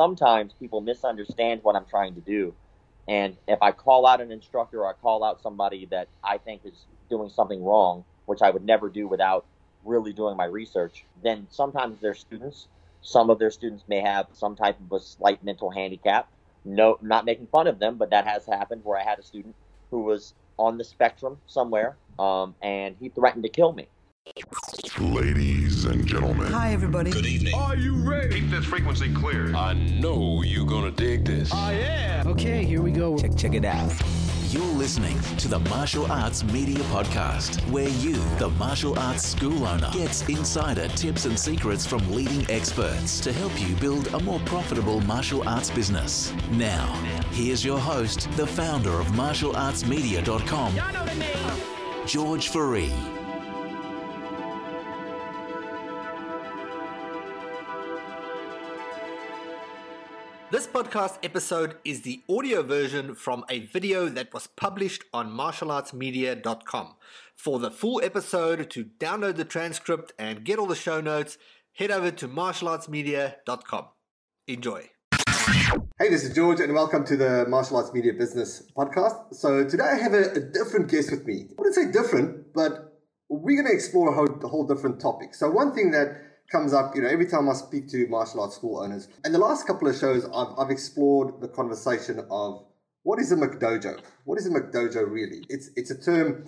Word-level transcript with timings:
sometimes 0.00 0.54
people 0.58 0.80
misunderstand 0.80 1.60
what 1.62 1.76
I'm 1.76 1.84
trying 1.84 2.14
to 2.14 2.22
do. 2.22 2.54
And 3.06 3.36
if 3.46 3.60
I 3.60 3.70
call 3.72 4.06
out 4.06 4.22
an 4.22 4.32
instructor 4.32 4.80
or 4.80 4.88
I 4.88 4.94
call 4.94 5.22
out 5.22 5.42
somebody 5.42 5.86
that 5.90 6.08
I 6.24 6.38
think 6.38 6.62
is 6.64 6.86
doing 7.10 7.28
something 7.28 7.62
wrong, 7.62 8.04
which 8.24 8.40
I 8.40 8.48
would 8.48 8.64
never 8.64 8.88
do 8.88 9.06
without 9.06 9.44
really 9.84 10.14
doing 10.14 10.38
my 10.38 10.46
research, 10.46 11.04
then 11.22 11.46
sometimes 11.50 12.00
their 12.00 12.14
students, 12.14 12.66
some 13.02 13.28
of 13.28 13.38
their 13.38 13.50
students 13.50 13.84
may 13.88 14.00
have 14.00 14.26
some 14.32 14.56
type 14.56 14.78
of 14.80 14.90
a 14.90 15.00
slight 15.04 15.44
mental 15.44 15.68
handicap. 15.68 16.30
No, 16.64 16.96
not 17.02 17.26
making 17.26 17.48
fun 17.48 17.66
of 17.66 17.78
them, 17.78 17.98
but 17.98 18.08
that 18.08 18.26
has 18.26 18.46
happened 18.46 18.80
where 18.84 18.98
I 18.98 19.04
had 19.04 19.18
a 19.18 19.22
student 19.22 19.54
who 19.90 20.00
was 20.04 20.32
on 20.58 20.78
the 20.78 20.84
spectrum 20.84 21.36
somewhere, 21.46 21.98
um, 22.18 22.54
and 22.62 22.96
he 22.98 23.10
threatened 23.10 23.44
to 23.44 23.50
kill 23.50 23.74
me. 23.74 23.86
Ladies 24.98 25.86
and 25.86 26.06
gentlemen. 26.06 26.52
Hi, 26.52 26.72
everybody. 26.72 27.10
Good 27.10 27.24
evening. 27.26 27.54
Are 27.54 27.74
you 27.76 27.96
ready? 27.96 28.40
Keep 28.40 28.50
this 28.50 28.66
frequency 28.66 29.12
clear. 29.14 29.54
I 29.56 29.72
know 29.72 30.42
you're 30.42 30.66
gonna 30.66 30.90
dig 30.90 31.24
this. 31.24 31.50
I 31.52 31.72
am. 31.72 32.26
Okay, 32.28 32.64
here 32.64 32.82
we 32.82 32.90
go. 32.90 33.16
Check, 33.16 33.34
check 33.36 33.54
it 33.54 33.64
out. 33.64 33.90
You're 34.50 34.62
listening 34.64 35.18
to 35.38 35.48
the 35.48 35.58
Martial 35.70 36.10
Arts 36.12 36.44
Media 36.44 36.80
Podcast, 36.84 37.60
where 37.70 37.88
you, 37.88 38.14
the 38.38 38.50
martial 38.58 38.98
arts 38.98 39.24
school 39.24 39.64
owner, 39.66 39.88
gets 39.92 40.28
insider 40.28 40.88
tips 40.88 41.24
and 41.24 41.38
secrets 41.38 41.86
from 41.86 42.00
leading 42.12 42.48
experts 42.50 43.20
to 43.20 43.32
help 43.32 43.58
you 43.60 43.74
build 43.76 44.08
a 44.08 44.20
more 44.20 44.40
profitable 44.40 45.00
martial 45.02 45.48
arts 45.48 45.70
business. 45.70 46.32
Now, 46.50 46.92
here's 47.30 47.64
your 47.64 47.78
host, 47.78 48.28
the 48.36 48.46
founder 48.46 49.00
of 49.00 49.06
martialartsmedia.com, 49.08 50.74
George 52.06 52.50
Fourie. 52.50 53.19
This 60.50 60.66
podcast 60.66 61.18
episode 61.22 61.76
is 61.84 62.02
the 62.02 62.22
audio 62.28 62.64
version 62.64 63.14
from 63.14 63.44
a 63.48 63.60
video 63.66 64.08
that 64.08 64.34
was 64.34 64.48
published 64.48 65.04
on 65.14 65.30
martialartsmedia.com. 65.30 66.96
For 67.36 67.60
the 67.60 67.70
full 67.70 68.02
episode, 68.02 68.68
to 68.70 68.86
download 68.98 69.36
the 69.36 69.44
transcript 69.44 70.12
and 70.18 70.42
get 70.42 70.58
all 70.58 70.66
the 70.66 70.74
show 70.74 71.00
notes, 71.00 71.38
head 71.74 71.92
over 71.92 72.10
to 72.10 72.26
martialartsmedia.com. 72.26 73.84
Enjoy. 74.48 74.90
Hey, 76.00 76.08
this 76.08 76.24
is 76.24 76.34
George, 76.34 76.58
and 76.58 76.74
welcome 76.74 77.04
to 77.04 77.16
the 77.16 77.46
Martial 77.46 77.76
Arts 77.76 77.94
Media 77.94 78.12
Business 78.12 78.66
Podcast. 78.76 79.32
So, 79.36 79.64
today 79.64 79.84
I 79.84 80.02
have 80.02 80.14
a, 80.14 80.32
a 80.32 80.40
different 80.40 80.90
guest 80.90 81.12
with 81.12 81.24
me. 81.26 81.46
I 81.48 81.54
wouldn't 81.58 81.76
say 81.76 81.92
different, 81.92 82.52
but 82.54 83.00
we're 83.28 83.62
going 83.62 83.68
to 83.68 83.72
explore 83.72 84.10
a 84.10 84.14
whole, 84.16 84.40
a 84.42 84.48
whole 84.48 84.66
different 84.66 85.00
topic. 85.00 85.32
So, 85.32 85.48
one 85.48 85.72
thing 85.76 85.92
that 85.92 86.29
comes 86.50 86.72
up, 86.72 86.94
you 86.94 87.02
know, 87.02 87.08
every 87.08 87.26
time 87.26 87.48
I 87.48 87.52
speak 87.52 87.88
to 87.90 88.06
martial 88.08 88.40
arts 88.40 88.56
school 88.56 88.80
owners. 88.80 89.08
And 89.24 89.34
the 89.34 89.38
last 89.38 89.66
couple 89.66 89.88
of 89.88 89.96
shows, 89.96 90.24
I've, 90.34 90.58
I've 90.58 90.70
explored 90.70 91.40
the 91.40 91.48
conversation 91.48 92.24
of 92.30 92.64
what 93.02 93.18
is 93.18 93.32
a 93.32 93.36
McDojo? 93.36 94.00
What 94.24 94.38
is 94.38 94.46
a 94.46 94.50
McDojo 94.50 95.10
really? 95.10 95.44
It's 95.48 95.70
it's 95.76 95.90
a 95.90 96.00
term 96.00 96.44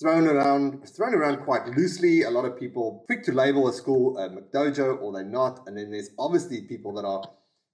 thrown 0.00 0.26
around 0.26 0.88
thrown 0.88 1.14
around 1.14 1.44
quite 1.44 1.66
loosely. 1.76 2.22
A 2.22 2.30
lot 2.30 2.44
of 2.44 2.58
people 2.58 3.04
quick 3.06 3.22
to 3.24 3.32
label 3.32 3.68
a 3.68 3.72
school 3.72 4.18
a 4.18 4.28
McDojo 4.28 5.00
or 5.00 5.12
they're 5.12 5.24
not, 5.24 5.60
and 5.66 5.76
then 5.76 5.90
there's 5.90 6.10
obviously 6.18 6.62
people 6.62 6.92
that 6.94 7.04
are 7.04 7.22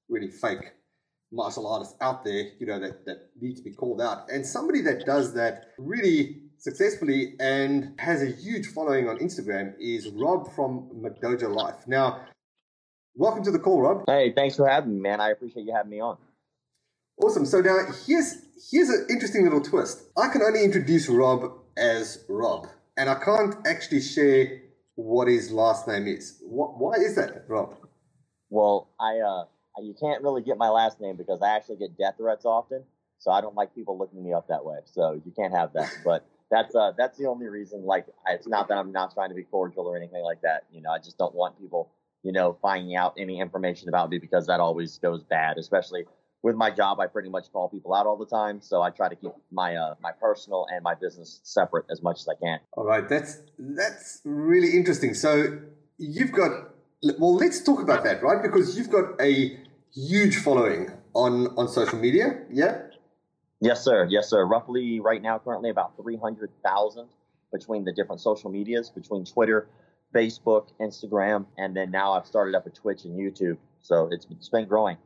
really 0.09 0.29
fake 0.29 0.73
martial 1.33 1.67
artists 1.67 1.95
out 2.01 2.25
there, 2.25 2.49
you 2.59 2.67
know, 2.67 2.81
that, 2.81 3.07
that 3.07 3.31
need 3.41 3.57
to 3.57 3.63
be 3.63 3.71
called 3.71 4.01
out. 4.03 4.29
And 4.31 4.45
somebody 4.45 4.81
that 4.83 5.07
does 5.07 5.33
that 5.35 5.69
really 5.79 6.43
successfully 6.61 7.35
and 7.41 7.99
has 7.99 8.23
a 8.23 8.27
huge 8.27 8.67
following 8.67 9.09
on 9.09 9.19
Instagram 9.19 9.75
is 9.81 10.09
Rob 10.09 10.53
from 10.55 10.91
McDojo 10.95 11.55
Life. 11.55 11.87
Now, 11.87 12.21
welcome 13.15 13.43
to 13.45 13.51
the 13.51 13.59
call, 13.59 13.81
Rob. 13.81 14.05
Hey, 14.07 14.33
thanks 14.37 14.57
for 14.57 14.69
having 14.69 14.95
me, 14.95 15.01
man. 15.01 15.21
I 15.21 15.31
appreciate 15.31 15.65
you 15.65 15.75
having 15.75 15.91
me 15.91 16.01
on. 16.01 16.19
Awesome. 17.23 17.47
So 17.47 17.61
now 17.61 17.79
here's 18.07 18.37
here's 18.71 18.89
an 18.89 19.07
interesting 19.11 19.45
little 19.45 19.61
twist. 19.61 20.03
I 20.17 20.29
can 20.29 20.43
only 20.43 20.63
introduce 20.65 21.09
Rob 21.09 21.53
as 21.77 22.25
Rob, 22.29 22.67
and 22.97 23.11
I 23.11 23.17
can't 23.17 23.57
actually 23.67 24.01
share 24.01 24.63
what 24.95 25.29
his 25.29 25.51
last 25.51 25.89
name 25.89 26.07
is. 26.07 26.39
What, 26.43 26.79
why 26.79 26.95
is 26.95 27.17
that, 27.17 27.45
Rob? 27.49 27.75
Well, 28.49 28.89
I 28.99 29.19
uh, 29.19 29.45
you 29.83 29.95
can't 30.01 30.23
really 30.23 30.43
get 30.43 30.57
my 30.57 30.69
last 30.69 31.01
name 31.01 31.17
because 31.17 31.41
I 31.43 31.57
actually 31.57 31.77
get 31.77 31.97
death 31.99 32.15
threats 32.17 32.45
often, 32.45 32.85
so 33.19 33.31
I 33.31 33.41
don't 33.41 33.55
like 33.55 33.75
people 33.75 33.99
looking 33.99 34.23
me 34.23 34.33
up 34.33 34.49
that 34.49 34.65
way. 34.65 34.79
So 34.87 35.21
you 35.25 35.33
can't 35.37 35.55
have 35.55 35.75
that. 35.75 35.91
But 36.05 36.27
that's 36.51 36.75
uh 36.75 36.93
that's 36.97 37.17
the 37.19 37.27
only 37.27 37.47
reason. 37.47 37.85
Like, 37.85 38.07
it's 38.29 38.49
not 38.49 38.69
that 38.69 38.79
I'm 38.79 38.93
not 38.93 39.15
trying 39.15 39.31
to 39.31 39.35
be 39.35 39.45
cordial 39.45 39.87
or 39.87 39.97
anything 39.97 40.23
like 40.23 40.43
that. 40.43 40.65
You 40.73 40.83
know, 40.83 40.91
I 40.91 40.99
just 40.99 41.17
don't 41.17 41.35
want 41.35 41.59
people, 41.61 41.91
you 42.23 42.33
know, 42.33 42.57
finding 42.61 42.97
out 42.97 43.15
any 43.19 43.41
information 43.41 43.89
about 43.89 44.11
me 44.11 44.19
because 44.19 44.47
that 44.47 44.61
always 44.61 44.99
goes 44.99 45.23
bad, 45.23 45.59
especially 45.59 46.05
with 46.43 46.57
my 46.57 46.71
job. 46.71 46.99
I 47.01 47.07
pretty 47.07 47.29
much 47.29 47.53
call 47.53 47.69
people 47.69 47.95
out 47.95 48.07
all 48.07 48.17
the 48.17 48.27
time, 48.27 48.61
so 48.61 48.83
I 48.83 48.91
try 48.91 49.09
to 49.09 49.17
keep 49.17 49.33
my 49.53 49.77
uh 49.77 49.95
my 50.03 50.13
personal 50.13 50.67
and 50.73 50.83
my 50.83 50.95
business 50.95 51.41
separate 51.45 51.87
as 51.91 52.03
much 52.03 52.21
as 52.21 52.29
I 52.29 52.35
can. 52.35 52.59
All 52.73 52.85
right, 52.85 53.09
that's 53.09 53.43
that's 53.59 54.21
really 54.25 54.77
interesting. 54.77 55.15
So 55.15 55.59
you've 55.99 56.33
got 56.33 56.51
well, 57.19 57.35
let's 57.35 57.63
talk 57.63 57.81
about 57.81 58.05
that, 58.05 58.23
right? 58.23 58.43
Because 58.43 58.77
you've 58.77 58.91
got 58.91 59.21
a 59.21 59.59
huge 59.95 60.37
following 60.37 60.91
on 61.15 61.49
on 61.57 61.69
social 61.69 61.99
media, 61.99 62.43
yeah. 62.51 62.90
Yes, 63.61 63.85
sir. 63.85 64.07
Yes, 64.09 64.29
sir. 64.29 64.45
Roughly 64.45 65.01
right 65.01 65.21
now, 65.21 65.39
currently 65.39 65.71
about 65.71 65.97
300,000 66.01 67.09
between 67.53 67.85
the 67.85 67.93
different 67.93 68.21
social 68.21 68.51
medias, 68.51 68.91
between 68.91 69.25
Twitter, 69.25 69.69
Facebook, 70.15 70.69
Instagram, 70.81 71.47
and 71.59 71.77
then 71.77 71.91
now 71.91 72.13
I've 72.13 72.27
started 72.27 72.55
up 72.55 72.67
a 72.67 72.71
Twitch 72.71 73.05
and 73.05 73.19
YouTube. 73.19 73.59
So 73.83 74.09
it's, 74.11 74.27
it's 74.31 74.49
been 74.49 74.67
growing. 74.67 74.97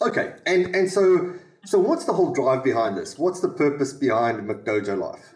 Okay. 0.00 0.34
And 0.46 0.74
and 0.74 0.90
so 0.90 1.34
so 1.64 1.78
what's 1.78 2.04
the 2.04 2.12
whole 2.12 2.32
drive 2.32 2.64
behind 2.64 2.96
this? 2.96 3.18
What's 3.18 3.40
the 3.40 3.48
purpose 3.48 3.92
behind 3.92 4.48
McDojo 4.48 4.98
Life? 4.98 5.34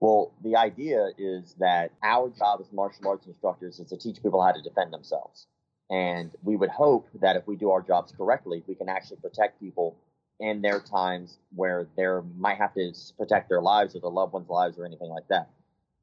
Well, 0.00 0.32
the 0.42 0.56
idea 0.56 1.10
is 1.18 1.54
that 1.58 1.92
our 2.02 2.30
job 2.30 2.60
as 2.60 2.72
martial 2.72 3.08
arts 3.08 3.26
instructors 3.26 3.80
is 3.80 3.88
to 3.90 3.98
teach 3.98 4.22
people 4.22 4.42
how 4.42 4.52
to 4.52 4.62
defend 4.62 4.92
themselves. 4.94 5.46
And 5.90 6.30
we 6.42 6.56
would 6.56 6.70
hope 6.70 7.08
that 7.20 7.36
if 7.36 7.46
we 7.46 7.56
do 7.56 7.70
our 7.70 7.82
jobs 7.82 8.12
correctly, 8.16 8.62
we 8.66 8.74
can 8.74 8.88
actually 8.88 9.18
protect 9.18 9.60
people 9.60 9.96
in 10.40 10.62
their 10.62 10.80
times 10.80 11.38
where 11.54 11.86
they 11.96 12.06
might 12.36 12.56
have 12.56 12.74
to 12.74 12.92
protect 13.18 13.48
their 13.48 13.60
lives 13.60 13.94
or 13.94 14.00
their 14.00 14.10
loved 14.10 14.32
ones' 14.32 14.48
lives 14.48 14.78
or 14.78 14.86
anything 14.86 15.10
like 15.10 15.28
that. 15.28 15.50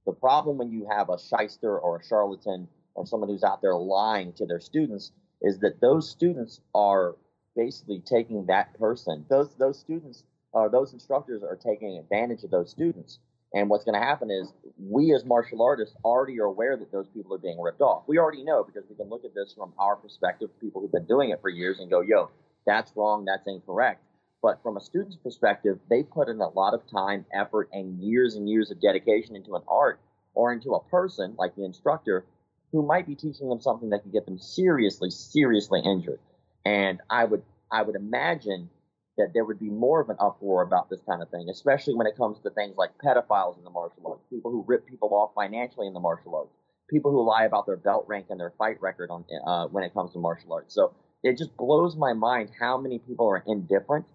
The 0.05 0.13
problem 0.13 0.57
when 0.57 0.71
you 0.71 0.87
have 0.89 1.09
a 1.09 1.17
shyster 1.19 1.77
or 1.77 1.97
a 1.97 2.05
charlatan 2.05 2.67
or 2.93 3.05
someone 3.05 3.29
who's 3.29 3.43
out 3.43 3.61
there 3.61 3.75
lying 3.75 4.31
to 4.33 4.45
their 4.45 4.59
students 4.59 5.11
is 5.41 5.59
that 5.59 5.81
those 5.81 6.09
students 6.09 6.61
are 6.73 7.15
basically 7.55 7.99
taking 8.05 8.45
that 8.45 8.77
person. 8.79 9.25
Those 9.29 9.53
those 9.55 9.79
students 9.79 10.23
or 10.53 10.69
those 10.69 10.93
instructors 10.93 11.43
are 11.43 11.55
taking 11.55 11.97
advantage 11.97 12.43
of 12.43 12.51
those 12.51 12.71
students. 12.71 13.19
And 13.53 13.69
what's 13.69 13.85
going 13.85 13.99
to 13.99 14.05
happen 14.05 14.29
is 14.29 14.53
we 14.77 15.13
as 15.13 15.23
martial 15.25 15.61
artists 15.61 15.95
already 16.03 16.39
are 16.39 16.45
aware 16.45 16.75
that 16.77 16.91
those 16.91 17.07
people 17.07 17.33
are 17.33 17.39
being 17.39 17.59
ripped 17.59 17.81
off. 17.81 18.03
We 18.07 18.17
already 18.17 18.43
know 18.43 18.63
because 18.63 18.83
we 18.89 18.95
can 18.95 19.09
look 19.09 19.23
at 19.23 19.33
this 19.33 19.53
from 19.57 19.73
our 19.79 19.95
perspective, 19.95 20.49
people 20.59 20.81
who've 20.81 20.91
been 20.91 21.05
doing 21.05 21.29
it 21.29 21.41
for 21.41 21.49
years, 21.49 21.79
and 21.79 21.89
go, 21.89 22.01
yo, 22.01 22.29
that's 22.65 22.91
wrong, 22.95 23.25
that's 23.25 23.47
incorrect. 23.47 24.01
But 24.41 24.61
from 24.61 24.77
a 24.77 24.81
student's 24.81 25.17
perspective, 25.17 25.79
they 25.89 26.03
put 26.03 26.29
in 26.29 26.39
a 26.39 26.49
lot 26.49 26.73
of 26.73 26.81
time, 26.89 27.25
effort, 27.33 27.69
and 27.73 27.99
years 27.99 28.35
and 28.35 28.49
years 28.49 28.71
of 28.71 28.79
dedication 28.79 29.35
into 29.35 29.55
an 29.55 29.63
art 29.67 29.99
or 30.33 30.53
into 30.53 30.73
a 30.73 30.83
person 30.85 31.35
like 31.37 31.55
the 31.55 31.65
instructor 31.65 32.25
who 32.71 32.85
might 32.85 33.07
be 33.07 33.15
teaching 33.15 33.49
them 33.49 33.61
something 33.61 33.89
that 33.89 34.03
could 34.03 34.13
get 34.13 34.25
them 34.25 34.37
seriously, 34.37 35.09
seriously 35.09 35.81
injured. 35.83 36.19
And 36.65 36.99
I 37.09 37.25
would 37.25 37.43
I 37.71 37.81
would 37.81 37.95
imagine 37.95 38.69
that 39.17 39.31
there 39.33 39.43
would 39.43 39.59
be 39.59 39.69
more 39.69 39.99
of 39.99 40.09
an 40.09 40.17
uproar 40.19 40.61
about 40.61 40.89
this 40.89 41.01
kind 41.01 41.21
of 41.21 41.29
thing, 41.29 41.49
especially 41.49 41.95
when 41.95 42.05
it 42.07 42.15
comes 42.15 42.39
to 42.41 42.49
things 42.51 42.75
like 42.77 42.91
pedophiles 43.03 43.57
in 43.57 43.63
the 43.63 43.69
martial 43.69 44.03
arts, 44.05 44.23
people 44.29 44.51
who 44.51 44.63
rip 44.67 44.85
people 44.85 45.09
off 45.09 45.31
financially 45.33 45.87
in 45.87 45.93
the 45.93 45.99
martial 45.99 46.35
arts, 46.35 46.53
people 46.89 47.11
who 47.11 47.25
lie 47.27 47.45
about 47.45 47.65
their 47.65 47.77
belt 47.77 48.05
rank 48.07 48.27
and 48.29 48.39
their 48.39 48.53
fight 48.57 48.79
record 48.79 49.09
on 49.09 49.25
uh, 49.45 49.67
when 49.67 49.83
it 49.83 49.93
comes 49.93 50.13
to 50.13 50.19
martial 50.19 50.53
arts. 50.53 50.73
So 50.73 50.93
it 51.23 51.37
just 51.37 51.55
blows 51.57 51.95
my 51.95 52.13
mind 52.13 52.51
how 52.59 52.77
many 52.77 52.99
people 52.99 53.27
are 53.27 53.43
indifferent. 53.47 54.05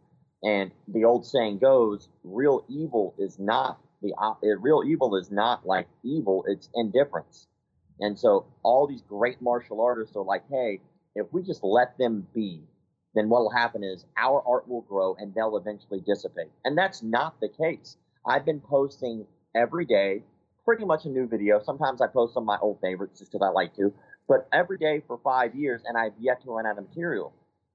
And 0.44 0.72
the 0.88 1.04
old 1.04 1.24
saying 1.24 1.58
goes, 1.58 2.08
"Real 2.24 2.64
evil 2.68 3.14
is 3.18 3.38
not 3.38 3.78
the 4.00 4.12
op- 4.14 4.42
eh, 4.42 4.54
real 4.58 4.82
evil 4.84 5.14
is 5.16 5.30
not 5.30 5.66
like 5.66 5.88
evil; 6.02 6.44
it's 6.48 6.68
indifference." 6.74 7.46
And 8.00 8.18
so 8.18 8.46
all 8.64 8.86
these 8.86 9.02
great 9.02 9.40
martial 9.40 9.80
artists 9.80 10.16
are 10.16 10.24
like, 10.24 10.48
"Hey, 10.48 10.80
if 11.14 11.32
we 11.32 11.42
just 11.42 11.62
let 11.62 11.96
them 11.98 12.26
be, 12.32 12.66
then 13.14 13.28
what 13.28 13.42
will 13.42 13.50
happen 13.50 13.84
is 13.84 14.06
our 14.16 14.42
art 14.46 14.66
will 14.68 14.80
grow 14.82 15.14
and 15.14 15.34
they'll 15.34 15.56
eventually 15.56 16.00
dissipate. 16.00 16.50
And 16.64 16.76
that's 16.76 17.02
not 17.02 17.38
the 17.40 17.48
case. 17.48 17.96
I've 18.26 18.44
been 18.44 18.60
posting 18.60 19.26
every 19.54 19.84
day, 19.84 20.22
pretty 20.64 20.84
much 20.84 21.04
a 21.04 21.10
new 21.10 21.26
video. 21.26 21.60
Sometimes 21.62 22.00
I 22.00 22.06
post 22.06 22.34
some 22.34 22.44
of 22.44 22.46
my 22.46 22.58
old 22.58 22.80
favorites 22.80 23.18
just 23.18 23.32
because 23.32 23.46
I 23.46 23.50
like 23.50 23.74
to, 23.76 23.92
but 24.28 24.48
every 24.52 24.78
day 24.78 25.00
for 25.06 25.18
five 25.18 25.54
years, 25.54 25.82
and 25.84 25.98
I've 25.98 26.14
yet 26.18 26.40
to 26.42 26.50
run 26.50 26.66
out 26.66 26.78
of 26.78 26.88
material. 26.88 27.32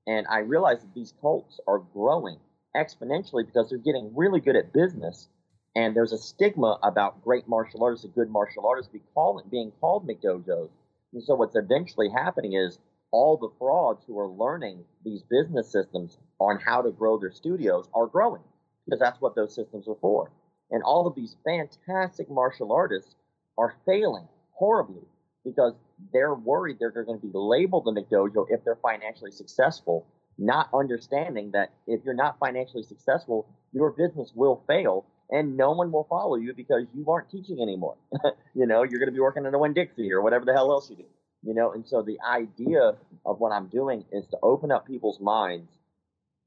And 0.07 0.25
I 0.27 0.39
realize 0.39 0.81
that 0.81 0.93
these 0.93 1.13
cults 1.21 1.59
are 1.67 1.79
growing 1.79 2.39
exponentially 2.77 3.45
because 3.45 3.69
they're 3.69 3.77
getting 3.77 4.13
really 4.15 4.39
good 4.39 4.55
at 4.55 4.73
business. 4.73 5.27
And 5.75 5.95
there's 5.95 6.11
a 6.11 6.17
stigma 6.17 6.79
about 6.83 7.23
great 7.23 7.47
martial 7.47 7.83
artists 7.83 8.05
and 8.05 8.13
good 8.13 8.29
martial 8.29 8.65
artists 8.65 8.91
being 8.91 9.03
called, 9.13 9.49
being 9.51 9.71
called 9.79 10.07
McDojos. 10.07 10.69
And 11.13 11.23
so 11.23 11.35
what's 11.35 11.55
eventually 11.55 12.09
happening 12.09 12.53
is 12.53 12.79
all 13.11 13.37
the 13.37 13.49
frauds 13.57 14.03
who 14.05 14.19
are 14.19 14.27
learning 14.27 14.83
these 15.03 15.23
business 15.23 15.71
systems 15.71 16.17
on 16.39 16.59
how 16.59 16.81
to 16.81 16.91
grow 16.91 17.17
their 17.17 17.31
studios 17.31 17.87
are 17.93 18.07
growing 18.07 18.41
because 18.85 18.99
that's 18.99 19.21
what 19.21 19.35
those 19.35 19.53
systems 19.55 19.87
are 19.87 19.97
for. 20.01 20.31
And 20.71 20.83
all 20.83 21.07
of 21.07 21.15
these 21.15 21.35
fantastic 21.45 22.29
martial 22.29 22.71
artists 22.73 23.15
are 23.57 23.75
failing 23.85 24.27
horribly 24.51 25.03
because 25.45 25.73
they're 26.11 26.33
worried 26.33 26.77
they're 26.79 26.91
going 26.91 27.19
to 27.19 27.25
be 27.25 27.31
labeled 27.33 27.87
a 27.87 27.91
McDojo 27.91 28.45
if 28.49 28.63
they're 28.63 28.75
financially 28.75 29.31
successful, 29.31 30.05
not 30.37 30.69
understanding 30.73 31.51
that 31.51 31.71
if 31.87 32.01
you're 32.03 32.13
not 32.13 32.37
financially 32.39 32.83
successful, 32.83 33.47
your 33.73 33.91
business 33.91 34.31
will 34.35 34.63
fail 34.67 35.05
and 35.29 35.57
no 35.57 35.71
one 35.71 35.91
will 35.91 36.05
follow 36.05 36.35
you 36.35 36.53
because 36.53 36.85
you 36.93 37.09
aren't 37.09 37.29
teaching 37.29 37.61
anymore. 37.61 37.97
you 38.55 38.65
know, 38.65 38.83
you're 38.83 38.99
going 38.99 39.09
to 39.09 39.13
be 39.13 39.19
working 39.19 39.45
in 39.45 39.53
a 39.53 39.59
Winn 39.59 39.73
Dixie 39.73 40.11
or 40.11 40.21
whatever 40.21 40.45
the 40.45 40.53
hell 40.53 40.71
else 40.71 40.89
you 40.89 40.95
do. 40.95 41.05
You 41.43 41.53
know, 41.53 41.71
and 41.71 41.85
so 41.85 42.01
the 42.01 42.19
idea 42.27 42.95
of 43.25 43.39
what 43.39 43.51
I'm 43.51 43.67
doing 43.67 44.05
is 44.11 44.25
to 44.27 44.37
open 44.41 44.71
up 44.71 44.87
people's 44.87 45.19
minds 45.19 45.71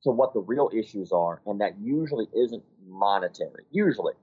to 0.02 0.10
what 0.10 0.32
the 0.32 0.40
real 0.40 0.70
issues 0.74 1.12
are, 1.12 1.42
and 1.46 1.60
that 1.60 1.78
usually 1.80 2.26
isn't 2.34 2.62
monetary. 2.86 3.64
Usually, 3.70 4.14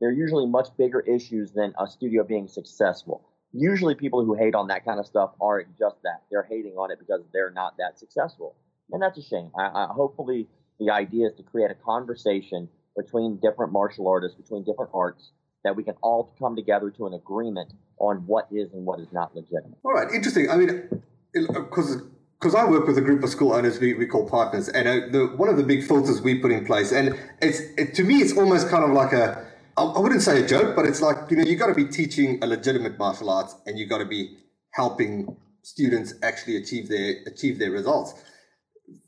they're 0.00 0.10
usually 0.12 0.46
much 0.46 0.68
bigger 0.76 1.00
issues 1.00 1.52
than 1.52 1.74
a 1.78 1.86
studio 1.86 2.24
being 2.24 2.48
successful. 2.48 3.22
Usually, 3.52 3.94
people 3.94 4.24
who 4.24 4.34
hate 4.34 4.54
on 4.54 4.68
that 4.68 4.84
kind 4.84 4.98
of 4.98 5.06
stuff 5.06 5.30
aren't 5.40 5.78
just 5.78 5.96
that; 6.02 6.22
they're 6.30 6.42
hating 6.42 6.74
on 6.76 6.90
it 6.90 6.98
because 6.98 7.20
they're 7.32 7.52
not 7.52 7.76
that 7.78 7.98
successful, 7.98 8.56
and 8.90 9.02
that's 9.02 9.18
a 9.18 9.22
shame. 9.22 9.50
I, 9.58 9.62
I 9.62 9.86
hopefully 9.90 10.48
the 10.78 10.90
idea 10.90 11.28
is 11.28 11.34
to 11.36 11.42
create 11.42 11.70
a 11.70 11.74
conversation 11.74 12.68
between 12.96 13.38
different 13.42 13.72
martial 13.72 14.08
artists, 14.08 14.36
between 14.36 14.64
different 14.64 14.90
arts, 14.94 15.30
that 15.64 15.76
we 15.76 15.82
can 15.82 15.94
all 16.02 16.34
come 16.38 16.56
together 16.56 16.90
to 16.90 17.06
an 17.06 17.14
agreement 17.14 17.72
on 17.98 18.18
what 18.26 18.46
is 18.50 18.72
and 18.72 18.84
what 18.86 19.00
is 19.00 19.08
not 19.12 19.34
legitimate. 19.34 19.78
All 19.84 19.92
right, 19.92 20.10
interesting. 20.12 20.50
I 20.50 20.56
mean, 20.56 20.88
because 21.32 22.02
because 22.38 22.54
I 22.54 22.64
work 22.66 22.86
with 22.86 22.98
a 22.98 23.00
group 23.00 23.24
of 23.24 23.30
school 23.30 23.54
owners 23.54 23.80
we, 23.80 23.94
we 23.94 24.06
call 24.06 24.28
partners, 24.28 24.68
and 24.68 24.86
uh, 24.86 24.92
the, 25.10 25.26
one 25.36 25.48
of 25.48 25.56
the 25.56 25.62
big 25.62 25.82
filters 25.84 26.20
we 26.20 26.38
put 26.38 26.52
in 26.52 26.64
place, 26.66 26.92
and 26.92 27.18
it's 27.40 27.60
it, 27.76 27.94
to 27.94 28.04
me, 28.04 28.16
it's 28.16 28.36
almost 28.36 28.68
kind 28.68 28.84
of 28.84 28.90
like 28.90 29.12
a 29.12 29.46
I 29.78 29.98
wouldn't 29.98 30.22
say 30.22 30.42
a 30.42 30.46
joke, 30.46 30.74
but 30.74 30.86
it's 30.86 31.02
like 31.02 31.30
you 31.30 31.36
know 31.36 31.44
you 31.44 31.56
got 31.56 31.66
to 31.66 31.74
be 31.74 31.86
teaching 31.86 32.42
a 32.42 32.46
legitimate 32.46 32.98
martial 32.98 33.28
arts, 33.30 33.56
and 33.66 33.78
you 33.78 33.86
got 33.86 33.98
to 33.98 34.06
be 34.06 34.36
helping 34.70 35.36
students 35.62 36.14
actually 36.22 36.56
achieve 36.56 36.88
their 36.88 37.16
achieve 37.26 37.58
their 37.58 37.70
results. 37.70 38.14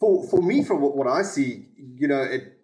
For 0.00 0.26
for 0.28 0.42
me, 0.42 0.64
from 0.64 0.80
what, 0.80 0.96
what 0.96 1.06
I 1.06 1.22
see, 1.22 1.66
you 1.76 2.08
know, 2.08 2.22
it 2.22 2.58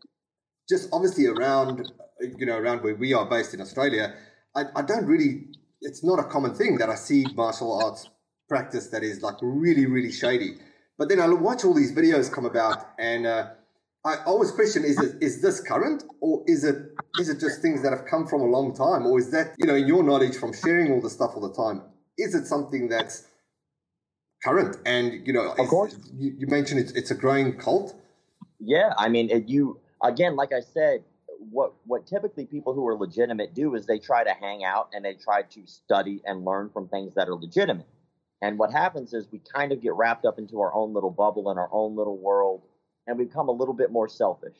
just 0.69 0.89
obviously 0.93 1.27
around 1.27 1.91
you 2.21 2.47
know 2.47 2.57
around 2.57 2.83
where 2.83 2.95
we 2.95 3.13
are 3.13 3.27
based 3.27 3.55
in 3.55 3.61
Australia, 3.61 4.15
I, 4.55 4.65
I 4.77 4.83
don't 4.83 5.07
really. 5.07 5.49
It's 5.81 6.03
not 6.03 6.19
a 6.19 6.25
common 6.25 6.55
thing 6.55 6.79
that 6.79 6.89
I 6.89 6.95
see 6.95 7.27
martial 7.35 7.73
arts 7.85 8.09
practice 8.49 8.89
that 8.89 9.03
is 9.03 9.23
like 9.23 9.37
really 9.43 9.87
really 9.87 10.13
shady. 10.13 10.57
But 10.97 11.09
then 11.09 11.21
I 11.21 11.29
watch 11.29 11.65
all 11.65 11.75
these 11.75 11.93
videos 11.93 12.33
come 12.33 12.47
about, 12.47 12.87
and 12.99 13.27
uh, 13.27 13.49
I 14.05 14.17
always 14.27 14.51
question: 14.51 14.85
is 14.85 14.99
it 14.99 15.23
is 15.23 15.43
this 15.43 15.61
current, 15.61 16.05
or 16.21 16.43
is 16.47 16.65
it 16.65 16.77
is 17.19 17.29
it 17.29 17.41
just 17.41 17.63
things 17.63 17.83
that 17.83 17.93
have 17.93 18.07
come 18.07 18.27
from 18.27 18.43
a 18.43 18.47
long 18.47 18.75
time, 18.75 19.07
or 19.07 19.19
is 19.19 19.31
that 19.31 19.55
you 19.59 19.67
know 19.67 19.75
in 19.75 19.87
your 19.87 20.03
knowledge 20.03 20.37
from 20.37 20.53
sharing 20.53 20.93
all 20.93 21.01
the 21.01 21.11
stuff 21.11 21.33
all 21.35 21.41
the 21.41 21.55
time? 21.55 21.83
Is 22.17 22.35
it 22.35 22.47
something 22.47 22.89
that's 22.89 23.27
current? 24.45 24.77
And 24.85 25.27
you 25.27 25.33
know, 25.33 25.53
of 25.53 25.69
course, 25.69 25.97
you, 26.17 26.35
you 26.39 26.47
mentioned 26.47 26.81
it's, 26.81 26.93
it's 26.93 27.11
a 27.11 27.15
growing 27.15 27.57
cult. 27.57 27.95
Yeah, 28.61 28.93
I 28.97 29.09
mean, 29.09 29.31
it, 29.31 29.49
you 29.49 29.81
again, 30.03 30.37
like 30.37 30.53
I 30.53 30.61
said, 30.61 31.03
what 31.51 31.75
what 31.85 32.07
typically 32.07 32.47
people 32.47 32.75
who 32.75 32.87
are 32.87 32.97
legitimate 32.97 33.55
do 33.55 33.75
is 33.75 33.87
they 33.87 33.99
try 33.99 34.25
to 34.25 34.33
hang 34.33 34.65
out 34.65 34.91
and 34.93 35.05
they 35.05 35.15
try 35.15 35.43
to 35.43 35.67
study 35.67 36.23
and 36.25 36.45
learn 36.45 36.71
from 36.71 36.89
things 36.89 37.15
that 37.15 37.29
are 37.29 37.35
legitimate. 37.35 37.87
And 38.43 38.59
what 38.59 38.73
happens 38.73 39.15
is 39.15 39.27
we 39.33 39.41
kind 39.55 39.73
of 39.73 39.81
get 39.81 39.95
wrapped 39.95 40.27
up 40.27 40.39
into 40.39 40.61
our 40.61 40.75
own 40.75 40.93
little 40.93 41.11
bubble 41.11 41.51
in 41.51 41.59
our 41.59 41.69
own 41.73 41.97
little 41.97 42.19
world, 42.19 42.63
and 43.07 43.19
we 43.19 43.25
become 43.25 43.49
a 43.49 43.53
little 43.53 43.75
bit 43.75 43.91
more 43.91 44.09
selfish. 44.09 44.57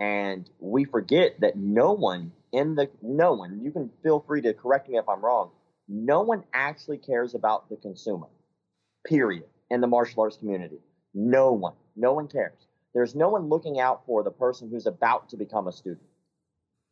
And 0.00 0.48
we 0.58 0.84
forget 0.84 1.40
that 1.40 1.56
no 1.56 1.92
one 1.92 2.32
in 2.52 2.74
the 2.74 2.90
no 3.00 3.32
one, 3.32 3.60
you 3.62 3.70
can 3.70 3.90
feel 4.02 4.20
free 4.20 4.42
to 4.42 4.52
correct 4.52 4.88
me 4.88 4.98
if 4.98 5.08
I'm 5.08 5.24
wrong, 5.24 5.50
no 5.88 6.22
one 6.22 6.44
actually 6.52 6.98
cares 6.98 7.34
about 7.34 7.68
the 7.68 7.76
consumer. 7.76 8.26
Period. 9.06 9.44
In 9.70 9.80
the 9.80 9.86
martial 9.86 10.22
arts 10.22 10.36
community. 10.36 10.78
No 11.14 11.52
one. 11.52 11.74
No 11.96 12.12
one 12.12 12.28
cares. 12.28 12.66
There's 12.94 13.14
no 13.14 13.28
one 13.28 13.48
looking 13.48 13.80
out 13.80 14.04
for 14.06 14.22
the 14.22 14.30
person 14.30 14.70
who's 14.70 14.86
about 14.86 15.28
to 15.30 15.36
become 15.36 15.66
a 15.66 15.72
student. 15.72 16.06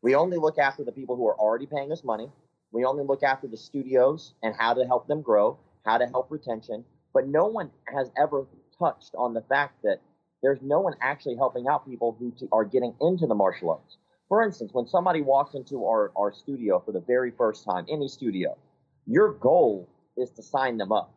We 0.03 0.15
only 0.15 0.39
look 0.39 0.59
after 0.59 0.83
the 0.83 0.93
people 0.93 1.17
who 1.17 1.27
are 1.29 1.39
already 1.39 1.67
paying 1.67 1.93
us 1.93 2.05
money. 2.05 2.29
We 2.73 2.85
only 2.85 3.05
look 3.05 3.23
after 3.23 3.47
the 3.47 3.57
studios 3.57 4.35
and 4.43 4.55
how 4.59 4.75
to 4.75 4.87
help 4.87 5.07
them 5.09 5.21
grow, 5.21 5.59
how 5.85 5.99
to 5.99 6.07
help 6.07 6.31
retention. 6.31 6.85
But 7.13 7.29
no 7.29 7.47
one 7.47 7.71
has 7.93 8.11
ever 8.17 8.47
touched 8.79 9.15
on 9.15 9.35
the 9.35 9.43
fact 9.43 9.83
that 9.83 10.01
there's 10.43 10.63
no 10.63 10.81
one 10.81 10.95
actually 11.03 11.37
helping 11.37 11.69
out 11.69 11.87
people 11.87 12.17
who 12.19 12.33
t- 12.33 12.49
are 12.51 12.65
getting 12.65 12.95
into 13.01 13.27
the 13.27 13.35
martial 13.35 13.71
arts. 13.71 13.99
For 14.29 14.43
instance, 14.43 14.71
when 14.73 14.87
somebody 14.87 15.21
walks 15.21 15.55
into 15.55 15.85
our, 15.85 16.13
our 16.17 16.33
studio 16.33 16.81
for 16.85 16.93
the 16.93 17.01
very 17.01 17.31
first 17.31 17.65
time, 17.65 17.85
any 17.91 18.09
studio, 18.09 18.57
your 19.07 19.33
goal 19.35 19.89
is 20.17 20.31
to 20.31 20.43
sign 20.43 20.79
them 20.79 20.93
up. 20.93 21.13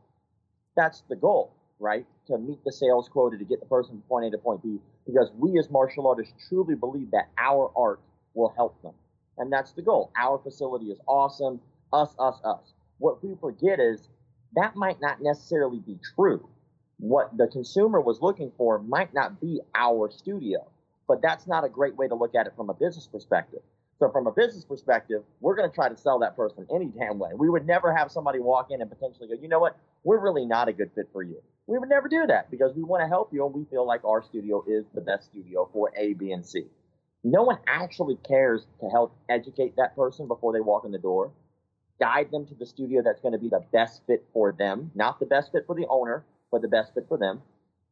That's 0.75 1.03
the 1.09 1.15
goal 1.15 1.53
right? 1.83 2.05
To 2.27 2.37
meet 2.37 2.63
the 2.63 2.71
sales 2.71 3.09
quota 3.09 3.37
to 3.37 3.43
get 3.43 3.59
the 3.59 3.65
person 3.65 3.91
from 3.91 4.01
point 4.03 4.25
A 4.25 4.31
to 4.31 4.37
point 4.37 4.63
B, 4.63 4.79
because 5.05 5.29
we 5.37 5.59
as 5.59 5.69
martial 5.69 6.07
artists 6.07 6.33
truly 6.47 6.75
believe 6.75 7.11
that 7.11 7.29
our 7.37 7.71
art 7.75 7.99
will 8.33 8.53
help 8.55 8.81
them. 8.81 8.93
And 9.37 9.51
that's 9.51 9.73
the 9.73 9.81
goal. 9.81 10.11
Our 10.15 10.39
facility 10.39 10.85
is 10.85 10.99
awesome. 11.07 11.59
Us, 11.91 12.15
us, 12.17 12.39
us. 12.43 12.73
What 12.99 13.23
we 13.23 13.35
forget 13.39 13.79
is 13.79 14.07
that 14.55 14.75
might 14.75 15.01
not 15.01 15.21
necessarily 15.21 15.79
be 15.79 15.99
true. 16.15 16.47
What 16.99 17.35
the 17.37 17.47
consumer 17.47 17.99
was 17.99 18.21
looking 18.21 18.51
for 18.57 18.79
might 18.79 19.13
not 19.13 19.41
be 19.41 19.59
our 19.75 20.09
studio, 20.09 20.65
but 21.07 21.21
that's 21.21 21.47
not 21.47 21.65
a 21.65 21.69
great 21.69 21.97
way 21.97 22.07
to 22.07 22.15
look 22.15 22.33
at 22.33 22.47
it 22.47 22.53
from 22.55 22.69
a 22.69 22.73
business 22.73 23.07
perspective. 23.07 23.61
So, 23.99 24.09
from 24.11 24.27
a 24.27 24.31
business 24.31 24.65
perspective, 24.65 25.23
we're 25.39 25.55
going 25.55 25.69
to 25.69 25.73
try 25.73 25.87
to 25.87 25.97
sell 25.97 26.19
that 26.19 26.35
person 26.35 26.65
any 26.73 26.87
damn 26.87 27.19
way. 27.19 27.29
We 27.35 27.49
would 27.49 27.65
never 27.65 27.93
have 27.95 28.11
somebody 28.11 28.39
walk 28.39 28.71
in 28.71 28.81
and 28.81 28.89
potentially 28.89 29.27
go, 29.27 29.35
you 29.41 29.47
know 29.47 29.59
what, 29.59 29.77
we're 30.03 30.19
really 30.19 30.45
not 30.45 30.67
a 30.67 30.73
good 30.73 30.91
fit 30.95 31.09
for 31.13 31.23
you 31.23 31.37
we 31.67 31.77
would 31.77 31.89
never 31.89 32.07
do 32.07 32.25
that 32.27 32.51
because 32.51 32.75
we 32.75 32.83
want 32.83 33.01
to 33.03 33.07
help 33.07 33.31
you 33.33 33.45
and 33.45 33.55
we 33.55 33.65
feel 33.65 33.85
like 33.85 34.03
our 34.03 34.21
studio 34.21 34.63
is 34.67 34.85
the 34.93 35.01
best 35.01 35.25
studio 35.25 35.69
for 35.71 35.91
A, 35.95 36.13
B, 36.13 36.31
and 36.31 36.45
C. 36.45 36.65
No 37.23 37.43
one 37.43 37.57
actually 37.67 38.17
cares 38.27 38.65
to 38.81 38.89
help 38.89 39.15
educate 39.29 39.75
that 39.77 39.95
person 39.95 40.27
before 40.27 40.51
they 40.51 40.59
walk 40.59 40.83
in 40.83 40.91
the 40.91 40.97
door, 40.97 41.31
guide 42.01 42.31
them 42.31 42.45
to 42.47 42.55
the 42.55 42.65
studio 42.65 43.01
that's 43.01 43.21
going 43.21 43.31
to 43.31 43.37
be 43.37 43.47
the 43.47 43.63
best 43.71 44.01
fit 44.07 44.25
for 44.33 44.51
them, 44.51 44.91
not 44.93 45.19
the 45.19 45.25
best 45.25 45.53
fit 45.53 45.65
for 45.65 45.75
the 45.75 45.87
owner, 45.89 46.25
but 46.51 46.61
the 46.61 46.67
best 46.67 46.93
fit 46.93 47.05
for 47.07 47.17
them. 47.17 47.41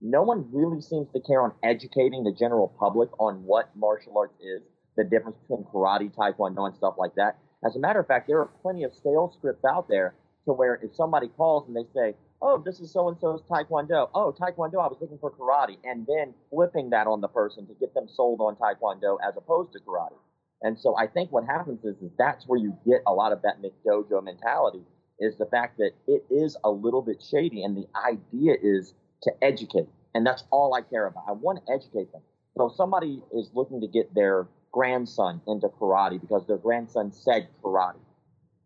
No 0.01 0.24
one 0.24 0.50
really 0.51 0.81
seems 0.81 1.07
to 1.13 1.21
care 1.21 1.42
on 1.42 1.54
educating 1.63 2.24
the 2.25 2.33
general 2.33 2.73
public 2.78 3.09
on 3.19 3.45
what 3.45 3.73
martial 3.75 4.18
arts 4.18 4.35
is, 4.42 4.61
the 4.98 5.04
difference 5.04 5.38
between 5.48 5.66
karate, 5.66 6.14
taekwondo, 6.14 6.66
and 6.66 6.76
stuff 6.76 6.95
like 6.98 7.16
that. 7.16 7.38
As 7.66 7.76
a 7.76 7.80
matter 7.80 8.00
of 8.00 8.07
fact, 8.07 8.28
there 8.28 8.40
are 8.40 8.50
plenty 8.62 8.83
of 8.83 8.94
sales 8.94 9.36
scripts 9.38 9.64
out 9.66 9.88
there 9.88 10.16
to 10.45 10.54
where 10.54 10.80
if 10.83 10.95
somebody 10.95 11.28
calls 11.28 11.68
and 11.68 11.76
they 11.76 11.88
say, 11.94 12.16
oh, 12.42 12.62
this 12.66 12.80
is 12.80 12.92
so 12.92 13.07
and 13.07 13.18
so's 13.19 13.42
Taekwondo. 13.44 14.10
Oh, 14.16 14.36
Taekwondo, 14.38 14.83
I 14.83 14.88
was 14.88 14.98
looking 15.00 15.19
for 15.19 15.31
karate. 15.31 15.78
And 15.83 16.07
then 16.07 16.33
flipping 16.50 16.90
that 16.90 17.07
on 17.07 17.21
the 17.21 17.28
person 17.28 17.68
to 17.68 17.74
get 17.80 17.94
them 17.94 18.07
sold 18.07 18.42
on 18.42 18.56
Taekwondo 18.56 19.18
as 19.26 19.38
opposed 19.38 19.74
to 19.74 19.80
karate. 19.80 20.18
And 20.64 20.80
so 20.80 20.95
I 20.98 21.07
think 21.07 21.31
what 21.31 21.45
happens 21.45 21.83
is, 21.83 21.98
is 22.02 22.12
that's 22.18 22.48
where 22.48 22.60
you 22.60 22.76
get 22.86 23.02
a 23.07 23.14
lot 23.14 23.31
of 23.31 23.42
that 23.44 23.62
McDojo 23.62 24.24
mentality 24.24 24.81
is 25.19 25.38
the 25.38 25.45
fact 25.45 25.78
that 25.78 25.92
it 26.07 26.24
is 26.31 26.57
a 26.64 26.69
little 26.69 27.02
bit 27.02 27.21
shady. 27.21 27.64
And 27.64 27.78
the 27.78 27.88
idea 27.95 28.56
is 28.62 28.95
to 29.24 29.31
educate. 29.42 29.88
And 30.16 30.26
that's 30.26 30.44
all 30.52 30.74
I 30.74 30.81
care 30.81 31.07
about. 31.07 31.26
I 31.28 31.33
want 31.33 31.64
to 31.66 31.74
educate 31.74 32.12
them. 32.12 32.21
So 32.57 32.69
if 32.69 32.76
somebody 32.76 33.21
is 33.33 33.50
looking 33.54 33.81
to 33.81 33.88
get 33.88 34.14
their 34.14 34.48
grandson 34.71 35.42
into 35.47 35.68
karate 35.68 36.19
because 36.19 36.45
their 36.47 36.57
grandson 36.57 37.11
said 37.11 37.47
karate 37.63 37.99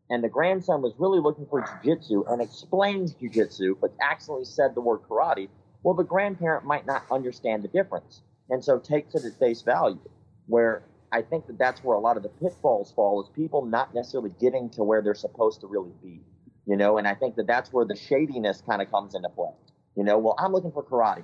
and 0.09 0.23
the 0.23 0.29
grandson 0.29 0.81
was 0.81 0.93
really 0.97 1.19
looking 1.19 1.47
for 1.47 1.61
jujitsu 1.61 2.31
and 2.31 2.41
explains 2.41 3.13
jujitsu, 3.15 3.75
but 3.79 3.91
accidentally 4.01 4.45
said 4.45 4.75
the 4.75 4.81
word 4.81 4.99
karate, 5.09 5.49
well, 5.83 5.95
the 5.95 6.03
grandparent 6.03 6.65
might 6.65 6.85
not 6.85 7.03
understand 7.11 7.63
the 7.63 7.67
difference, 7.67 8.21
and 8.49 8.63
so 8.63 8.79
takes 8.79 9.15
it 9.15 9.25
at 9.25 9.39
face 9.39 9.61
value. 9.61 9.99
Where 10.47 10.83
I 11.11 11.21
think 11.23 11.47
that 11.47 11.57
that's 11.57 11.83
where 11.83 11.95
a 11.95 11.99
lot 11.99 12.17
of 12.17 12.23
the 12.23 12.29
pitfalls 12.29 12.91
fall 12.91 13.21
is 13.23 13.29
people 13.29 13.65
not 13.65 13.93
necessarily 13.95 14.31
getting 14.39 14.69
to 14.71 14.83
where 14.83 15.01
they're 15.01 15.15
supposed 15.15 15.61
to 15.61 15.67
really 15.67 15.93
be, 16.03 16.21
you 16.67 16.75
know. 16.75 16.97
And 16.97 17.07
I 17.07 17.15
think 17.15 17.35
that 17.37 17.47
that's 17.47 17.73
where 17.73 17.85
the 17.85 17.95
shadiness 17.95 18.61
kind 18.67 18.81
of 18.81 18.91
comes 18.91 19.15
into 19.15 19.29
play. 19.29 19.51
You 19.95 20.03
know, 20.03 20.19
well, 20.19 20.35
I'm 20.37 20.51
looking 20.51 20.71
for 20.71 20.83
karate. 20.83 21.23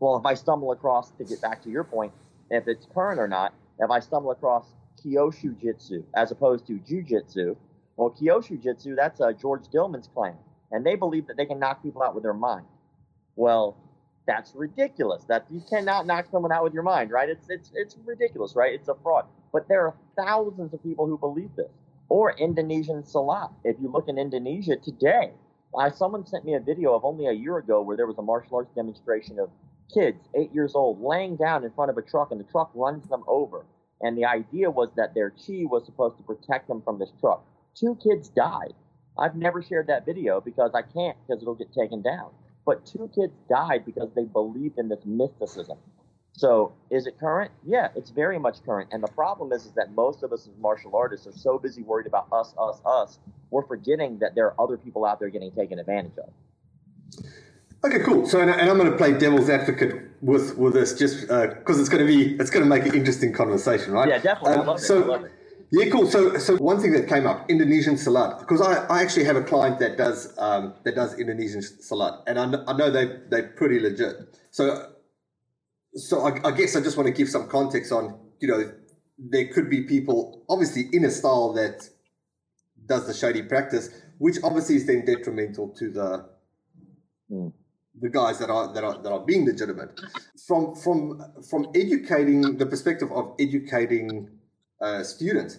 Well, 0.00 0.16
if 0.16 0.24
I 0.26 0.34
stumble 0.34 0.72
across, 0.72 1.10
to 1.12 1.24
get 1.24 1.40
back 1.42 1.62
to 1.62 1.70
your 1.70 1.84
point, 1.84 2.12
if 2.50 2.66
it's 2.66 2.86
current 2.92 3.20
or 3.20 3.28
not, 3.28 3.54
if 3.80 3.90
I 3.90 4.00
stumble 4.00 4.30
across 4.30 4.66
Kyusho 5.02 5.58
Jitsu 5.60 6.04
as 6.14 6.30
opposed 6.30 6.66
to 6.66 6.74
Jujitsu, 6.74 7.56
well, 7.96 8.10
Kyusho 8.10 8.62
Jitsu, 8.62 8.94
that's 8.94 9.20
uh, 9.20 9.32
George 9.32 9.64
Dillman's 9.72 10.08
clan, 10.14 10.36
and 10.70 10.84
they 10.84 10.94
believe 10.94 11.26
that 11.26 11.36
they 11.36 11.46
can 11.46 11.58
knock 11.58 11.82
people 11.82 12.02
out 12.02 12.14
with 12.14 12.22
their 12.22 12.34
mind. 12.34 12.66
Well, 13.36 13.76
that's 14.26 14.54
ridiculous. 14.54 15.24
That 15.24 15.46
you 15.50 15.62
cannot 15.68 16.06
knock 16.06 16.26
someone 16.30 16.52
out 16.52 16.62
with 16.62 16.74
your 16.74 16.82
mind, 16.82 17.10
right? 17.10 17.28
It's 17.28 17.46
it's 17.48 17.70
it's 17.74 17.96
ridiculous, 18.04 18.54
right? 18.54 18.72
It's 18.72 18.88
a 18.88 18.94
fraud. 19.02 19.26
But 19.52 19.66
there 19.68 19.86
are 19.86 19.94
thousands 20.16 20.72
of 20.72 20.82
people 20.82 21.06
who 21.06 21.18
believe 21.18 21.50
this. 21.56 21.70
Or 22.08 22.32
Indonesian 22.38 23.02
Silat. 23.02 23.52
If 23.64 23.76
you 23.80 23.90
look 23.90 24.08
in 24.08 24.18
Indonesia 24.18 24.76
today, 24.76 25.32
I, 25.76 25.90
someone 25.90 26.26
sent 26.26 26.44
me 26.44 26.54
a 26.54 26.60
video 26.60 26.94
of 26.94 27.04
only 27.04 27.26
a 27.26 27.32
year 27.32 27.56
ago 27.58 27.82
where 27.82 27.96
there 27.96 28.06
was 28.06 28.18
a 28.18 28.22
martial 28.22 28.56
arts 28.56 28.72
demonstration 28.74 29.38
of 29.38 29.50
kids, 29.92 30.28
eight 30.34 30.52
years 30.52 30.74
old, 30.74 31.00
laying 31.00 31.36
down 31.36 31.64
in 31.64 31.70
front 31.72 31.90
of 31.90 31.98
a 31.98 32.02
truck, 32.02 32.30
and 32.30 32.40
the 32.40 32.44
truck 32.44 32.70
runs 32.74 33.06
them 33.08 33.24
over. 33.26 33.64
And 34.00 34.16
the 34.16 34.24
idea 34.24 34.70
was 34.70 34.88
that 34.96 35.14
their 35.14 35.30
chi 35.30 35.64
was 35.64 35.84
supposed 35.84 36.16
to 36.16 36.22
protect 36.22 36.68
them 36.68 36.82
from 36.82 36.98
this 36.98 37.12
truck. 37.20 37.44
Two 37.74 37.96
kids 38.02 38.28
died. 38.28 38.74
I've 39.18 39.36
never 39.36 39.62
shared 39.62 39.88
that 39.88 40.06
video 40.06 40.40
because 40.40 40.72
I 40.74 40.82
can't 40.82 41.16
because 41.26 41.42
it'll 41.42 41.54
get 41.54 41.72
taken 41.72 42.00
down. 42.02 42.30
But 42.64 42.86
two 42.86 43.10
kids 43.14 43.34
died 43.48 43.84
because 43.84 44.10
they 44.14 44.24
believed 44.24 44.78
in 44.78 44.88
this 44.88 45.04
mysticism. 45.04 45.78
So 46.32 46.72
is 46.90 47.06
it 47.06 47.18
current? 47.18 47.50
Yeah, 47.64 47.88
it's 47.94 48.10
very 48.10 48.38
much 48.38 48.64
current. 48.64 48.90
And 48.92 49.02
the 49.02 49.08
problem 49.08 49.52
is, 49.52 49.66
is 49.66 49.72
that 49.72 49.92
most 49.92 50.22
of 50.22 50.32
us 50.32 50.46
as 50.46 50.56
martial 50.58 50.96
artists 50.96 51.26
are 51.26 51.32
so 51.32 51.58
busy 51.58 51.82
worried 51.82 52.06
about 52.06 52.28
us, 52.32 52.54
us, 52.58 52.80
us, 52.86 53.18
we're 53.50 53.66
forgetting 53.66 54.18
that 54.20 54.34
there 54.34 54.46
are 54.46 54.54
other 54.58 54.78
people 54.78 55.04
out 55.04 55.18
there 55.18 55.28
getting 55.28 55.50
taken 55.52 55.78
advantage 55.78 56.16
of. 56.18 57.24
Okay, 57.82 58.00
cool. 58.00 58.26
So, 58.26 58.40
and, 58.40 58.50
I'm 58.50 58.76
going 58.76 58.90
to 58.90 58.96
play 58.96 59.16
devil's 59.16 59.48
advocate 59.48 60.10
with 60.20 60.56
with 60.58 60.74
this, 60.74 60.98
just 60.98 61.22
because 61.22 61.78
uh, 61.78 61.80
it's 61.80 61.88
going 61.88 62.06
to 62.06 62.12
be 62.12 62.34
it's 62.36 62.50
going 62.50 62.62
to 62.62 62.68
make 62.68 62.84
an 62.84 62.94
interesting 62.94 63.32
conversation, 63.32 63.92
right? 63.92 64.08
Yeah, 64.08 64.18
definitely. 64.18 64.66
Um, 64.66 64.78
so, 64.78 64.98
it. 64.98 65.04
I 65.04 65.06
love 65.06 65.24
it. 65.24 65.32
Yeah, 65.72 65.88
cool. 65.88 66.06
So, 66.06 66.36
so 66.36 66.56
one 66.56 66.80
thing 66.80 66.92
that 66.92 67.08
came 67.08 67.26
up, 67.26 67.48
Indonesian 67.48 67.94
Silat, 67.94 68.40
because 68.40 68.60
I, 68.60 68.84
I 68.86 69.02
actually 69.02 69.24
have 69.24 69.36
a 69.36 69.42
client 69.42 69.78
that 69.78 69.96
does 69.96 70.36
um, 70.36 70.74
that 70.84 70.94
does 70.94 71.18
Indonesian 71.18 71.60
Silat, 71.60 72.22
and 72.26 72.38
I, 72.38 72.62
I 72.66 72.76
know 72.76 72.90
they 72.90 73.18
they're 73.30 73.48
pretty 73.48 73.80
legit. 73.80 74.36
So, 74.50 74.90
so 75.94 76.26
I, 76.26 76.48
I 76.48 76.50
guess 76.50 76.76
I 76.76 76.80
just 76.80 76.96
want 76.96 77.06
to 77.06 77.12
give 77.14 77.28
some 77.28 77.48
context 77.48 77.92
on, 77.92 78.18
you 78.40 78.48
know, 78.48 78.72
there 79.16 79.46
could 79.46 79.70
be 79.70 79.82
people 79.82 80.44
obviously 80.48 80.88
in 80.92 81.04
a 81.04 81.10
style 81.10 81.52
that 81.54 81.88
does 82.86 83.06
the 83.06 83.14
shady 83.14 83.42
practice, 83.42 83.90
which 84.18 84.36
obviously 84.42 84.74
is 84.74 84.86
then 84.86 85.04
detrimental 85.04 85.68
to 85.68 85.90
the 85.90 86.28
mm 87.30 87.52
the 88.00 88.08
guys 88.08 88.38
that 88.38 88.50
are 88.50 88.72
that 88.72 88.84
are 88.84 89.02
that 89.02 89.12
are 89.12 89.20
being 89.20 89.44
legitimate. 89.44 90.00
From 90.46 90.74
from 90.74 91.22
from 91.48 91.68
educating 91.74 92.56
the 92.56 92.66
perspective 92.66 93.10
of 93.12 93.34
educating 93.38 94.28
uh, 94.80 95.02
students 95.04 95.58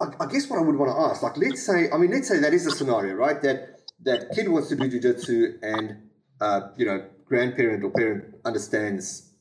I, 0.00 0.06
I, 0.20 0.26
guess 0.26 0.48
what 0.48 0.60
I 0.60 0.62
would 0.62 0.76
want 0.76 0.92
to 0.92 0.98
ask 0.98 1.22
like 1.22 1.36
let's 1.36 1.64
say 1.64 1.90
I 1.90 1.98
mean 1.98 2.10
let's 2.10 2.28
say 2.28 2.38
that 2.38 2.54
is 2.54 2.66
a 2.66 2.70
scenario 2.70 3.14
right? 3.14 3.40
That 3.42 3.80
that 4.02 4.30
kid 4.34 4.48
wants 4.48 4.68
to 4.68 4.76
do 4.76 4.88
jiu-jitsu 4.88 5.58
and 5.62 6.08
uh, 6.40 6.68
you 6.76 6.86
know 6.86 7.04
grandparent 7.24 7.82
or 7.84 7.90
parent 7.90 8.34
understands 8.44 9.32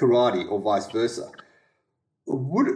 karate 0.00 0.50
or 0.50 0.60
vice 0.60 0.90
versa. 0.90 1.30
Would 2.26 2.68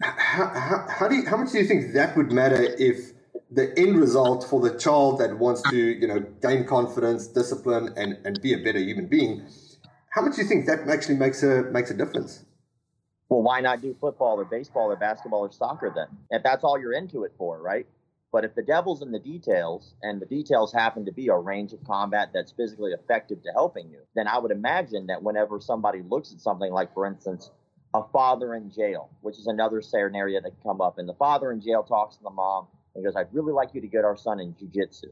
how, 0.00 0.48
how, 0.54 0.86
how 0.88 1.08
do 1.08 1.16
you, 1.16 1.26
how 1.26 1.36
much 1.36 1.52
do 1.52 1.58
you 1.58 1.66
think 1.66 1.92
that 1.92 2.16
would 2.16 2.32
matter 2.32 2.62
if 2.62 3.12
the 3.50 3.78
end 3.78 3.98
result 3.98 4.44
for 4.48 4.60
the 4.60 4.76
child 4.78 5.18
that 5.20 5.38
wants 5.38 5.62
to, 5.70 5.76
you 5.76 6.06
know, 6.06 6.20
gain 6.42 6.64
confidence, 6.64 7.28
discipline, 7.28 7.92
and, 7.96 8.18
and 8.24 8.40
be 8.42 8.52
a 8.52 8.58
better 8.58 8.78
human 8.78 9.06
being, 9.06 9.46
how 10.10 10.22
much 10.22 10.36
do 10.36 10.42
you 10.42 10.48
think 10.48 10.66
that 10.66 10.88
actually 10.88 11.16
makes 11.16 11.42
a 11.42 11.62
makes 11.70 11.90
a 11.90 11.94
difference? 11.94 12.44
Well, 13.28 13.42
why 13.42 13.60
not 13.60 13.82
do 13.82 13.94
football 14.00 14.40
or 14.40 14.44
baseball 14.44 14.90
or 14.90 14.96
basketball 14.96 15.40
or 15.40 15.52
soccer 15.52 15.92
then? 15.94 16.08
If 16.30 16.42
that's 16.42 16.64
all 16.64 16.78
you're 16.78 16.94
into 16.94 17.24
it 17.24 17.32
for, 17.36 17.60
right? 17.60 17.86
But 18.32 18.44
if 18.44 18.54
the 18.54 18.62
devil's 18.62 19.00
in 19.00 19.10
the 19.10 19.18
details 19.18 19.94
and 20.02 20.20
the 20.20 20.26
details 20.26 20.72
happen 20.72 21.06
to 21.06 21.12
be 21.12 21.28
a 21.28 21.36
range 21.36 21.72
of 21.72 21.82
combat 21.84 22.30
that's 22.34 22.52
physically 22.52 22.92
effective 22.92 23.42
to 23.42 23.52
helping 23.52 23.90
you, 23.90 24.00
then 24.14 24.28
I 24.28 24.38
would 24.38 24.50
imagine 24.50 25.06
that 25.06 25.22
whenever 25.22 25.60
somebody 25.60 26.02
looks 26.02 26.32
at 26.32 26.40
something 26.40 26.70
like, 26.70 26.92
for 26.92 27.06
instance, 27.06 27.50
a 27.94 28.02
father 28.12 28.54
in 28.54 28.70
jail, 28.70 29.08
which 29.22 29.38
is 29.38 29.46
another 29.46 29.80
scenario 29.80 30.42
that 30.42 30.50
can 30.50 30.62
come 30.62 30.80
up, 30.82 30.98
and 30.98 31.08
the 31.08 31.14
father 31.14 31.52
in 31.52 31.60
jail 31.60 31.82
talks 31.82 32.16
to 32.16 32.22
the 32.22 32.30
mom 32.30 32.66
he 32.98 33.04
goes, 33.04 33.16
I'd 33.16 33.32
really 33.32 33.52
like 33.52 33.70
you 33.74 33.80
to 33.80 33.86
get 33.86 34.04
our 34.04 34.16
son 34.16 34.40
in 34.40 34.54
jujitsu. 34.54 35.06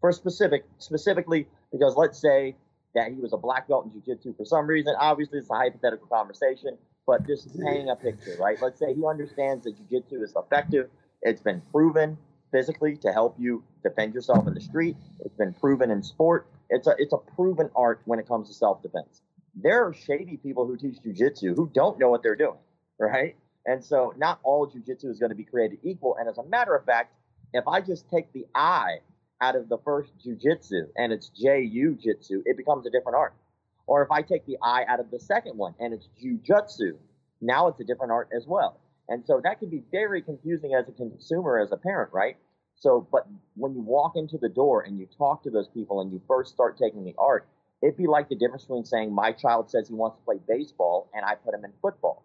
For 0.00 0.12
specific, 0.12 0.64
specifically, 0.78 1.46
because 1.72 1.94
let's 1.96 2.20
say 2.20 2.56
that 2.94 3.12
he 3.12 3.20
was 3.20 3.32
a 3.32 3.36
black 3.36 3.68
belt 3.68 3.86
in 3.86 4.00
jujitsu 4.00 4.36
for 4.36 4.44
some 4.44 4.66
reason. 4.66 4.94
Obviously, 4.98 5.38
it's 5.38 5.50
a 5.50 5.54
hypothetical 5.54 6.06
conversation, 6.08 6.76
but 7.06 7.26
just 7.26 7.48
mm-hmm. 7.48 7.66
painting 7.66 7.90
a 7.90 7.96
picture, 7.96 8.36
right? 8.40 8.58
Let's 8.60 8.78
say 8.78 8.94
he 8.94 9.04
understands 9.06 9.64
that 9.64 9.76
jujitsu 9.76 10.22
is 10.22 10.34
effective. 10.36 10.88
It's 11.22 11.40
been 11.40 11.62
proven 11.70 12.16
physically 12.50 12.96
to 12.96 13.12
help 13.12 13.36
you 13.38 13.62
defend 13.82 14.14
yourself 14.14 14.46
in 14.46 14.54
the 14.54 14.60
street. 14.60 14.96
It's 15.20 15.36
been 15.36 15.54
proven 15.54 15.90
in 15.90 16.02
sport. 16.02 16.46
It's 16.68 16.86
a 16.86 16.94
it's 16.98 17.12
a 17.12 17.18
proven 17.18 17.70
art 17.76 18.00
when 18.04 18.18
it 18.18 18.26
comes 18.26 18.48
to 18.48 18.54
self 18.54 18.82
defense. 18.82 19.22
There 19.54 19.86
are 19.86 19.92
shady 19.92 20.36
people 20.36 20.66
who 20.66 20.76
teach 20.76 20.98
jujitsu 21.04 21.54
who 21.54 21.70
don't 21.74 21.98
know 21.98 22.08
what 22.08 22.22
they're 22.22 22.36
doing, 22.36 22.58
right? 22.98 23.36
And 23.66 23.84
so 23.84 24.14
not 24.16 24.40
all 24.42 24.66
jujitsu 24.66 25.06
is 25.06 25.18
going 25.18 25.30
to 25.30 25.36
be 25.36 25.44
created 25.44 25.78
equal. 25.82 26.16
And 26.18 26.28
as 26.28 26.38
a 26.38 26.44
matter 26.44 26.74
of 26.74 26.84
fact, 26.84 27.12
if 27.52 27.66
I 27.66 27.80
just 27.80 28.08
take 28.10 28.32
the 28.32 28.46
I 28.54 28.98
out 29.40 29.56
of 29.56 29.68
the 29.68 29.78
first 29.78 30.12
jujitsu 30.24 30.88
and 30.96 31.12
it's 31.12 31.28
J-U 31.28 31.96
jitsu, 32.00 32.42
it 32.44 32.56
becomes 32.56 32.86
a 32.86 32.90
different 32.90 33.16
art. 33.16 33.34
Or 33.86 34.02
if 34.02 34.10
I 34.10 34.22
take 34.22 34.46
the 34.46 34.58
I 34.62 34.84
out 34.88 35.00
of 35.00 35.10
the 35.10 35.18
second 35.18 35.56
one 35.56 35.74
and 35.80 35.92
it's 35.92 36.08
jujutsu, 36.22 36.96
now 37.40 37.68
it's 37.68 37.80
a 37.80 37.84
different 37.84 38.12
art 38.12 38.28
as 38.36 38.46
well. 38.46 38.78
And 39.08 39.24
so 39.26 39.40
that 39.42 39.58
can 39.58 39.68
be 39.68 39.82
very 39.90 40.22
confusing 40.22 40.74
as 40.74 40.88
a 40.88 40.92
consumer, 40.92 41.58
as 41.58 41.72
a 41.72 41.76
parent, 41.76 42.12
right? 42.12 42.36
So, 42.76 43.06
but 43.10 43.26
when 43.56 43.74
you 43.74 43.80
walk 43.80 44.12
into 44.14 44.38
the 44.38 44.48
door 44.48 44.82
and 44.82 44.98
you 44.98 45.06
talk 45.18 45.42
to 45.42 45.50
those 45.50 45.68
people 45.68 46.00
and 46.00 46.12
you 46.12 46.20
first 46.28 46.52
start 46.52 46.78
taking 46.78 47.04
the 47.04 47.14
art, 47.18 47.48
it'd 47.82 47.96
be 47.96 48.06
like 48.06 48.28
the 48.28 48.36
difference 48.36 48.62
between 48.64 48.84
saying 48.84 49.12
my 49.12 49.32
child 49.32 49.70
says 49.70 49.88
he 49.88 49.94
wants 49.94 50.16
to 50.18 50.24
play 50.24 50.36
baseball 50.46 51.10
and 51.12 51.24
I 51.24 51.34
put 51.34 51.54
him 51.54 51.64
in 51.64 51.72
football. 51.82 52.24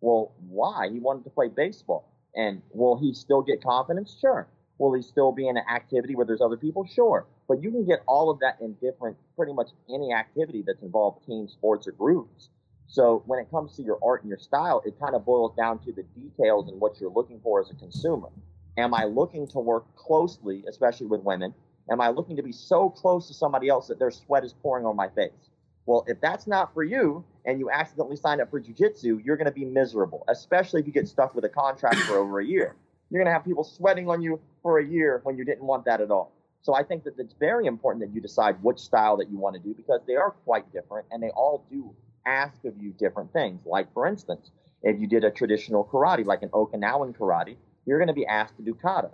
Well, 0.00 0.32
why? 0.48 0.88
He 0.92 1.00
wanted 1.00 1.24
to 1.24 1.30
play 1.30 1.48
baseball. 1.48 2.08
And 2.36 2.62
will 2.72 2.98
he 2.98 3.14
still 3.14 3.42
get 3.42 3.62
confidence? 3.62 4.16
Sure. 4.20 4.46
Will 4.78 4.92
he 4.92 5.02
still 5.02 5.32
be 5.32 5.48
in 5.48 5.56
an 5.56 5.64
activity 5.72 6.14
where 6.14 6.26
there's 6.26 6.42
other 6.42 6.56
people? 6.56 6.86
Sure. 6.86 7.26
But 7.48 7.62
you 7.62 7.70
can 7.70 7.86
get 7.86 8.00
all 8.06 8.30
of 8.30 8.40
that 8.40 8.58
in 8.60 8.74
different, 8.74 9.16
pretty 9.36 9.54
much 9.54 9.70
any 9.88 10.12
activity 10.12 10.62
that's 10.66 10.82
involved 10.82 11.26
team 11.26 11.48
sports 11.48 11.88
or 11.88 11.92
groups. 11.92 12.50
So 12.86 13.22
when 13.26 13.40
it 13.40 13.50
comes 13.50 13.74
to 13.76 13.82
your 13.82 13.98
art 14.04 14.22
and 14.22 14.28
your 14.28 14.38
style, 14.38 14.82
it 14.84 15.00
kind 15.00 15.14
of 15.14 15.24
boils 15.24 15.56
down 15.56 15.78
to 15.80 15.92
the 15.92 16.02
details 16.02 16.68
and 16.68 16.78
what 16.80 17.00
you're 17.00 17.10
looking 17.10 17.40
for 17.40 17.60
as 17.60 17.70
a 17.70 17.74
consumer. 17.74 18.28
Am 18.76 18.92
I 18.92 19.04
looking 19.04 19.46
to 19.48 19.58
work 19.58 19.96
closely, 19.96 20.62
especially 20.68 21.06
with 21.06 21.22
women? 21.22 21.54
Am 21.90 22.00
I 22.00 22.10
looking 22.10 22.36
to 22.36 22.42
be 22.42 22.52
so 22.52 22.90
close 22.90 23.28
to 23.28 23.34
somebody 23.34 23.68
else 23.68 23.88
that 23.88 23.98
their 23.98 24.10
sweat 24.10 24.44
is 24.44 24.52
pouring 24.52 24.84
on 24.84 24.94
my 24.94 25.08
face? 25.08 25.50
Well, 25.86 26.04
if 26.06 26.20
that's 26.20 26.46
not 26.46 26.74
for 26.74 26.82
you 26.82 27.24
and 27.46 27.58
you 27.58 27.70
accidentally 27.70 28.16
sign 28.16 28.40
up 28.40 28.50
for 28.50 28.60
jujitsu, 28.60 29.24
you're 29.24 29.36
going 29.36 29.46
to 29.46 29.52
be 29.52 29.64
miserable, 29.64 30.24
especially 30.28 30.80
if 30.80 30.86
you 30.86 30.92
get 30.92 31.08
stuck 31.08 31.34
with 31.34 31.44
a 31.44 31.48
contract 31.48 31.96
for 32.00 32.16
over 32.16 32.40
a 32.40 32.44
year. 32.44 32.76
You're 33.10 33.20
going 33.20 33.30
to 33.30 33.32
have 33.32 33.44
people 33.44 33.64
sweating 33.64 34.08
on 34.10 34.20
you 34.20 34.40
for 34.62 34.78
a 34.78 34.84
year 34.84 35.20
when 35.22 35.38
you 35.38 35.44
didn't 35.44 35.64
want 35.64 35.84
that 35.84 36.00
at 36.00 36.10
all. 36.10 36.32
So 36.62 36.74
I 36.74 36.82
think 36.82 37.04
that 37.04 37.14
it's 37.18 37.34
very 37.38 37.66
important 37.66 38.04
that 38.04 38.12
you 38.12 38.20
decide 38.20 38.56
which 38.62 38.80
style 38.80 39.16
that 39.18 39.30
you 39.30 39.38
want 39.38 39.54
to 39.54 39.62
do 39.62 39.72
because 39.72 40.00
they 40.06 40.16
are 40.16 40.32
quite 40.32 40.70
different 40.72 41.06
and 41.12 41.22
they 41.22 41.30
all 41.30 41.64
do 41.70 41.94
ask 42.26 42.64
of 42.64 42.74
you 42.80 42.90
different 42.98 43.32
things. 43.32 43.60
Like, 43.64 43.92
for 43.94 44.06
instance, 44.06 44.50
if 44.82 45.00
you 45.00 45.06
did 45.06 45.22
a 45.22 45.30
traditional 45.30 45.84
karate, 45.84 46.26
like 46.26 46.42
an 46.42 46.48
Okinawan 46.48 47.16
karate, 47.16 47.56
you're 47.86 47.98
going 47.98 48.08
to 48.08 48.14
be 48.14 48.26
asked 48.26 48.56
to 48.56 48.62
do 48.62 48.74
kata 48.74 49.10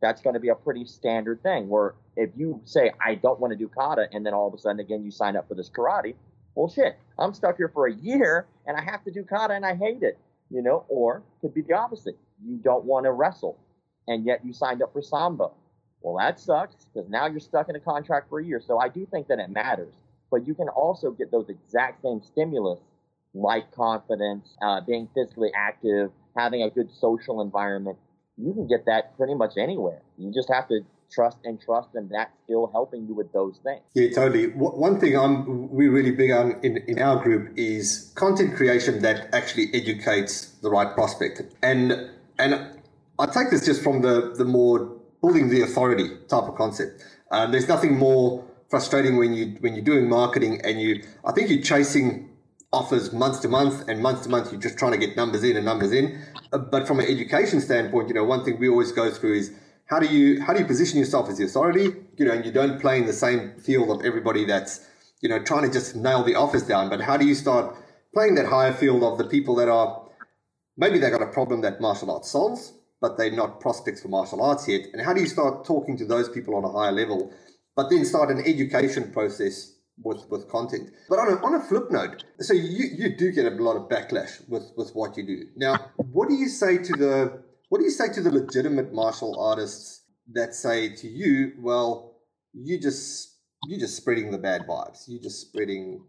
that's 0.00 0.22
going 0.22 0.34
to 0.34 0.40
be 0.40 0.48
a 0.48 0.54
pretty 0.54 0.84
standard 0.84 1.42
thing 1.42 1.68
where 1.68 1.94
if 2.16 2.30
you 2.36 2.60
say, 2.64 2.90
I 3.04 3.14
don't 3.16 3.38
want 3.38 3.52
to 3.52 3.56
do 3.56 3.68
kata, 3.68 4.08
and 4.12 4.24
then 4.24 4.34
all 4.34 4.48
of 4.48 4.54
a 4.54 4.58
sudden 4.58 4.80
again 4.80 5.04
you 5.04 5.10
sign 5.10 5.36
up 5.36 5.46
for 5.48 5.54
this 5.54 5.70
karate, 5.70 6.14
well, 6.60 6.68
shit, 6.68 6.98
I'm 7.18 7.32
stuck 7.32 7.56
here 7.56 7.70
for 7.72 7.86
a 7.86 7.94
year 7.94 8.46
and 8.66 8.76
I 8.76 8.82
have 8.82 9.02
to 9.04 9.10
do 9.10 9.24
kata 9.24 9.54
and 9.54 9.64
I 9.64 9.74
hate 9.74 10.02
it, 10.02 10.18
you 10.50 10.62
know, 10.62 10.84
or 10.88 11.22
could 11.40 11.54
be 11.54 11.62
the 11.62 11.72
opposite. 11.72 12.18
You 12.44 12.56
don't 12.56 12.84
want 12.84 13.06
to 13.06 13.12
wrestle 13.12 13.58
and 14.06 14.26
yet 14.26 14.44
you 14.44 14.52
signed 14.52 14.82
up 14.82 14.92
for 14.92 15.00
Sambo. 15.00 15.54
Well, 16.02 16.18
that 16.18 16.38
sucks 16.38 16.84
because 16.84 17.08
now 17.08 17.26
you're 17.28 17.40
stuck 17.40 17.70
in 17.70 17.76
a 17.76 17.80
contract 17.80 18.28
for 18.28 18.40
a 18.40 18.44
year. 18.44 18.60
So 18.60 18.78
I 18.78 18.88
do 18.90 19.06
think 19.10 19.28
that 19.28 19.38
it 19.38 19.48
matters, 19.48 19.94
but 20.30 20.46
you 20.46 20.54
can 20.54 20.68
also 20.68 21.12
get 21.12 21.30
those 21.30 21.48
exact 21.48 22.02
same 22.02 22.20
stimulus 22.22 22.80
like 23.32 23.72
confidence, 23.72 24.56
uh, 24.60 24.82
being 24.82 25.08
physically 25.14 25.50
active, 25.56 26.10
having 26.36 26.62
a 26.62 26.70
good 26.70 26.90
social 26.92 27.40
environment 27.40 27.96
you 28.42 28.54
can 28.54 28.66
get 28.66 28.86
that 28.86 29.16
pretty 29.16 29.34
much 29.34 29.56
anywhere. 29.58 30.00
You 30.16 30.32
just 30.32 30.50
have 30.52 30.68
to 30.68 30.80
trust 31.10 31.38
and 31.44 31.60
trust, 31.60 31.88
and 31.94 32.10
that's 32.10 32.32
still 32.44 32.70
helping 32.72 33.06
you 33.06 33.14
with 33.14 33.32
those 33.32 33.58
things. 33.62 33.82
Yeah, 33.94 34.10
totally. 34.10 34.48
One 34.48 35.00
thing 35.00 35.16
I'm 35.16 35.70
we're 35.70 35.90
really 35.90 36.12
big 36.12 36.30
on 36.30 36.60
in, 36.62 36.78
in 36.88 37.00
our 37.00 37.22
group 37.22 37.52
is 37.56 38.12
content 38.14 38.56
creation 38.56 39.02
that 39.02 39.34
actually 39.34 39.72
educates 39.74 40.46
the 40.62 40.70
right 40.70 40.92
prospect, 40.94 41.42
and 41.62 42.10
and 42.38 42.80
I 43.18 43.26
take 43.26 43.50
this 43.50 43.64
just 43.64 43.82
from 43.82 44.02
the 44.02 44.34
the 44.36 44.44
more 44.44 44.96
building 45.20 45.48
the 45.50 45.62
authority 45.62 46.08
type 46.28 46.44
of 46.44 46.54
concept. 46.56 47.04
Um, 47.30 47.52
there's 47.52 47.68
nothing 47.68 47.96
more 47.96 48.44
frustrating 48.70 49.16
when 49.16 49.34
you 49.34 49.56
when 49.60 49.74
you're 49.74 49.84
doing 49.84 50.08
marketing 50.08 50.60
and 50.64 50.80
you 50.80 51.02
I 51.24 51.32
think 51.32 51.50
you're 51.50 51.62
chasing 51.62 52.30
offers 52.72 53.12
month 53.12 53.42
to 53.42 53.48
month 53.48 53.88
and 53.88 54.00
month 54.00 54.22
to 54.22 54.28
month 54.28 54.52
you're 54.52 54.60
just 54.60 54.78
trying 54.78 54.92
to 54.92 54.98
get 54.98 55.16
numbers 55.16 55.42
in 55.42 55.56
and 55.56 55.66
numbers 55.66 55.92
in 55.92 56.22
uh, 56.52 56.58
but 56.58 56.86
from 56.86 57.00
an 57.00 57.06
education 57.06 57.60
standpoint 57.60 58.06
you 58.06 58.14
know 58.14 58.22
one 58.22 58.44
thing 58.44 58.60
we 58.60 58.68
always 58.68 58.92
go 58.92 59.10
through 59.10 59.34
is 59.34 59.52
how 59.90 59.98
do 60.00 60.06
you 60.06 60.42
how 60.42 60.52
do 60.54 60.60
you 60.60 60.66
position 60.66 60.98
yourself 60.98 61.28
as 61.28 61.38
the 61.38 61.44
authority 61.44 61.88
you 62.16 62.24
know 62.24 62.32
and 62.32 62.44
you 62.46 62.52
don't 62.52 62.80
play 62.80 62.98
in 62.98 63.06
the 63.06 63.12
same 63.12 63.58
field 63.60 63.90
of 63.90 64.04
everybody 64.04 64.44
that's 64.44 64.86
you 65.22 65.28
know 65.28 65.42
trying 65.42 65.62
to 65.62 65.72
just 65.72 65.96
nail 65.96 66.24
the 66.24 66.34
office 66.34 66.62
down 66.62 66.88
but 66.90 67.00
how 67.00 67.16
do 67.16 67.26
you 67.26 67.34
start 67.34 67.76
playing 68.14 68.34
that 68.36 68.46
higher 68.46 68.72
field 68.72 69.02
of 69.02 69.18
the 69.18 69.24
people 69.24 69.54
that 69.56 69.68
are 69.68 70.02
maybe 70.76 70.98
they 70.98 71.10
got 71.10 71.22
a 71.22 71.26
problem 71.28 71.60
that 71.62 71.80
martial 71.80 72.10
arts 72.10 72.30
solves 72.30 72.74
but 73.00 73.16
they're 73.16 73.30
not 73.32 73.60
prospects 73.60 74.02
for 74.02 74.08
martial 74.08 74.42
arts 74.42 74.68
yet? 74.68 74.86
And 74.92 75.02
how 75.02 75.12
do 75.12 75.20
you 75.20 75.26
start 75.26 75.64
talking 75.64 75.96
to 75.98 76.04
those 76.04 76.28
people 76.28 76.54
on 76.54 76.64
a 76.64 76.70
higher 76.70 76.92
level, 76.92 77.32
but 77.76 77.90
then 77.90 78.04
start 78.04 78.30
an 78.30 78.40
education 78.46 79.10
process 79.12 79.74
with, 80.02 80.28
with 80.30 80.48
content? 80.48 80.90
But 81.08 81.18
on 81.18 81.28
a, 81.32 81.36
on 81.46 81.54
a 81.54 81.60
flip 81.60 81.90
note, 81.90 82.24
so 82.40 82.54
you, 82.54 82.86
you 82.92 83.16
do 83.16 83.32
get 83.32 83.46
a 83.46 83.50
lot 83.50 83.76
of 83.76 83.88
backlash 83.88 84.46
with, 84.48 84.72
with 84.76 84.94
what 84.94 85.16
you 85.16 85.26
do. 85.26 85.46
Now, 85.56 85.90
what 85.96 86.28
do 86.28 86.34
you 86.34 86.48
say 86.48 86.78
to 86.78 86.92
the 86.92 87.42
what 87.70 87.78
do 87.78 87.84
you 87.84 87.90
say 87.90 88.12
to 88.12 88.20
the 88.20 88.30
legitimate 88.30 88.92
martial 88.92 89.40
artists 89.40 90.02
that 90.32 90.54
say 90.54 90.94
to 90.96 91.08
you, 91.08 91.52
well, 91.60 92.18
you 92.52 92.78
just 92.78 93.36
you're 93.66 93.78
just 93.78 93.96
spreading 93.96 94.30
the 94.30 94.38
bad 94.38 94.62
vibes. 94.68 95.04
You're 95.06 95.22
just 95.22 95.40
spreading, 95.40 96.04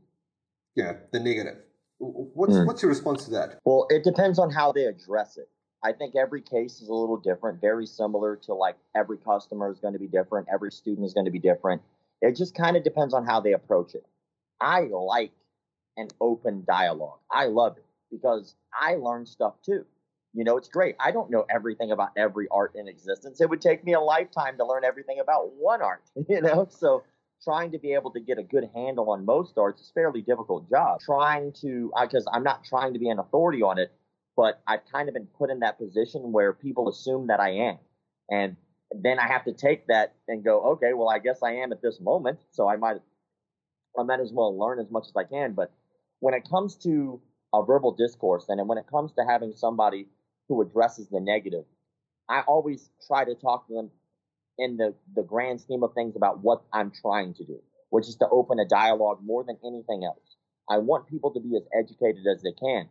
you 0.75 0.83
know, 0.83 0.97
the 1.13 1.19
negative. 1.19 1.57
What's 1.99 2.53
mm. 2.53 2.65
what's 2.65 2.81
your 2.81 2.89
response 2.89 3.25
to 3.25 3.31
that? 3.31 3.59
Well, 3.63 3.85
it 3.89 4.03
depends 4.03 4.39
on 4.39 4.49
how 4.49 4.71
they 4.71 4.85
address 4.85 5.37
it. 5.37 5.49
I 5.83 5.91
think 5.93 6.15
every 6.15 6.41
case 6.41 6.81
is 6.81 6.89
a 6.89 6.93
little 6.93 7.17
different, 7.17 7.61
very 7.61 7.85
similar 7.85 8.35
to 8.43 8.55
like 8.55 8.77
every 8.95 9.17
customer 9.17 9.71
is 9.71 9.79
going 9.79 9.93
to 9.93 9.99
be 9.99 10.07
different, 10.07 10.47
every 10.51 10.71
student 10.71 11.05
is 11.05 11.13
going 11.13 11.25
to 11.25 11.31
be 11.31 11.39
different. 11.39 11.81
It 12.21 12.35
just 12.35 12.55
kind 12.55 12.75
of 12.75 12.83
depends 12.83 13.13
on 13.13 13.25
how 13.25 13.39
they 13.39 13.53
approach 13.53 13.93
it. 13.93 14.05
I 14.59 14.81
like 14.91 15.31
an 15.97 16.07
open 16.19 16.63
dialogue. 16.67 17.19
I 17.31 17.45
love 17.45 17.77
it 17.77 17.85
because 18.11 18.55
I 18.73 18.95
learn 18.95 19.27
stuff 19.27 19.53
too. 19.63 19.85
You 20.33 20.45
know, 20.45 20.57
it's 20.57 20.69
great. 20.69 20.95
I 20.99 21.11
don't 21.11 21.29
know 21.29 21.45
everything 21.49 21.91
about 21.91 22.09
every 22.15 22.47
art 22.51 22.73
in 22.75 22.87
existence. 22.87 23.41
It 23.41 23.49
would 23.49 23.61
take 23.61 23.83
me 23.83 23.93
a 23.93 23.99
lifetime 23.99 24.57
to 24.57 24.65
learn 24.65 24.85
everything 24.85 25.19
about 25.19 25.53
one 25.53 25.81
art, 25.81 26.03
you 26.29 26.41
know? 26.41 26.67
So 26.69 27.03
trying 27.43 27.71
to 27.71 27.79
be 27.79 27.93
able 27.93 28.11
to 28.11 28.19
get 28.19 28.37
a 28.37 28.43
good 28.43 28.69
handle 28.73 29.09
on 29.09 29.25
most 29.25 29.57
arts 29.57 29.81
is 29.81 29.89
a 29.89 29.93
fairly 29.93 30.21
difficult 30.21 30.69
job. 30.69 31.01
Trying 31.01 31.53
to, 31.61 31.91
because 32.01 32.25
I'm 32.31 32.43
not 32.43 32.63
trying 32.63 32.93
to 32.93 32.99
be 32.99 33.09
an 33.09 33.19
authority 33.19 33.61
on 33.61 33.77
it, 33.77 33.91
but 34.37 34.61
I've 34.67 34.81
kind 34.91 35.09
of 35.09 35.13
been 35.13 35.27
put 35.37 35.49
in 35.49 35.59
that 35.59 35.77
position 35.77 36.31
where 36.31 36.53
people 36.53 36.87
assume 36.87 37.27
that 37.27 37.39
I 37.39 37.49
am. 37.49 37.77
And 38.29 38.55
then 38.91 39.19
I 39.19 39.27
have 39.27 39.43
to 39.45 39.53
take 39.53 39.87
that 39.87 40.15
and 40.27 40.43
go, 40.43 40.61
okay, 40.73 40.93
well, 40.93 41.09
I 41.09 41.19
guess 41.19 41.43
I 41.43 41.55
am 41.55 41.71
at 41.73 41.81
this 41.81 41.99
moment. 41.99 42.39
So 42.51 42.69
I 42.69 42.77
might, 42.77 42.97
I 43.99 44.03
might 44.03 44.21
as 44.21 44.31
well 44.31 44.57
learn 44.57 44.79
as 44.79 44.89
much 44.89 45.07
as 45.07 45.13
I 45.15 45.23
can. 45.25 45.53
But 45.53 45.71
when 46.19 46.33
it 46.33 46.47
comes 46.49 46.75
to 46.77 47.19
a 47.53 47.63
verbal 47.63 47.91
discourse 47.91 48.45
and 48.47 48.65
when 48.67 48.77
it 48.77 48.85
comes 48.89 49.11
to 49.13 49.25
having 49.27 49.53
somebody 49.53 50.07
who 50.51 50.61
addresses 50.61 51.07
the 51.07 51.21
negative, 51.21 51.63
I 52.27 52.41
always 52.41 52.89
try 53.07 53.23
to 53.23 53.35
talk 53.35 53.67
to 53.67 53.73
them 53.73 53.91
in 54.57 54.75
the, 54.75 54.93
the 55.15 55.23
grand 55.23 55.61
scheme 55.61 55.81
of 55.81 55.93
things 55.93 56.17
about 56.17 56.43
what 56.43 56.61
I'm 56.73 56.91
trying 56.91 57.33
to 57.35 57.45
do, 57.45 57.59
which 57.89 58.09
is 58.09 58.17
to 58.17 58.27
open 58.29 58.59
a 58.59 58.67
dialogue 58.67 59.19
more 59.23 59.45
than 59.45 59.57
anything 59.65 60.03
else. 60.03 60.35
I 60.69 60.79
want 60.79 61.07
people 61.07 61.31
to 61.31 61.39
be 61.39 61.55
as 61.55 61.63
educated 61.73 62.25
as 62.27 62.41
they 62.43 62.51
can. 62.51 62.89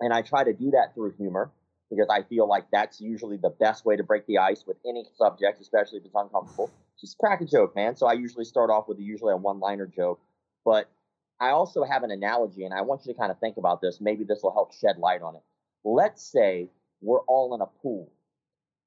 And 0.00 0.12
I 0.12 0.22
try 0.22 0.42
to 0.42 0.52
do 0.52 0.72
that 0.72 0.94
through 0.94 1.12
humor 1.16 1.52
because 1.88 2.08
I 2.10 2.22
feel 2.24 2.48
like 2.48 2.66
that's 2.72 3.00
usually 3.00 3.36
the 3.36 3.50
best 3.50 3.84
way 3.84 3.96
to 3.96 4.02
break 4.02 4.26
the 4.26 4.38
ice 4.38 4.64
with 4.66 4.76
any 4.84 5.06
subject, 5.16 5.60
especially 5.60 5.98
if 5.98 6.04
it's 6.04 6.14
uncomfortable. 6.16 6.70
Just 7.00 7.16
crack 7.18 7.40
a 7.40 7.46
joke, 7.46 7.76
man. 7.76 7.94
So 7.96 8.08
I 8.08 8.14
usually 8.14 8.44
start 8.44 8.70
off 8.70 8.88
with 8.88 8.98
usually 8.98 9.32
a 9.32 9.36
one 9.36 9.60
liner 9.60 9.86
joke. 9.86 10.20
But 10.64 10.90
I 11.40 11.50
also 11.50 11.84
have 11.84 12.02
an 12.02 12.10
analogy, 12.10 12.64
and 12.64 12.74
I 12.74 12.82
want 12.82 13.06
you 13.06 13.12
to 13.12 13.18
kind 13.18 13.30
of 13.30 13.38
think 13.38 13.56
about 13.56 13.80
this. 13.80 14.00
Maybe 14.00 14.24
this 14.24 14.40
will 14.42 14.52
help 14.52 14.72
shed 14.74 14.98
light 14.98 15.22
on 15.22 15.36
it. 15.36 15.42
Let's 15.84 16.22
say 16.22 16.68
we're 17.00 17.20
all 17.20 17.54
in 17.54 17.60
a 17.60 17.66
pool 17.66 18.10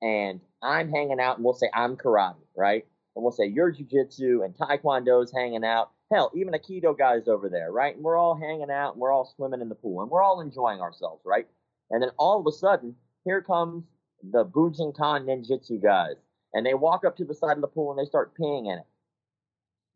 and 0.02 0.42
I'm 0.62 0.90
hanging 0.90 1.20
out 1.20 1.38
and 1.38 1.46
we'll 1.46 1.54
say 1.54 1.70
I'm 1.74 1.96
karate, 1.96 2.36
right? 2.56 2.86
And 3.16 3.24
we'll 3.24 3.32
say 3.32 3.46
you're 3.46 3.74
jujitsu 3.74 4.44
and 4.44 4.56
taekwondo's 4.56 5.32
hanging 5.32 5.64
out. 5.64 5.92
Hell, 6.12 6.32
even 6.36 6.54
Aikido 6.54 6.98
guy's 6.98 7.28
over 7.28 7.50
there, 7.50 7.72
right? 7.72 7.96
And 7.96 8.04
we're 8.04 8.18
all 8.18 8.36
hanging 8.36 8.72
out 8.72 8.94
and 8.94 9.02
we're 9.02 9.12
all 9.12 9.32
swimming 9.36 9.62
in 9.62 9.70
the 9.70 9.76
pool 9.76 10.02
and 10.02 10.10
we're 10.10 10.24
all 10.24 10.42
enjoying 10.42 10.82
ourselves, 10.82 11.22
right? 11.26 11.48
And 11.90 12.02
then 12.02 12.10
all 12.18 12.40
of 12.40 12.48
a 12.48 12.52
sudden, 12.52 12.96
here 13.24 13.42
comes 13.42 13.84
the 14.24 14.46
Bujinkan 14.46 15.26
ninjutsu 15.26 15.82
guys. 15.82 16.16
And 16.54 16.66
they 16.66 16.74
walk 16.74 17.06
up 17.06 17.16
to 17.18 17.26
the 17.26 17.34
side 17.34 17.58
of 17.58 17.62
the 17.62 17.68
pool 17.68 17.92
and 17.92 18.00
they 18.00 18.10
start 18.10 18.34
peeing 18.36 18.66
in 18.66 18.80
it. 18.80 18.86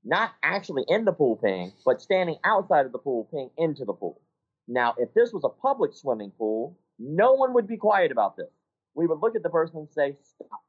Not 0.03 0.31
actually 0.43 0.85
in 0.87 1.03
the 1.03 1.11
pool 1.11 1.37
peeing, 1.43 1.73
but 1.83 2.01
standing 2.01 2.37
outside 2.43 2.85
of 2.85 2.91
the 2.91 2.99
pool 2.99 3.27
peeing 3.33 3.49
into 3.57 3.83
the 3.83 3.93
pool. 3.93 4.21
Now, 4.67 4.93
if 4.97 5.13
this 5.13 5.33
was 5.33 5.43
a 5.43 5.49
public 5.49 5.93
swimming 5.93 6.31
pool, 6.31 6.77
no 6.99 7.33
one 7.33 7.53
would 7.53 7.67
be 7.67 7.77
quiet 7.77 8.11
about 8.11 8.37
this 8.37 8.51
we 8.95 9.05
would 9.05 9.21
look 9.21 9.35
at 9.35 9.43
the 9.43 9.49
person 9.49 9.77
and 9.77 9.89
say, 9.91 10.15
stop. 10.23 10.61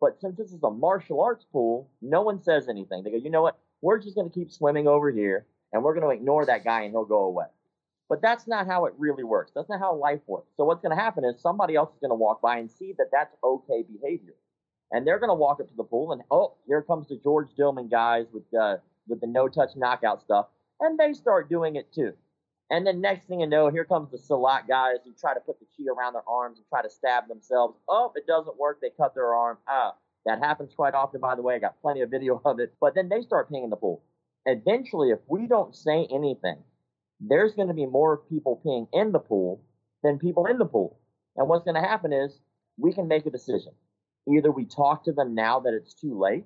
But 0.00 0.20
since 0.20 0.36
this 0.36 0.52
is 0.52 0.62
a 0.62 0.70
martial 0.70 1.20
arts 1.20 1.44
pool, 1.50 1.90
no 2.00 2.22
one 2.22 2.42
says 2.42 2.68
anything. 2.68 3.02
They 3.02 3.10
go, 3.10 3.16
you 3.16 3.30
know 3.30 3.42
what? 3.42 3.58
We're 3.82 3.98
just 3.98 4.14
going 4.14 4.30
to 4.30 4.34
keep 4.34 4.52
swimming 4.52 4.86
over 4.86 5.10
here 5.10 5.46
and 5.72 5.82
we're 5.82 5.94
going 5.94 6.06
to 6.06 6.20
ignore 6.20 6.46
that 6.46 6.64
guy 6.64 6.82
and 6.82 6.92
he'll 6.92 7.04
go 7.04 7.24
away. 7.24 7.46
But 8.08 8.22
that's 8.22 8.46
not 8.46 8.66
how 8.66 8.86
it 8.86 8.94
really 8.98 9.24
works. 9.24 9.52
That's 9.54 9.68
not 9.68 9.78
how 9.78 9.94
life 9.94 10.20
works. 10.26 10.52
So 10.56 10.64
what's 10.64 10.82
going 10.82 10.96
to 10.96 11.02
happen 11.02 11.24
is 11.24 11.40
somebody 11.40 11.76
else 11.76 11.90
is 11.92 12.00
going 12.00 12.10
to 12.10 12.16
walk 12.16 12.42
by 12.42 12.58
and 12.58 12.70
see 12.70 12.94
that 12.98 13.10
that's 13.12 13.34
okay 13.42 13.82
behavior. 13.82 14.34
And 14.90 15.06
they're 15.06 15.20
going 15.20 15.30
to 15.30 15.34
walk 15.34 15.60
up 15.60 15.68
to 15.68 15.76
the 15.76 15.84
pool 15.84 16.12
and, 16.12 16.22
oh, 16.30 16.54
here 16.66 16.82
comes 16.82 17.08
the 17.08 17.20
George 17.22 17.48
Dillman 17.56 17.90
guys 17.90 18.26
with, 18.32 18.42
uh, 18.58 18.76
with 19.06 19.20
the 19.20 19.28
no 19.28 19.48
touch 19.48 19.70
knockout 19.76 20.22
stuff. 20.22 20.46
And 20.80 20.98
they 20.98 21.12
start 21.12 21.48
doing 21.48 21.76
it 21.76 21.92
too. 21.92 22.14
And 22.70 22.86
then 22.86 23.00
next 23.00 23.26
thing 23.26 23.40
you 23.40 23.48
know, 23.48 23.68
here 23.68 23.84
comes 23.84 24.10
the 24.10 24.16
Silat 24.16 24.68
guys 24.68 24.98
who 25.04 25.12
try 25.12 25.34
to 25.34 25.40
put 25.40 25.58
the 25.58 25.66
chi 25.76 25.90
around 25.90 26.12
their 26.12 26.28
arms 26.28 26.58
and 26.58 26.66
try 26.68 26.82
to 26.82 26.90
stab 26.90 27.26
themselves. 27.26 27.76
Oh, 27.88 28.12
it 28.14 28.26
doesn't 28.26 28.58
work. 28.58 28.78
They 28.80 28.90
cut 28.90 29.14
their 29.14 29.34
arm. 29.34 29.58
Ah, 29.66 29.94
that 30.24 30.38
happens 30.38 30.72
quite 30.74 30.94
often, 30.94 31.20
by 31.20 31.34
the 31.34 31.42
way. 31.42 31.56
I 31.56 31.58
got 31.58 31.80
plenty 31.82 32.02
of 32.02 32.10
video 32.10 32.40
of 32.44 32.60
it. 32.60 32.74
But 32.80 32.94
then 32.94 33.08
they 33.08 33.22
start 33.22 33.50
peeing 33.50 33.64
in 33.64 33.70
the 33.70 33.76
pool. 33.76 34.02
Eventually, 34.46 35.10
if 35.10 35.18
we 35.26 35.48
don't 35.48 35.74
say 35.74 36.06
anything, 36.12 36.58
there's 37.20 37.54
going 37.54 37.68
to 37.68 37.74
be 37.74 37.86
more 37.86 38.18
people 38.18 38.60
peeing 38.64 38.88
in 38.92 39.12
the 39.12 39.18
pool 39.18 39.60
than 40.02 40.18
people 40.18 40.46
in 40.46 40.58
the 40.58 40.64
pool. 40.64 40.98
And 41.36 41.48
what's 41.48 41.64
going 41.64 41.80
to 41.80 41.88
happen 41.88 42.12
is 42.12 42.38
we 42.78 42.92
can 42.92 43.08
make 43.08 43.26
a 43.26 43.30
decision. 43.30 43.72
Either 44.28 44.50
we 44.50 44.64
talk 44.64 45.04
to 45.04 45.12
them 45.12 45.34
now 45.34 45.60
that 45.60 45.74
it's 45.74 45.94
too 45.94 46.18
late 46.18 46.44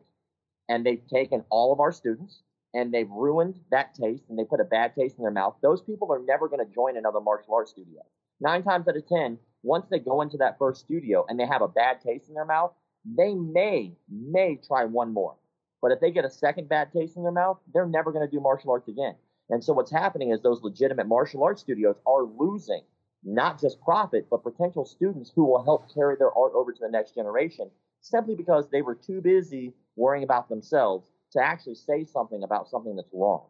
and 0.68 0.84
they've 0.84 1.06
taken 1.08 1.44
all 1.50 1.72
of 1.72 1.80
our 1.80 1.92
students, 1.92 2.42
and 2.74 2.92
they've 2.92 3.10
ruined 3.10 3.58
that 3.70 3.94
taste 3.94 4.24
and 4.28 4.38
they 4.38 4.44
put 4.44 4.60
a 4.60 4.64
bad 4.64 4.94
taste 4.94 5.16
in 5.16 5.22
their 5.22 5.30
mouth, 5.30 5.56
those 5.62 5.80
people 5.80 6.12
are 6.12 6.20
never 6.26 6.48
going 6.48 6.64
to 6.64 6.74
join 6.74 6.96
another 6.96 7.20
martial 7.20 7.54
arts 7.54 7.70
studio. 7.70 8.00
Nine 8.40 8.62
times 8.62 8.88
out 8.88 8.96
of 8.96 9.08
10, 9.08 9.38
once 9.62 9.86
they 9.90 9.98
go 9.98 10.20
into 10.20 10.36
that 10.36 10.58
first 10.58 10.80
studio 10.80 11.24
and 11.28 11.38
they 11.38 11.46
have 11.46 11.62
a 11.62 11.68
bad 11.68 12.00
taste 12.00 12.28
in 12.28 12.34
their 12.34 12.44
mouth, 12.44 12.72
they 13.04 13.34
may, 13.34 13.92
may 14.10 14.58
try 14.66 14.84
one 14.84 15.12
more. 15.12 15.36
But 15.80 15.92
if 15.92 16.00
they 16.00 16.10
get 16.10 16.24
a 16.24 16.30
second 16.30 16.68
bad 16.68 16.92
taste 16.92 17.16
in 17.16 17.22
their 17.22 17.32
mouth, 17.32 17.58
they're 17.72 17.86
never 17.86 18.10
going 18.10 18.26
to 18.26 18.30
do 18.30 18.40
martial 18.40 18.72
arts 18.72 18.88
again. 18.88 19.14
And 19.50 19.62
so 19.62 19.72
what's 19.72 19.90
happening 19.90 20.30
is 20.30 20.40
those 20.40 20.62
legitimate 20.62 21.06
martial 21.06 21.44
arts 21.44 21.60
studios 21.60 21.96
are 22.06 22.24
losing 22.24 22.82
not 23.24 23.60
just 23.60 23.80
profit, 23.80 24.26
but 24.30 24.42
potential 24.42 24.84
students 24.84 25.32
who 25.34 25.44
will 25.44 25.64
help 25.64 25.92
carry 25.94 26.16
their 26.16 26.36
art 26.36 26.52
over 26.54 26.72
to 26.72 26.80
the 26.80 26.90
next 26.90 27.14
generation 27.14 27.70
simply 28.00 28.34
because 28.34 28.68
they 28.68 28.82
were 28.82 28.94
too 28.94 29.20
busy 29.20 29.72
worrying 29.96 30.24
about 30.24 30.48
themselves 30.48 31.06
to 31.34 31.42
actually 31.42 31.74
say 31.74 32.04
something 32.04 32.42
about 32.42 32.68
something 32.68 32.96
that's 32.96 33.08
wrong. 33.12 33.44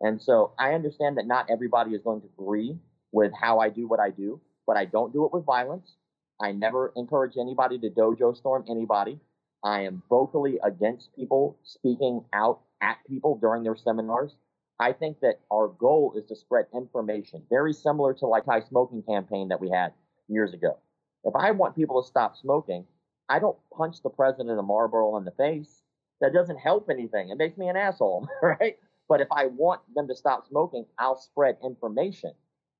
And 0.00 0.20
so 0.20 0.52
I 0.58 0.74
understand 0.74 1.18
that 1.18 1.26
not 1.26 1.50
everybody 1.50 1.92
is 1.92 2.02
going 2.02 2.22
to 2.22 2.28
agree 2.38 2.78
with 3.12 3.32
how 3.38 3.58
I 3.58 3.68
do 3.68 3.86
what 3.86 4.00
I 4.00 4.10
do, 4.10 4.40
but 4.66 4.76
I 4.76 4.84
don't 4.86 5.12
do 5.12 5.26
it 5.26 5.32
with 5.32 5.44
violence. 5.44 5.96
I 6.40 6.52
never 6.52 6.92
encourage 6.96 7.36
anybody 7.38 7.78
to 7.80 7.90
dojo 7.90 8.36
storm 8.36 8.64
anybody. 8.68 9.18
I 9.62 9.82
am 9.82 10.02
vocally 10.08 10.58
against 10.64 11.14
people 11.14 11.58
speaking 11.64 12.24
out 12.32 12.60
at 12.80 12.96
people 13.08 13.36
during 13.36 13.62
their 13.62 13.76
seminars. 13.76 14.34
I 14.78 14.92
think 14.92 15.20
that 15.20 15.40
our 15.52 15.68
goal 15.68 16.14
is 16.16 16.24
to 16.26 16.36
spread 16.36 16.66
information, 16.74 17.42
very 17.50 17.74
similar 17.74 18.14
to 18.14 18.26
like 18.26 18.46
high 18.46 18.62
smoking 18.62 19.02
campaign 19.02 19.48
that 19.48 19.60
we 19.60 19.68
had 19.68 19.92
years 20.28 20.54
ago. 20.54 20.78
If 21.24 21.34
I 21.36 21.50
want 21.50 21.76
people 21.76 22.02
to 22.02 22.08
stop 22.08 22.38
smoking, 22.38 22.86
I 23.28 23.38
don't 23.38 23.58
punch 23.76 24.02
the 24.02 24.08
president 24.08 24.58
of 24.58 24.64
Marlboro 24.64 25.18
in 25.18 25.26
the 25.26 25.32
face 25.32 25.82
that 26.20 26.32
doesn't 26.32 26.58
help 26.58 26.88
anything. 26.90 27.30
It 27.30 27.38
makes 27.38 27.56
me 27.56 27.68
an 27.68 27.76
asshole, 27.76 28.28
right? 28.42 28.76
But 29.08 29.20
if 29.20 29.28
I 29.32 29.46
want 29.46 29.80
them 29.94 30.06
to 30.08 30.14
stop 30.14 30.46
smoking, 30.48 30.86
I'll 30.98 31.18
spread 31.18 31.56
information. 31.64 32.32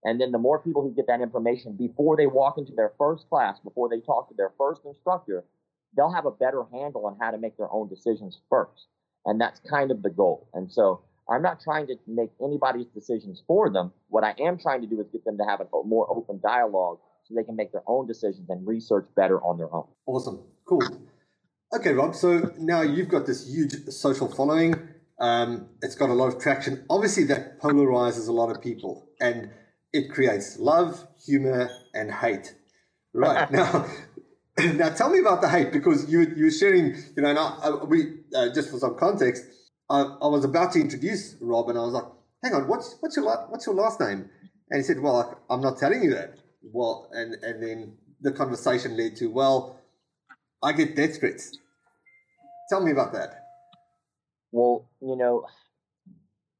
And 0.05 0.20
then 0.20 0.33
the 0.33 0.38
more 0.38 0.59
people 0.59 0.83
who 0.83 0.94
get 0.94 1.07
that 1.09 1.20
information 1.20 1.76
before 1.76 2.16
they 2.16 2.26
walk 2.26 2.57
into 2.57 2.72
their 2.72 2.92
first 2.96 3.29
class, 3.29 3.59
before 3.61 3.88
they 3.88 4.00
talk 4.00 4.29
to 4.29 4.35
their 4.35 4.53
first 4.57 4.83
instructor, 4.85 5.44
they'll 5.96 6.12
have 6.12 6.26
a 6.26 6.31
better 6.31 6.64
handle 6.72 7.07
on 7.07 7.16
how 7.20 7.31
to 7.31 7.38
make 7.38 7.57
their 7.57 7.70
own 7.72 7.88
decisions 7.88 8.40
first. 8.48 8.87
And 9.26 9.40
that's 9.40 9.61
kind 9.68 9.90
of 9.90 10.03
the 10.03 10.11
goal. 10.11 10.48
And 10.55 10.72
so 10.72 11.03
I'm 11.29 11.42
not 11.42 11.61
trying 11.61 11.87
to 11.88 11.96
make 12.07 12.31
anybody's 12.42 12.87
decisions 12.87 13.42
for 13.46 13.70
them. 13.70 13.92
What 14.09 14.24
I 14.24 14.35
am 14.38 14.59
trying 14.59 14.81
to 14.81 14.87
do 14.87 15.00
is 15.00 15.09
get 15.12 15.24
them 15.24 15.37
to 15.38 15.44
have 15.44 15.61
a 15.61 15.66
more 15.85 16.11
open 16.11 16.40
dialogue 16.42 16.98
so 17.24 17.35
they 17.35 17.44
can 17.44 17.57
make 17.57 17.72
their 17.72 17.85
own 17.87 18.07
decisions 18.07 18.48
and 18.48 18.66
research 18.66 19.07
better 19.14 19.40
on 19.42 19.59
their 19.59 19.72
own. 19.74 19.87
Awesome. 20.07 20.40
Cool. 20.64 20.83
Okay, 21.72 21.92
Rob. 21.92 22.16
So 22.16 22.52
now 22.59 22.83
you've 22.83 23.09
got 23.09 23.26
this 23.26 23.48
huge 23.48 23.74
social 23.90 24.26
following. 24.28 24.74
Um, 25.20 25.68
it's 25.83 25.94
got 25.94 26.11
a 26.11 26.14
lot 26.14 26.35
of 26.35 26.42
traction. 26.42 26.85
Obviously, 26.90 27.24
that 27.24 27.61
polarizes 27.61 28.26
a 28.26 28.33
lot 28.33 28.50
of 28.50 28.61
people, 28.61 29.09
and 29.20 29.50
it 29.92 30.11
creates 30.11 30.59
love, 30.59 31.06
humor, 31.24 31.70
and 31.94 32.11
hate. 32.11 32.54
Right 33.14 33.48
now, 33.52 33.87
now 34.59 34.88
tell 34.88 35.11
me 35.11 35.20
about 35.20 35.42
the 35.42 35.48
hate 35.48 35.72
because 35.72 36.11
you 36.11 36.22
you 36.37 36.46
were 36.46 36.50
sharing. 36.50 36.96
You 37.16 37.22
know, 37.22 37.33
now 37.35 37.59
uh, 37.62 37.85
we 37.85 38.14
uh, 38.35 38.48
just 38.52 38.70
for 38.70 38.78
some 38.78 38.96
context, 38.96 39.44
I, 39.88 40.00
I 40.00 40.26
was 40.26 40.44
about 40.44 40.72
to 40.72 40.80
introduce 40.80 41.37
Rob, 41.40 41.68
and 41.68 41.78
I 41.78 41.83
was 41.83 41.92
like, 41.92 42.04
"Hang 42.42 42.54
on, 42.54 42.66
what's 42.66 42.96
what's 42.98 43.16
your 43.16 43.26
what's 43.48 43.66
your 43.66 43.76
last 43.76 44.00
name?" 44.00 44.28
And 44.70 44.78
he 44.78 44.83
said, 44.83 44.98
"Well, 44.98 45.40
I'm 45.48 45.61
not 45.61 45.78
telling 45.78 46.02
you 46.02 46.14
that." 46.14 46.35
Well, 46.64 47.09
and 47.12 47.35
and 47.44 47.62
then 47.62 47.92
the 48.20 48.33
conversation 48.33 48.96
led 48.96 49.14
to, 49.18 49.26
"Well." 49.30 49.80
I 50.62 50.73
get 50.73 50.94
threats. 50.94 51.57
Tell 52.68 52.85
me 52.85 52.92
about 52.92 53.12
that. 53.14 53.46
Well, 54.53 54.88
you 55.01 55.16
know, 55.16 55.46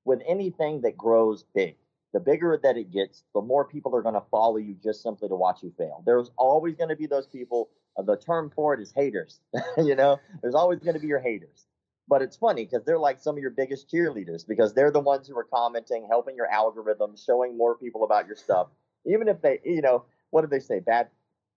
with 0.05 0.23
anything 0.27 0.81
that 0.83 0.97
grows 0.97 1.45
big, 1.55 1.77
the 2.13 2.21
bigger 2.21 2.59
that 2.63 2.77
it 2.77 2.91
gets, 2.91 3.25
the 3.35 3.43
more 3.43 3.65
people 3.65 3.95
are 3.95 4.03
going 4.03 4.15
to 4.15 4.23
follow 4.31 4.57
you 4.57 4.75
just 4.83 5.03
simply 5.03 5.29
to 5.29 5.37
watch 5.37 5.63
you 5.63 5.73
fail. 5.77 6.03
There's 6.07 6.31
always 6.37 6.75
going 6.77 6.89
to 6.89 6.97
be 6.97 7.07
those 7.07 7.27
people. 7.27 7.71
Uh, 7.97 8.03
the 8.03 8.17
term 8.17 8.51
for 8.55 8.75
it 8.75 8.81
is 8.81 8.93
haters. 8.95 9.41
you 9.77 9.95
know, 9.95 10.19
there's 10.43 10.55
always 10.55 10.81
going 10.81 10.95
to 10.95 11.01
be 11.01 11.07
your 11.07 11.21
haters. 11.21 11.67
But 12.09 12.23
it's 12.23 12.37
funny 12.37 12.65
because 12.65 12.85
they're 12.85 12.99
like 12.99 13.21
some 13.21 13.37
of 13.37 13.43
your 13.43 13.53
biggest 13.53 13.93
cheerleaders 13.93 14.47
because 14.47 14.75
they're 14.75 14.91
the 14.91 14.99
ones 14.99 15.29
who 15.29 15.39
are 15.39 15.45
commenting, 15.45 16.07
helping 16.11 16.35
your 16.35 16.51
algorithm, 16.51 17.15
showing 17.17 17.57
more 17.57 17.77
people 17.77 18.03
about 18.03 18.27
your 18.27 18.35
stuff. 18.35 18.69
Even 19.07 19.29
if 19.29 19.41
they, 19.41 19.61
you 19.65 19.83
know, 19.83 20.05
what 20.31 20.41
do 20.41 20.49
they 20.49 20.59
say? 20.59 20.81
Bad, 20.81 21.09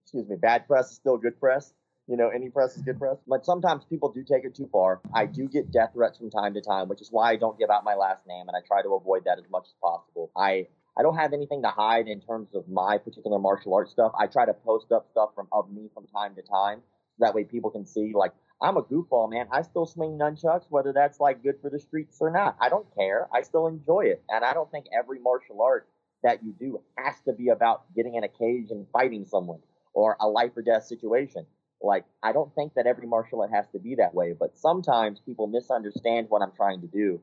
excuse 0.04 0.28
me, 0.28 0.36
bad 0.36 0.68
press 0.68 0.92
is 0.92 0.96
still 0.98 1.18
good 1.18 1.40
press. 1.40 1.74
You 2.08 2.18
know, 2.18 2.30
any 2.30 2.50
press 2.50 2.76
is 2.76 2.82
good 2.82 3.00
press. 3.00 3.18
But 3.28 3.46
sometimes 3.46 3.86
people 3.86 4.12
do 4.12 4.24
take 4.24 4.44
it 4.44 4.56
too 4.56 4.68
far. 4.72 5.00
I 5.14 5.26
do 5.26 5.48
get 5.48 5.72
death 5.72 5.92
threats 5.94 6.18
from 6.18 6.30
time 6.30 6.54
to 6.54 6.62
time, 6.62 6.90
which 6.90 7.02
is 7.02 7.10
why 7.12 7.32
I 7.32 7.36
don't 7.38 7.58
give 7.58 7.70
out 7.70 7.86
my 7.86 7.96
last 7.96 8.28
name 8.28 8.48
and 8.48 8.58
I 8.58 8.60
try 8.68 8.82
to 8.82 8.96
avoid 8.96 9.24
that 9.26 9.40
as 9.40 9.50
much 9.50 9.66
as 9.68 9.74
possible. 9.82 10.32
I 10.36 10.68
I 10.98 11.02
don't 11.02 11.16
have 11.16 11.34
anything 11.34 11.64
to 11.64 11.70
hide 11.70 12.08
in 12.08 12.22
terms 12.22 12.54
of 12.54 12.68
my 12.68 12.98
particular 12.98 13.40
martial 13.40 13.74
arts 13.74 13.92
stuff. 13.92 14.12
I 14.20 14.28
try 14.28 14.46
to 14.46 14.54
post 14.54 14.92
up 14.92 15.08
stuff 15.10 15.30
from 15.34 15.48
of 15.52 15.72
me 15.72 15.90
from 15.94 16.06
time 16.08 16.36
to 16.36 16.42
time. 16.42 16.82
So 17.18 17.26
that 17.26 17.34
way 17.34 17.46
people 17.46 17.72
can 17.72 17.86
see 17.86 18.12
like 18.14 18.34
I'm 18.62 18.78
a 18.78 18.84
goofball, 18.84 19.30
man. 19.30 19.48
I 19.52 19.62
still 19.62 19.86
swing 19.86 20.18
nunchucks, 20.18 20.66
whether 20.70 20.94
that's 20.94 21.20
like 21.20 21.42
good 21.42 21.56
for 21.62 21.70
the 21.70 21.80
streets 21.80 22.18
or 22.20 22.32
not. 22.32 22.58
I 22.60 22.70
don't 22.70 22.86
care. 22.96 23.28
I 23.34 23.42
still 23.44 23.68
enjoy 23.68 24.02
it. 24.08 24.24
And 24.30 24.44
I 24.44 24.54
don't 24.54 24.70
think 24.72 24.86
every 24.98 25.20
martial 25.20 25.62
art 25.62 25.88
that 26.24 26.44
you 26.44 26.54
do 26.60 26.82
has 26.98 27.16
to 27.26 27.34
be 27.34 27.50
about 27.50 27.94
getting 27.96 28.16
in 28.16 28.24
a 28.24 28.30
cage 28.30 28.72
and 28.72 28.88
fighting 28.92 29.26
someone 29.26 29.60
or 29.94 30.18
a 30.20 30.28
life 30.28 30.52
or 30.56 30.62
death 30.62 30.86
situation. 30.86 31.46
Like, 31.84 32.06
I 32.24 32.32
don't 32.32 32.54
think 32.56 32.74
that 32.76 32.88
every 32.88 33.06
martial 33.06 33.42
art 33.42 33.52
has 33.52 33.68
to 33.74 33.80
be 33.80 33.96
that 33.96 34.16
way, 34.16 34.34
but 34.38 34.58
sometimes 34.58 35.20
people 35.20 35.48
misunderstand 35.48 36.30
what 36.30 36.42
I'm 36.42 36.54
trying 36.56 36.82
to 36.82 36.88
do. 36.88 37.22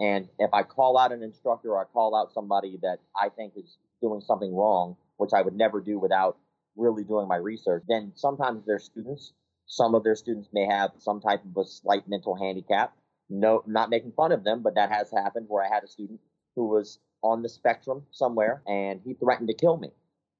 And 0.00 0.28
if 0.38 0.50
I 0.54 0.62
call 0.62 0.98
out 0.98 1.12
an 1.12 1.22
instructor 1.22 1.72
or 1.72 1.80
I 1.80 1.84
call 1.84 2.16
out 2.16 2.32
somebody 2.32 2.78
that 2.82 2.98
I 3.20 3.28
think 3.28 3.52
is 3.56 3.76
doing 4.00 4.20
something 4.20 4.54
wrong, 4.54 4.96
which 5.18 5.32
I 5.34 5.42
would 5.42 5.54
never 5.54 5.80
do 5.80 5.98
without 5.98 6.38
really 6.76 7.04
doing 7.04 7.28
my 7.28 7.36
research, 7.36 7.84
then 7.88 8.12
sometimes 8.14 8.64
their 8.64 8.78
students 8.78 9.32
some 9.68 9.94
of 9.94 10.02
their 10.02 10.16
students 10.16 10.48
may 10.52 10.66
have 10.66 10.92
some 10.98 11.20
type 11.20 11.44
of 11.44 11.56
a 11.56 11.64
slight 11.68 12.08
mental 12.08 12.34
handicap. 12.34 12.96
No, 13.28 13.62
not 13.66 13.90
making 13.90 14.12
fun 14.12 14.32
of 14.32 14.42
them, 14.42 14.62
but 14.62 14.74
that 14.74 14.90
has 14.90 15.10
happened 15.10 15.46
where 15.48 15.62
I 15.62 15.68
had 15.68 15.84
a 15.84 15.88
student 15.88 16.20
who 16.56 16.66
was 16.68 16.98
on 17.22 17.42
the 17.42 17.48
spectrum 17.48 18.06
somewhere 18.10 18.62
and 18.66 19.00
he 19.04 19.12
threatened 19.12 19.48
to 19.48 19.54
kill 19.54 19.76
me. 19.76 19.90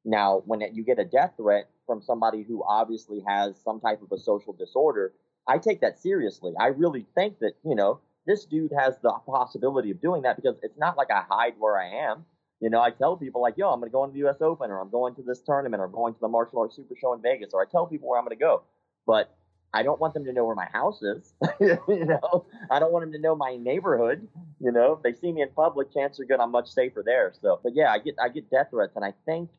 Now, 0.05 0.43
when 0.47 0.63
you 0.73 0.83
get 0.83 0.99
a 0.99 1.05
death 1.05 1.35
threat 1.37 1.69
from 1.89 2.01
somebody 2.01 2.45
who 2.45 2.63
obviously 2.63 3.25
has 3.27 3.61
some 3.65 3.81
type 3.81 4.01
of 4.03 4.13
a 4.13 4.19
social 4.21 4.53
disorder, 4.53 5.13
I 5.49 5.59
take 5.59 5.81
that 5.81 5.99
seriously. 5.99 6.53
I 6.61 6.69
really 6.69 7.07
think 7.17 7.41
that, 7.41 7.55
you 7.65 7.75
know, 7.75 7.99
this 8.29 8.45
dude 8.45 8.73
has 8.79 8.95
the 9.03 9.11
possibility 9.27 9.91
of 9.91 10.01
doing 10.01 10.23
that 10.23 10.37
because 10.37 10.57
it's 10.63 10.79
not 10.79 10.97
like 10.97 11.11
I 11.11 11.25
hide 11.29 11.55
where 11.59 11.77
I 11.77 12.11
am. 12.11 12.25
You 12.61 12.71
know, 12.71 12.81
I 12.81 12.91
tell 12.91 13.17
people 13.17 13.41
like, 13.41 13.55
yo, 13.57 13.71
I'm 13.71 13.81
going 13.81 13.91
to 13.91 13.93
go 13.93 14.05
into 14.05 14.15
the 14.15 14.29
US 14.29 14.41
Open 14.41 14.71
or 14.71 14.81
I'm 14.81 14.91
going 14.91 15.17
to 15.17 15.23
this 15.23 15.41
tournament 15.41 15.81
or 15.81 15.87
I'm 15.87 15.93
going 15.93 16.15
to 16.15 16.21
the 16.21 16.29
martial 16.29 16.61
arts 16.61 16.77
super 16.77 16.95
show 17.01 17.15
in 17.15 17.23
Vegas 17.23 17.51
or 17.55 17.63
I 17.63 17.65
tell 17.69 17.87
people 17.87 18.09
where 18.09 18.19
I'm 18.21 18.25
going 18.25 18.37
to 18.37 18.41
go 18.41 18.63
but 19.09 19.35
I 19.75 19.83
don't 19.83 20.01
want 20.01 20.15
them 20.15 20.25
to 20.27 20.33
know 20.33 20.45
where 20.45 20.55
my 20.55 20.69
house 20.73 21.03
is. 21.03 21.33
you 21.61 22.05
know, 22.05 22.47
I 22.71 22.79
don't 22.79 22.93
want 22.93 23.05
them 23.05 23.13
to 23.13 23.19
know 23.19 23.35
my 23.35 23.57
neighborhood. 23.57 24.29
You 24.61 24.71
know, 24.71 24.93
if 24.93 25.03
they 25.03 25.19
see 25.19 25.33
me 25.33 25.43
in 25.43 25.49
public, 25.51 25.93
chances 25.93 26.21
are 26.21 26.25
good 26.25 26.39
I'm 26.39 26.53
much 26.53 26.69
safer 26.69 27.03
there. 27.05 27.33
So, 27.41 27.59
but 27.63 27.73
yeah, 27.75 27.91
I 27.91 27.99
get 27.99 28.15
I 28.23 28.29
get 28.29 28.51
death 28.51 28.69
threats, 28.71 28.93
and 28.95 29.05
I 29.05 29.15
think 29.27 29.51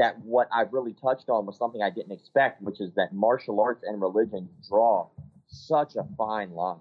that 0.00 0.18
what 0.20 0.48
I've 0.50 0.72
really 0.72 0.94
touched 0.94 1.28
on 1.28 1.44
was 1.44 1.58
something 1.58 1.82
I 1.82 1.90
didn't 1.90 2.12
expect, 2.12 2.62
which 2.62 2.80
is 2.80 2.90
that 2.94 3.12
martial 3.12 3.60
arts 3.60 3.84
and 3.86 4.00
religion 4.00 4.48
draw 4.66 5.08
such 5.46 5.94
a 5.94 6.06
fine 6.16 6.52
line, 6.52 6.80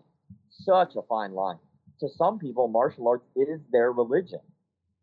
such 0.50 0.96
a 0.96 1.02
fine 1.02 1.34
line. 1.34 1.58
To 2.00 2.08
some 2.08 2.40
people, 2.40 2.70
martial 2.70 3.10
arts 3.10 3.28
is 3.36 3.60
their 3.74 3.92
religion. 3.92 4.40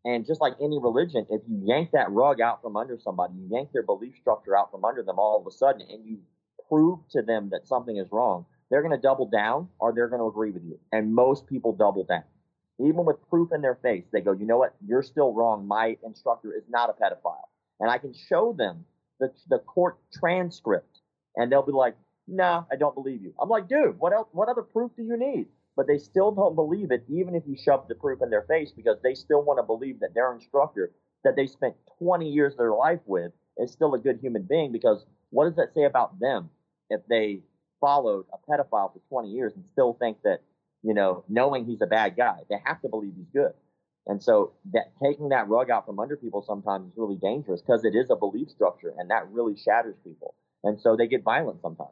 And 0.03 0.25
just 0.25 0.41
like 0.41 0.53
any 0.59 0.79
religion, 0.79 1.27
if 1.29 1.43
you 1.47 1.61
yank 1.63 1.91
that 1.91 2.09
rug 2.09 2.41
out 2.41 2.63
from 2.63 2.75
under 2.75 2.97
somebody, 2.97 3.35
you 3.35 3.47
yank 3.51 3.71
their 3.71 3.83
belief 3.83 4.15
structure 4.19 4.57
out 4.57 4.71
from 4.71 4.83
under 4.83 5.03
them 5.03 5.19
all 5.19 5.39
of 5.39 5.45
a 5.45 5.51
sudden, 5.51 5.81
and 5.81 6.03
you 6.03 6.17
prove 6.67 6.99
to 7.11 7.21
them 7.21 7.49
that 7.51 7.67
something 7.67 7.97
is 7.97 8.07
wrong, 8.11 8.47
they're 8.71 8.81
going 8.81 8.95
to 8.95 9.01
double 9.01 9.27
down 9.27 9.69
or 9.77 9.93
they're 9.93 10.09
going 10.09 10.21
to 10.21 10.27
agree 10.27 10.49
with 10.49 10.63
you. 10.63 10.79
And 10.91 11.13
most 11.13 11.45
people 11.45 11.71
double 11.71 12.03
down. 12.03 12.23
Even 12.79 13.05
with 13.05 13.17
proof 13.29 13.51
in 13.53 13.61
their 13.61 13.75
face, 13.75 14.05
they 14.11 14.21
go, 14.21 14.31
you 14.31 14.47
know 14.47 14.57
what? 14.57 14.75
You're 14.83 15.03
still 15.03 15.33
wrong. 15.33 15.67
My 15.67 15.97
instructor 16.03 16.51
is 16.53 16.63
not 16.67 16.89
a 16.89 16.93
pedophile. 16.93 17.45
And 17.79 17.89
I 17.89 17.97
can 17.97 18.13
show 18.13 18.53
them 18.57 18.85
the, 19.19 19.31
the 19.49 19.59
court 19.59 19.97
transcript 20.13 20.99
and 21.35 21.51
they'll 21.51 21.65
be 21.65 21.71
like, 21.71 21.95
nah, 22.27 22.63
I 22.71 22.75
don't 22.75 22.95
believe 22.95 23.21
you. 23.21 23.33
I'm 23.39 23.49
like, 23.49 23.67
dude, 23.67 23.99
what 23.99 24.13
else, 24.13 24.27
what 24.31 24.49
other 24.49 24.63
proof 24.63 24.91
do 24.95 25.03
you 25.03 25.17
need? 25.17 25.47
But 25.75 25.87
they 25.87 25.99
still 25.99 26.31
don't 26.31 26.55
believe 26.55 26.91
it, 26.91 27.05
even 27.07 27.35
if 27.35 27.43
you 27.45 27.55
shove 27.55 27.87
the 27.87 27.95
proof 27.95 28.21
in 28.21 28.29
their 28.29 28.41
face, 28.43 28.71
because 28.75 28.97
they 29.03 29.13
still 29.13 29.43
want 29.43 29.59
to 29.59 29.63
believe 29.63 29.99
that 29.99 30.15
their 30.15 30.33
instructor 30.33 30.91
that 31.23 31.35
they 31.35 31.45
spent 31.45 31.75
20 31.99 32.27
years 32.29 32.53
of 32.53 32.57
their 32.57 32.73
life 32.73 32.99
with 33.05 33.31
is 33.57 33.71
still 33.71 33.93
a 33.93 33.99
good 33.99 34.19
human 34.19 34.43
being. 34.43 34.71
Because 34.71 35.05
what 35.29 35.45
does 35.45 35.55
that 35.55 35.73
say 35.75 35.83
about 35.83 36.19
them? 36.19 36.49
if 36.89 37.01
they 37.09 37.41
followed 37.79 38.25
a 38.33 38.51
pedophile 38.51 38.93
for 38.93 39.01
20 39.09 39.29
years 39.29 39.53
and 39.55 39.65
still 39.65 39.93
think 39.99 40.17
that, 40.23 40.41
you 40.83 40.93
know, 40.93 41.23
knowing 41.27 41.65
he's 41.65 41.81
a 41.81 41.87
bad 41.87 42.15
guy, 42.15 42.39
they 42.49 42.57
have 42.65 42.81
to 42.81 42.89
believe 42.89 43.13
he's 43.15 43.29
good. 43.33 43.53
And 44.07 44.23
so 44.23 44.53
that 44.73 44.93
taking 45.03 45.29
that 45.29 45.47
rug 45.49 45.69
out 45.69 45.85
from 45.85 45.99
under 45.99 46.15
people 46.15 46.43
sometimes 46.45 46.91
is 46.91 46.97
really 46.97 47.17
dangerous 47.17 47.61
because 47.61 47.83
it 47.83 47.93
is 47.93 48.09
a 48.09 48.15
belief 48.15 48.49
structure 48.49 48.93
and 48.97 49.09
that 49.11 49.29
really 49.29 49.55
shatters 49.57 49.95
people. 50.03 50.33
And 50.63 50.79
so 50.79 50.95
they 50.95 51.07
get 51.07 51.23
violent 51.23 51.61
sometimes. 51.61 51.91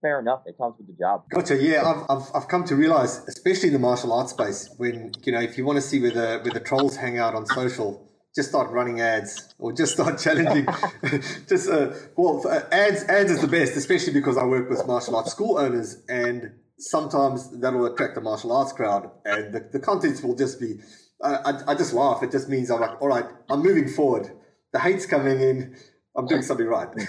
Fair 0.00 0.18
enough. 0.18 0.42
It 0.46 0.58
comes 0.58 0.74
with 0.78 0.88
the 0.88 0.94
job. 0.94 1.24
Gotcha. 1.30 1.56
Yeah, 1.62 1.88
I've, 1.88 2.04
I've, 2.10 2.30
I've 2.34 2.48
come 2.48 2.64
to 2.64 2.74
realize, 2.74 3.22
especially 3.28 3.68
in 3.68 3.74
the 3.74 3.78
martial 3.78 4.12
arts 4.12 4.32
space, 4.32 4.68
when, 4.76 5.12
you 5.22 5.30
know, 5.30 5.40
if 5.40 5.56
you 5.56 5.64
want 5.64 5.76
to 5.76 5.82
see 5.82 6.00
where 6.00 6.10
the, 6.10 6.40
where 6.42 6.52
the 6.52 6.60
trolls 6.60 6.96
hang 6.96 7.18
out 7.18 7.36
on 7.36 7.46
social, 7.46 8.08
just 8.34 8.48
start 8.48 8.70
running 8.70 9.00
ads 9.00 9.54
or 9.58 9.72
just 9.72 9.92
start 9.92 10.18
challenging. 10.18 10.66
just 11.48 11.68
uh, 11.68 11.92
well, 12.16 12.42
uh, 12.48 12.62
ads 12.72 13.04
ads 13.04 13.30
is 13.30 13.40
the 13.40 13.46
best, 13.46 13.76
especially 13.76 14.12
because 14.12 14.36
I 14.36 14.44
work 14.44 14.70
with 14.70 14.86
martial 14.86 15.16
arts 15.16 15.30
school 15.30 15.58
owners, 15.58 16.02
and 16.08 16.52
sometimes 16.78 17.60
that'll 17.60 17.84
attract 17.86 18.14
the 18.14 18.20
martial 18.20 18.52
arts 18.52 18.72
crowd, 18.72 19.10
and 19.24 19.52
the, 19.52 19.68
the 19.72 19.80
contents 19.80 20.22
will 20.22 20.34
just 20.34 20.58
be. 20.58 20.80
I, 21.22 21.62
I 21.68 21.74
just 21.74 21.92
laugh. 21.92 22.22
It 22.22 22.30
just 22.30 22.48
means 22.48 22.70
I'm 22.70 22.80
like, 22.80 23.00
all 23.00 23.08
right, 23.08 23.26
I'm 23.50 23.62
moving 23.62 23.88
forward. 23.88 24.30
The 24.72 24.78
hate's 24.78 25.06
coming 25.06 25.40
in. 25.40 25.76
I'm 26.16 26.26
doing 26.26 26.42
something 26.42 26.66
right. 26.66 26.88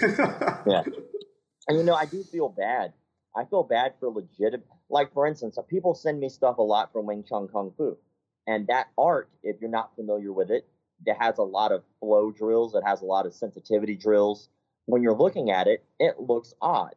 yeah, 0.66 0.82
and 1.68 1.78
you 1.78 1.84
know, 1.84 1.94
I 1.94 2.06
do 2.06 2.22
feel 2.22 2.48
bad. 2.48 2.92
I 3.36 3.44
feel 3.44 3.62
bad 3.62 3.94
for 4.00 4.08
legitimate. 4.08 4.66
Like 4.88 5.12
for 5.12 5.26
instance, 5.26 5.58
people 5.68 5.94
send 5.94 6.20
me 6.20 6.28
stuff 6.28 6.58
a 6.58 6.62
lot 6.62 6.92
from 6.92 7.06
Wing 7.06 7.24
Chun 7.28 7.48
Kung 7.48 7.72
Fu, 7.76 7.96
and 8.46 8.66
that 8.68 8.88
art, 8.96 9.28
if 9.42 9.60
you're 9.60 9.70
not 9.70 9.94
familiar 9.96 10.32
with 10.32 10.50
it, 10.50 10.66
it 11.04 11.16
has 11.18 11.38
a 11.38 11.42
lot 11.42 11.72
of 11.72 11.82
flow 12.00 12.30
drills. 12.30 12.74
It 12.74 12.82
has 12.86 13.02
a 13.02 13.06
lot 13.06 13.26
of 13.26 13.34
sensitivity 13.34 13.96
drills. 13.96 14.48
When 14.86 15.02
you're 15.02 15.16
looking 15.16 15.50
at 15.50 15.66
it, 15.66 15.84
it 15.98 16.20
looks 16.20 16.54
odd. 16.60 16.94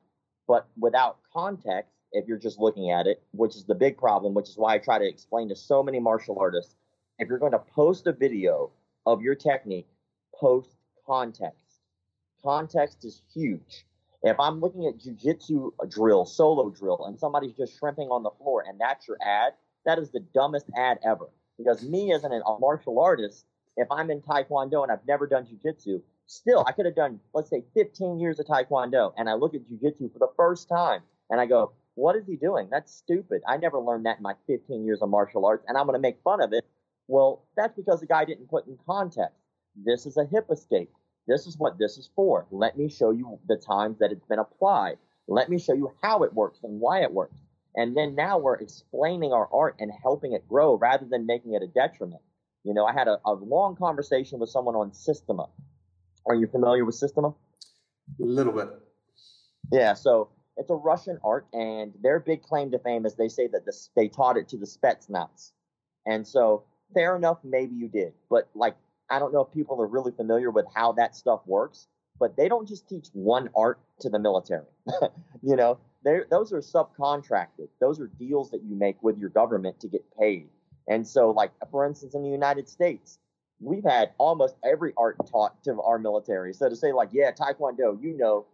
But 0.47 0.67
without 0.77 1.17
context, 1.33 1.91
if 2.11 2.27
you're 2.27 2.37
just 2.37 2.59
looking 2.59 2.91
at 2.91 3.07
it, 3.07 3.21
which 3.31 3.55
is 3.55 3.65
the 3.65 3.75
big 3.75 3.97
problem, 3.97 4.33
which 4.33 4.49
is 4.49 4.57
why 4.57 4.75
I 4.75 4.77
try 4.77 4.97
to 4.97 5.07
explain 5.07 5.49
to 5.49 5.55
so 5.55 5.83
many 5.83 5.99
martial 5.99 6.37
artists, 6.39 6.75
if 7.19 7.27
you're 7.27 7.39
going 7.39 7.51
to 7.51 7.59
post 7.59 8.07
a 8.07 8.13
video 8.13 8.71
of 9.05 9.21
your 9.21 9.35
technique, 9.35 9.87
post 10.35 10.69
context. 11.05 11.81
Context 12.43 13.03
is 13.05 13.21
huge. 13.33 13.85
If 14.23 14.39
I'm 14.39 14.59
looking 14.59 14.85
at 14.87 14.97
jujitsu 14.97 15.71
drill, 15.89 16.25
solo 16.25 16.69
drill, 16.69 17.05
and 17.05 17.19
somebody's 17.19 17.53
just 17.53 17.77
shrimping 17.77 18.09
on 18.09 18.23
the 18.23 18.31
floor 18.31 18.63
and 18.67 18.79
that's 18.79 19.07
your 19.07 19.17
ad, 19.21 19.53
that 19.85 19.99
is 19.99 20.11
the 20.11 20.19
dumbest 20.33 20.65
ad 20.75 20.99
ever. 21.03 21.29
Because 21.57 21.83
me 21.83 22.13
as 22.13 22.23
an, 22.23 22.33
a 22.33 22.59
martial 22.59 22.99
artist, 22.99 23.45
if 23.77 23.87
I'm 23.91 24.11
in 24.11 24.21
Taekwondo 24.21 24.83
and 24.83 24.91
I've 24.91 25.05
never 25.07 25.27
done 25.27 25.45
Jiu-Jitsu, 25.45 26.01
still 26.25 26.65
I 26.67 26.71
could 26.71 26.85
have 26.85 26.95
done, 26.95 27.19
let's 27.33 27.49
say 27.49 27.63
15 27.73 28.19
years 28.19 28.39
of 28.39 28.47
Taekwondo 28.47 29.13
and 29.17 29.29
I 29.29 29.33
look 29.33 29.55
at 29.55 29.67
Jiu-Jitsu 29.67 30.11
for 30.11 30.19
the 30.19 30.29
first 30.35 30.67
time 30.67 31.01
and 31.29 31.39
I 31.39 31.45
go, 31.45 31.71
what 31.95 32.15
is 32.15 32.27
he 32.27 32.35
doing? 32.35 32.67
That's 32.69 32.93
stupid. 32.93 33.41
I 33.47 33.57
never 33.57 33.79
learned 33.79 34.05
that 34.05 34.17
in 34.17 34.23
my 34.23 34.33
15 34.45 34.85
years 34.85 35.01
of 35.01 35.09
martial 35.09 35.45
arts 35.45 35.65
and 35.67 35.77
I'm 35.77 35.85
going 35.85 35.95
to 35.95 36.01
make 36.01 36.21
fun 36.23 36.41
of 36.41 36.53
it. 36.53 36.65
Well, 37.07 37.45
that's 37.55 37.75
because 37.75 38.01
the 38.01 38.07
guy 38.07 38.25
didn't 38.25 38.49
put 38.49 38.67
in 38.67 38.77
context. 38.85 39.37
This 39.75 40.05
is 40.05 40.17
a 40.17 40.25
hip 40.25 40.47
escape. 40.51 40.91
This 41.27 41.45
is 41.45 41.57
what 41.57 41.77
this 41.77 41.97
is 41.97 42.09
for. 42.15 42.47
Let 42.51 42.77
me 42.77 42.89
show 42.89 43.11
you 43.11 43.39
the 43.47 43.57
times 43.57 43.99
that 43.99 44.11
it's 44.11 44.25
been 44.25 44.39
applied. 44.39 44.97
Let 45.27 45.49
me 45.49 45.59
show 45.59 45.73
you 45.73 45.91
how 46.01 46.23
it 46.23 46.33
works 46.33 46.59
and 46.63 46.79
why 46.79 47.01
it 47.01 47.11
works. 47.11 47.35
And 47.75 47.95
then 47.95 48.15
now 48.15 48.39
we're 48.39 48.55
explaining 48.55 49.33
our 49.33 49.47
art 49.53 49.75
and 49.79 49.91
helping 50.01 50.33
it 50.33 50.47
grow 50.47 50.75
rather 50.75 51.05
than 51.05 51.25
making 51.25 51.53
it 51.53 51.61
a 51.61 51.67
detriment. 51.67 52.21
You 52.63 52.73
know, 52.73 52.85
I 52.85 52.93
had 52.93 53.07
a, 53.07 53.19
a 53.25 53.33
long 53.33 53.75
conversation 53.75 54.39
with 54.39 54.49
someone 54.49 54.75
on 54.75 54.93
Systema. 54.93 55.47
Are 56.25 56.35
you 56.35 56.47
familiar 56.47 56.85
with 56.85 56.95
Systema? 56.95 57.29
A 57.29 57.33
little 58.25 58.53
bit. 58.53 58.69
Yeah, 59.71 59.93
so 59.93 60.29
it's 60.55 60.69
a 60.69 60.75
Russian 60.75 61.19
art, 61.23 61.45
and 61.53 61.93
their 62.01 62.19
big 62.19 62.41
claim 62.41 62.71
to 62.71 62.79
fame 62.79 63.05
is 63.05 63.15
they 63.15 63.27
say 63.27 63.47
that 63.47 63.65
this, 63.65 63.89
they 63.95 64.07
taught 64.07 64.37
it 64.37 64.49
to 64.49 64.57
the 64.57 64.65
Spetsnaz. 64.65 65.51
And 66.05 66.25
so, 66.27 66.63
fair 66.93 67.15
enough, 67.15 67.39
maybe 67.43 67.75
you 67.75 67.87
did. 67.87 68.13
But, 68.29 68.49
like, 68.55 68.75
I 69.09 69.19
don't 69.19 69.33
know 69.33 69.41
if 69.41 69.53
people 69.53 69.81
are 69.81 69.87
really 69.87 70.11
familiar 70.11 70.51
with 70.51 70.65
how 70.73 70.93
that 70.93 71.15
stuff 71.15 71.41
works. 71.45 71.87
but 72.19 72.35
they 72.35 72.47
don't 72.47 72.67
just 72.67 72.87
teach 72.87 73.07
one 73.13 73.49
art 73.55 73.79
to 74.01 74.09
the 74.09 74.19
military. 74.19 74.65
you 75.43 75.55
know, 75.55 75.79
those 76.03 76.53
are 76.53 76.59
subcontracted. 76.61 77.67
Those 77.79 77.99
are 77.99 78.07
deals 78.07 78.51
that 78.51 78.63
you 78.63 78.75
make 78.75 79.01
with 79.03 79.17
your 79.17 79.29
government 79.29 79.79
to 79.81 79.87
get 79.87 80.03
paid. 80.17 80.49
And 80.87 81.05
so, 81.07 81.31
like 81.31 81.51
for 81.71 81.85
instance, 81.85 82.15
in 82.15 82.23
the 82.23 82.29
United 82.29 82.69
States, 82.69 83.19
we've 83.59 83.83
had 83.83 84.11
almost 84.17 84.55
every 84.63 84.93
art 84.97 85.17
taught 85.29 85.63
to 85.65 85.81
our 85.81 85.99
military. 85.99 86.53
So 86.53 86.69
to 86.69 86.75
say 86.75 86.93
like, 86.93 87.09
yeah, 87.11 87.31
Taekwondo, 87.31 88.01
you 88.01 88.17
know, 88.17 88.45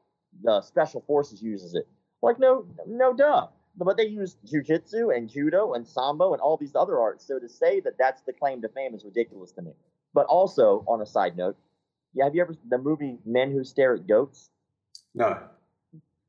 the 0.44 0.62
special 0.62 1.02
forces 1.06 1.42
uses 1.42 1.76
it. 1.76 1.88
Like, 2.22 2.40
no, 2.40 2.66
no, 2.88 3.14
duh. 3.14 3.48
But 3.76 3.98
they 3.98 4.06
use 4.06 4.38
jujitsu 4.46 5.16
and 5.16 5.30
judo 5.30 5.74
and 5.74 5.88
sambo 5.88 6.34
and 6.34 6.42
all 6.42 6.58
these 6.58 6.76
other 6.76 7.00
arts. 7.00 7.26
So 7.26 7.40
to 7.40 7.50
say 7.50 7.80
that 7.82 7.98
that's 7.98 8.22
the 8.22 8.34
claim 8.34 8.62
to 8.62 8.70
fame 8.70 8.94
is 8.94 9.04
ridiculous 9.04 9.52
to 9.54 9.62
me. 9.62 9.72
But 10.14 10.28
also, 10.28 10.84
on 10.88 11.02
a 11.02 11.06
side 11.06 11.36
note, 11.36 11.58
yeah, 12.14 12.26
have 12.26 12.36
you 12.36 12.42
ever 12.42 12.56
the 12.70 12.78
movie 12.78 13.18
Men 13.26 13.52
Who 13.52 13.64
Stare 13.64 13.96
at 13.96 14.08
Goats? 14.08 14.52
No. 15.16 15.40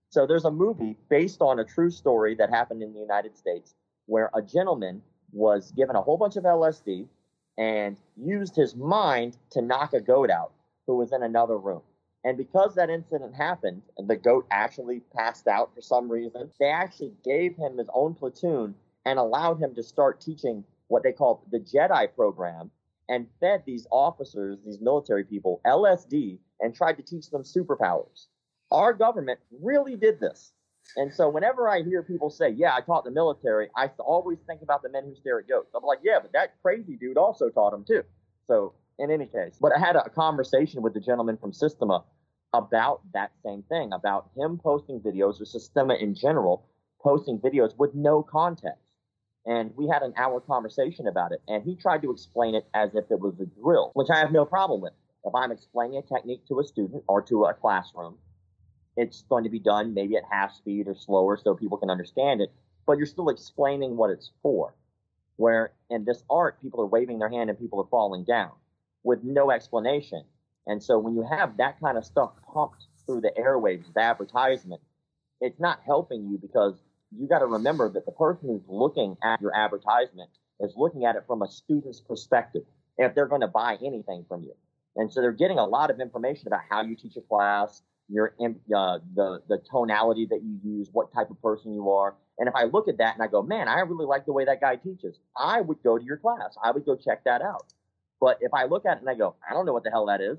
So 0.09 0.27
there's 0.27 0.45
a 0.45 0.51
movie 0.51 0.97
based 1.11 1.43
on 1.43 1.59
a 1.59 1.65
true 1.65 1.91
story 1.91 2.35
that 2.37 2.49
happened 2.49 2.83
in 2.83 2.93
the 2.93 3.01
United 3.01 3.37
States 3.37 3.75
where 4.07 4.31
a 4.35 4.41
gentleman 4.41 5.03
was 5.33 5.73
given 5.73 5.97
a 5.97 6.01
whole 6.01 6.17
bunch 6.17 6.37
of 6.37 6.45
LSD 6.45 7.07
and 7.59 7.97
used 8.17 8.57
his 8.57 8.75
mind 8.75 9.37
to 9.51 9.61
knock 9.61 9.93
a 9.93 10.01
goat 10.01 10.31
out 10.31 10.53
who 10.87 10.97
was 10.97 11.13
in 11.13 11.23
another 11.23 11.59
room. 11.59 11.83
And 12.25 12.39
because 12.39 12.75
that 12.75 12.89
incident 12.91 13.35
happened 13.35 13.83
and 13.99 14.09
the 14.09 14.17
goat 14.17 14.47
actually 14.51 15.01
passed 15.15 15.47
out 15.47 15.75
for 15.75 15.83
some 15.83 16.11
reason, 16.11 16.51
they 16.59 16.71
actually 16.71 17.13
gave 17.23 17.57
him 17.57 17.77
his 17.77 17.91
own 17.93 18.15
platoon 18.15 18.75
and 19.05 19.19
allowed 19.19 19.61
him 19.61 19.75
to 19.75 19.83
start 19.83 20.21
teaching 20.21 20.65
what 20.89 21.03
they 21.03 21.13
called 21.13 21.41
the 21.51 21.61
Jedi 21.61 22.15
program 22.15 22.71
and 23.11 23.27
fed 23.41 23.63
these 23.67 23.87
officers, 23.91 24.59
these 24.65 24.81
military 24.81 25.25
people, 25.25 25.61
LSD 25.67 26.39
and 26.61 26.75
tried 26.75 26.97
to 26.97 27.03
teach 27.03 27.31
them 27.31 27.43
superpowers. 27.43 28.29
Our 28.71 28.95
government 28.95 29.41
really 29.61 29.97
did 29.97 30.19
this. 30.19 30.53
And 30.97 31.13
so 31.13 31.29
whenever 31.29 31.69
I 31.69 31.83
hear 31.83 32.03
people 32.03 32.31
say, 32.31 32.51
yeah, 32.51 32.75
I 32.75 32.81
taught 32.81 33.05
the 33.05 33.11
military, 33.11 33.69
I 33.77 33.91
always 33.99 34.39
think 34.47 34.63
about 34.63 34.83
the 34.83 34.91
men 34.91 35.05
who 35.05 35.15
stare 35.15 35.41
at 35.41 35.49
goats. 35.49 35.75
I'm 35.75 35.83
like, 35.83 36.01
yeah, 36.03 36.19
but 36.21 36.33
that 36.33 36.61
crazy 36.63 36.97
dude 36.97 37.17
also 37.17 37.49
taught 37.49 37.71
them 37.71 37.85
too. 37.87 38.03
So 38.47 38.75
in 38.99 39.11
any 39.11 39.27
case, 39.27 39.57
but 39.61 39.73
I 39.77 39.81
had 39.81 39.97
a 39.97 40.09
conversation 40.11 40.83
with 40.83 40.95
the 40.95 41.01
gentleman 41.01 41.37
from 41.37 41.53
Systema 41.53 42.05
about 42.53 43.01
that 43.13 43.33
same 43.45 43.63
thing, 43.69 43.93
about 43.93 44.31
him 44.37 44.59
posting 44.63 45.01
videos 45.01 45.41
or 45.41 45.45
Systema 45.45 45.95
in 45.95 46.15
general, 46.15 46.67
posting 47.03 47.39
videos 47.39 47.77
with 47.77 47.95
no 47.95 48.23
context. 48.23 48.81
And 49.47 49.73
we 49.77 49.89
had 49.89 50.03
an 50.03 50.15
hour 50.17 50.41
conversation 50.41 51.07
about 51.07 51.33
it. 51.33 51.43
And 51.49 51.63
he 51.65 51.77
tried 51.77 52.03
to 52.03 52.11
explain 52.11 52.55
it 52.55 52.67
as 52.73 52.95
if 52.95 53.11
it 53.11 53.21
was 53.21 53.39
a 53.41 53.47
drill, 53.47 53.91
which 53.95 54.09
I 54.11 54.19
have 54.19 54.33
no 54.33 54.47
problem 54.47 54.81
with. 54.81 54.93
If 55.25 55.35
I'm 55.35 55.53
explaining 55.53 55.99
a 55.99 56.03
technique 56.03 56.47
to 56.49 56.61
a 56.61 56.65
student 56.65 57.03
or 57.09 57.21
to 57.23 57.45
a 57.45 57.55
classroom, 57.55 58.17
it's 58.97 59.23
going 59.23 59.45
to 59.45 59.51
be 59.51 59.59
done 59.59 59.93
maybe 59.93 60.17
at 60.17 60.23
half 60.31 60.55
speed 60.55 60.87
or 60.87 60.95
slower 60.95 61.37
so 61.37 61.55
people 61.55 61.79
can 61.79 61.91
understand 61.91 62.41
it, 62.41 62.53
but 62.87 62.97
you're 62.97 63.07
still 63.07 63.29
explaining 63.29 63.97
what 63.97 64.11
it's 64.11 64.31
for. 64.43 64.75
Where 65.37 65.73
in 65.91 66.05
this 66.05 66.23
art, 66.31 66.63
people 66.63 66.81
are 66.81 66.87
waving 66.87 67.19
their 67.19 67.29
hand 67.29 67.51
and 67.51 67.59
people 67.59 67.81
are 67.81 67.89
falling 67.91 68.23
down 68.25 68.53
with 69.05 69.21
no 69.23 69.51
explanation. 69.51 70.25
And 70.67 70.83
so 70.83 70.99
when 70.99 71.15
you 71.15 71.27
have 71.31 71.59
that 71.59 71.79
kind 71.81 71.99
of 71.99 72.05
stuff 72.05 72.33
pumped 72.53 72.87
through 73.07 73.21
the 73.21 73.33
airwaves, 73.39 73.85
the 73.95 74.01
advertisement, 74.01 74.81
it's 75.41 75.61
not 75.61 75.81
helping 75.85 76.29
you 76.31 76.39
because 76.39 76.75
you 77.17 77.29
got 77.29 77.41
to 77.41 77.47
remember 77.47 77.91
that 77.91 78.07
the 78.07 78.13
person 78.13 78.49
who's 78.49 78.65
looking 78.67 79.17
at 79.23 79.41
your 79.41 79.55
advertisement 79.55 80.31
is 80.61 80.73
looking 80.77 81.05
at 81.05 81.17
it 81.17 81.25
from 81.27 81.43
a 81.43 81.49
student's 81.49 82.01
perspective 82.01 82.63
if 82.99 83.15
they're 83.15 83.27
going 83.27 83.43
to 83.43 83.49
buy 83.49 83.77
anything 83.85 84.25
from 84.29 84.43
you. 84.43 84.55
And 84.97 85.13
so 85.13 85.21
they're 85.21 85.33
getting 85.33 85.59
a 85.59 85.67
lot 85.67 85.91
of 85.91 86.01
information 86.01 86.47
about 86.47 86.61
how 86.71 86.83
you 86.83 86.97
teach 86.97 87.17
a 87.17 87.21
class, 87.21 87.83
your 88.09 88.35
uh, 88.41 88.99
the 89.15 89.43
the 89.49 89.59
tonality 89.71 90.27
that 90.31 90.41
you 90.43 90.59
use, 90.63 90.89
what 90.93 91.13
type 91.13 91.31
of 91.31 91.41
person 91.43 91.75
you 91.75 91.91
are. 91.91 92.15
And 92.39 92.49
if 92.49 92.55
I 92.55 92.65
look 92.65 92.89
at 92.89 92.99
that 92.99 93.15
and 93.15 93.23
I 93.23 93.27
go, 93.27 93.43
man, 93.43 93.69
I 93.69 93.81
really 93.81 94.07
like 94.07 94.27
the 94.27 94.33
way 94.33 94.45
that 94.45 94.61
guy 94.61 94.77
teaches, 94.77 95.19
I 95.37 95.61
would 95.61 95.83
go 95.83 95.99
to 95.99 96.05
your 96.05 96.17
class. 96.17 96.57
I 96.63 96.71
would 96.71 96.85
go 96.85 96.97
check 96.97 97.25
that 97.25 97.43
out. 97.43 97.73
But 98.25 98.39
if 98.41 98.55
I 98.55 98.65
look 98.65 98.87
at 98.87 98.97
it 98.97 99.01
and 99.01 99.11
I 99.11 99.15
go, 99.15 99.37
I 99.47 99.53
don't 99.53 99.67
know 99.67 99.75
what 99.75 99.85
the 99.85 99.91
hell 99.91 100.07
that 100.07 100.23
is, 100.23 100.39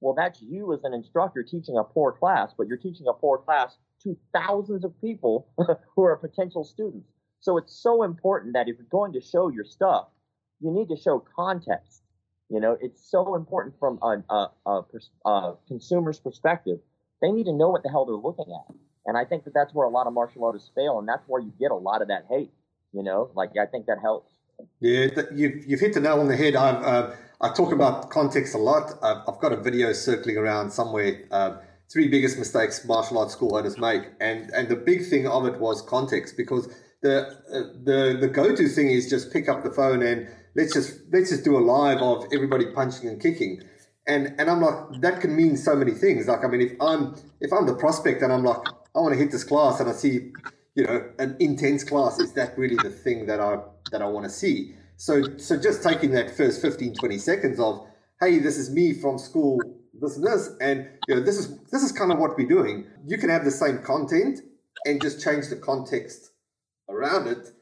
well, 0.00 0.14
that's 0.14 0.40
you 0.40 0.72
as 0.72 0.84
an 0.84 0.94
instructor 0.94 1.42
teaching 1.42 1.76
a 1.76 1.82
poor 1.82 2.12
class, 2.12 2.54
but 2.56 2.68
you're 2.68 2.76
teaching 2.76 3.08
a 3.08 3.12
poor 3.12 3.38
class 3.38 3.76
to 4.04 4.16
thousands 4.32 4.84
of 4.84 5.00
people 5.00 5.48
who 5.96 6.04
are 6.04 6.16
potential 6.16 6.62
students. 6.62 7.08
So 7.40 7.58
it's 7.58 7.74
so 7.74 8.04
important 8.04 8.54
that 8.54 8.68
if 8.68 8.76
you're 8.78 8.86
going 8.88 9.14
to 9.14 9.20
show 9.20 9.48
your 9.48 9.64
stuff, 9.64 10.06
you 10.60 10.70
need 10.70 10.88
to 10.90 10.96
show 10.96 11.24
context. 11.34 12.02
You 12.50 12.60
know, 12.60 12.78
it's 12.80 13.10
so 13.10 13.34
important 13.34 13.74
from 13.80 13.98
a, 14.00 14.22
a, 14.32 14.50
a, 14.66 14.82
a 15.26 15.54
consumer's 15.66 16.20
perspective 16.20 16.78
they 17.22 17.32
need 17.32 17.46
to 17.46 17.52
know 17.52 17.70
what 17.70 17.82
the 17.82 17.88
hell 17.88 18.04
they're 18.04 18.16
looking 18.16 18.52
at. 18.54 18.76
And 19.06 19.16
I 19.16 19.24
think 19.24 19.44
that 19.44 19.54
that's 19.54 19.74
where 19.74 19.86
a 19.86 19.90
lot 19.90 20.06
of 20.06 20.12
martial 20.12 20.44
artists 20.44 20.70
fail, 20.74 20.98
and 20.98 21.08
that's 21.08 21.24
where 21.26 21.40
you 21.40 21.52
get 21.58 21.70
a 21.70 21.76
lot 21.76 22.02
of 22.02 22.08
that 22.08 22.26
hate. 22.28 22.52
You 22.92 23.02
know, 23.02 23.30
like 23.34 23.52
I 23.60 23.66
think 23.66 23.86
that 23.86 23.98
helps. 24.02 24.33
Yeah, 24.80 25.08
you've, 25.34 25.64
you've 25.66 25.80
hit 25.80 25.94
the 25.94 26.00
nail 26.00 26.20
on 26.20 26.28
the 26.28 26.36
head. 26.36 26.56
I've, 26.56 26.82
uh, 26.82 27.10
I 27.40 27.52
talk 27.52 27.72
about 27.72 28.10
context 28.10 28.54
a 28.54 28.58
lot. 28.58 28.92
I've, 29.02 29.22
I've, 29.28 29.40
got 29.40 29.52
a 29.52 29.56
video 29.56 29.92
circling 29.92 30.36
around 30.36 30.70
somewhere. 30.70 31.24
Uh, 31.30 31.56
three 31.92 32.08
biggest 32.08 32.38
mistakes 32.38 32.84
martial 32.84 33.18
arts 33.18 33.32
school 33.32 33.56
owners 33.56 33.78
make, 33.78 34.02
and 34.20 34.50
and 34.50 34.68
the 34.68 34.76
big 34.76 35.06
thing 35.06 35.26
of 35.26 35.46
it 35.46 35.58
was 35.58 35.82
context 35.82 36.36
because 36.36 36.68
the 37.02 37.26
uh, 37.52 37.60
the 37.84 38.18
the 38.20 38.28
go 38.28 38.54
to 38.54 38.68
thing 38.68 38.90
is 38.90 39.08
just 39.08 39.32
pick 39.32 39.48
up 39.48 39.64
the 39.64 39.70
phone 39.70 40.02
and 40.02 40.28
let's 40.56 40.72
just 40.72 41.00
let's 41.12 41.30
just 41.30 41.44
do 41.44 41.56
a 41.56 41.60
live 41.60 41.98
of 41.98 42.26
everybody 42.32 42.66
punching 42.66 43.08
and 43.08 43.20
kicking 43.20 43.60
and 44.06 44.34
and 44.38 44.50
I'm 44.50 44.60
like 44.60 45.00
that 45.00 45.20
can 45.20 45.34
mean 45.34 45.56
so 45.56 45.74
many 45.74 45.92
things. 45.92 46.26
Like 46.28 46.44
I 46.44 46.48
mean, 46.48 46.60
if 46.60 46.72
I'm 46.80 47.14
if 47.40 47.52
I'm 47.52 47.66
the 47.66 47.74
prospect 47.74 48.22
and 48.22 48.32
I'm 48.32 48.44
like 48.44 48.66
I 48.94 49.00
want 49.00 49.14
to 49.14 49.18
hit 49.18 49.30
this 49.30 49.44
class 49.44 49.80
and 49.80 49.88
I 49.88 49.92
see 49.92 50.32
you 50.74 50.84
know 50.84 51.10
an 51.18 51.36
intense 51.40 51.84
class, 51.84 52.18
is 52.18 52.32
that 52.34 52.56
really 52.58 52.76
the 52.76 52.90
thing 52.90 53.26
that 53.26 53.40
I 53.40 53.58
that 53.94 54.02
I 54.02 54.06
want 54.06 54.26
to 54.26 54.30
see? 54.30 54.74
So 54.96 55.38
so 55.38 55.56
just 55.56 55.82
taking 55.82 56.10
that 56.12 56.36
first 56.36 56.60
15, 56.60 56.94
20 56.94 57.18
seconds 57.18 57.58
of 57.58 57.86
hey, 58.20 58.38
this 58.38 58.58
is 58.58 58.70
me 58.70 58.92
from 58.92 59.18
school, 59.18 59.60
this 60.00 60.16
and 60.16 60.26
this, 60.26 60.50
and 60.60 60.88
you 61.08 61.14
know 61.14 61.22
this 61.22 61.38
is 61.38 61.58
this 61.72 61.82
is 61.82 61.92
kind 61.92 62.12
of 62.12 62.18
what 62.18 62.36
we're 62.36 62.48
doing. 62.48 62.86
You 63.06 63.18
can 63.18 63.28
have 63.30 63.44
the 63.44 63.50
same 63.50 63.78
content 63.78 64.40
and 64.84 65.00
just 65.00 65.22
change 65.22 65.48
the 65.48 65.56
context 65.56 66.32
around 66.88 67.28
it 67.28 67.52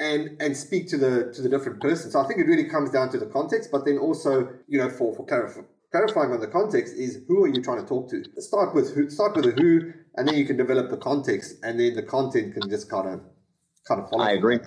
and 0.00 0.36
and 0.40 0.56
speak 0.56 0.88
to 0.88 0.98
the 0.98 1.32
to 1.34 1.42
the 1.42 1.48
different 1.48 1.80
person. 1.80 2.10
So 2.10 2.20
I 2.20 2.26
think 2.26 2.40
it 2.40 2.46
really 2.46 2.68
comes 2.68 2.90
down 2.90 3.10
to 3.10 3.18
the 3.18 3.26
context, 3.26 3.70
but 3.70 3.84
then 3.84 3.98
also 3.98 4.48
you 4.66 4.78
know 4.78 4.90
for 4.90 5.14
for 5.14 5.26
clarif- 5.26 5.64
clarifying 5.92 6.32
on 6.32 6.40
the 6.40 6.48
context 6.48 6.94
is 6.96 7.20
who 7.28 7.44
are 7.44 7.48
you 7.48 7.62
trying 7.62 7.80
to 7.80 7.86
talk 7.86 8.10
to? 8.10 8.24
Start 8.40 8.74
with 8.74 8.94
who, 8.94 9.08
start 9.10 9.36
with 9.36 9.44
the 9.44 9.62
who, 9.62 9.92
and 10.16 10.26
then 10.26 10.36
you 10.36 10.44
can 10.44 10.56
develop 10.56 10.90
the 10.90 10.96
context, 10.96 11.56
and 11.62 11.78
then 11.78 11.94
the 11.94 12.02
content 12.02 12.54
can 12.54 12.68
just 12.68 12.90
kind 12.90 13.08
of 13.08 13.20
kind 13.86 14.00
of 14.00 14.10
follow. 14.10 14.24
I 14.24 14.32
agree. 14.32 14.58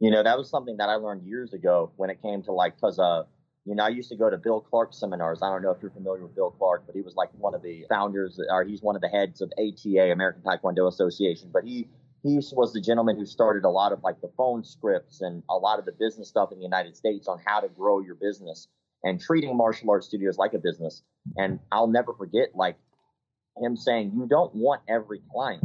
You 0.00 0.10
know 0.10 0.22
that 0.22 0.38
was 0.38 0.50
something 0.50 0.78
that 0.78 0.88
I 0.88 0.94
learned 0.94 1.26
years 1.26 1.52
ago 1.52 1.92
when 1.96 2.10
it 2.10 2.22
came 2.22 2.42
to 2.44 2.52
like 2.52 2.76
because 2.76 2.98
uh 2.98 3.24
you 3.66 3.74
know, 3.74 3.84
I 3.84 3.88
used 3.88 4.08
to 4.08 4.16
go 4.16 4.30
to 4.30 4.38
Bill 4.38 4.60
Clark 4.60 4.94
seminars. 4.94 5.40
I 5.42 5.50
don't 5.50 5.62
know 5.62 5.70
if 5.70 5.82
you're 5.82 5.90
familiar 5.90 6.22
with 6.22 6.34
Bill 6.34 6.50
Clark, 6.50 6.84
but 6.86 6.94
he 6.94 7.02
was 7.02 7.14
like 7.14 7.28
one 7.36 7.54
of 7.54 7.62
the 7.62 7.84
founders, 7.88 8.40
or 8.50 8.64
he's 8.64 8.82
one 8.82 8.96
of 8.96 9.02
the 9.02 9.08
heads 9.08 9.42
of 9.42 9.52
ATA, 9.58 10.10
American 10.10 10.42
Taekwondo 10.42 10.88
Association. 10.88 11.50
But 11.52 11.64
he 11.64 11.88
he 12.22 12.40
was 12.52 12.72
the 12.72 12.80
gentleman 12.80 13.16
who 13.16 13.24
started 13.24 13.64
a 13.64 13.70
lot 13.70 13.92
of 13.92 14.02
like 14.02 14.20
the 14.20 14.30
phone 14.36 14.64
scripts 14.64 15.20
and 15.20 15.42
a 15.48 15.54
lot 15.54 15.78
of 15.78 15.84
the 15.84 15.92
business 15.92 16.28
stuff 16.28 16.52
in 16.52 16.58
the 16.58 16.64
United 16.64 16.96
States 16.96 17.28
on 17.28 17.38
how 17.44 17.60
to 17.60 17.68
grow 17.68 18.00
your 18.00 18.14
business 18.14 18.68
and 19.02 19.20
treating 19.20 19.56
martial 19.56 19.90
arts 19.90 20.06
studios 20.06 20.36
like 20.36 20.52
a 20.52 20.58
business. 20.58 21.02
And 21.36 21.60
I'll 21.72 21.86
never 21.86 22.12
forget 22.12 22.50
like 22.54 22.76
him 23.56 23.76
saying, 23.76 24.12
you 24.14 24.26
don't 24.26 24.54
want 24.54 24.82
every 24.88 25.20
client. 25.32 25.62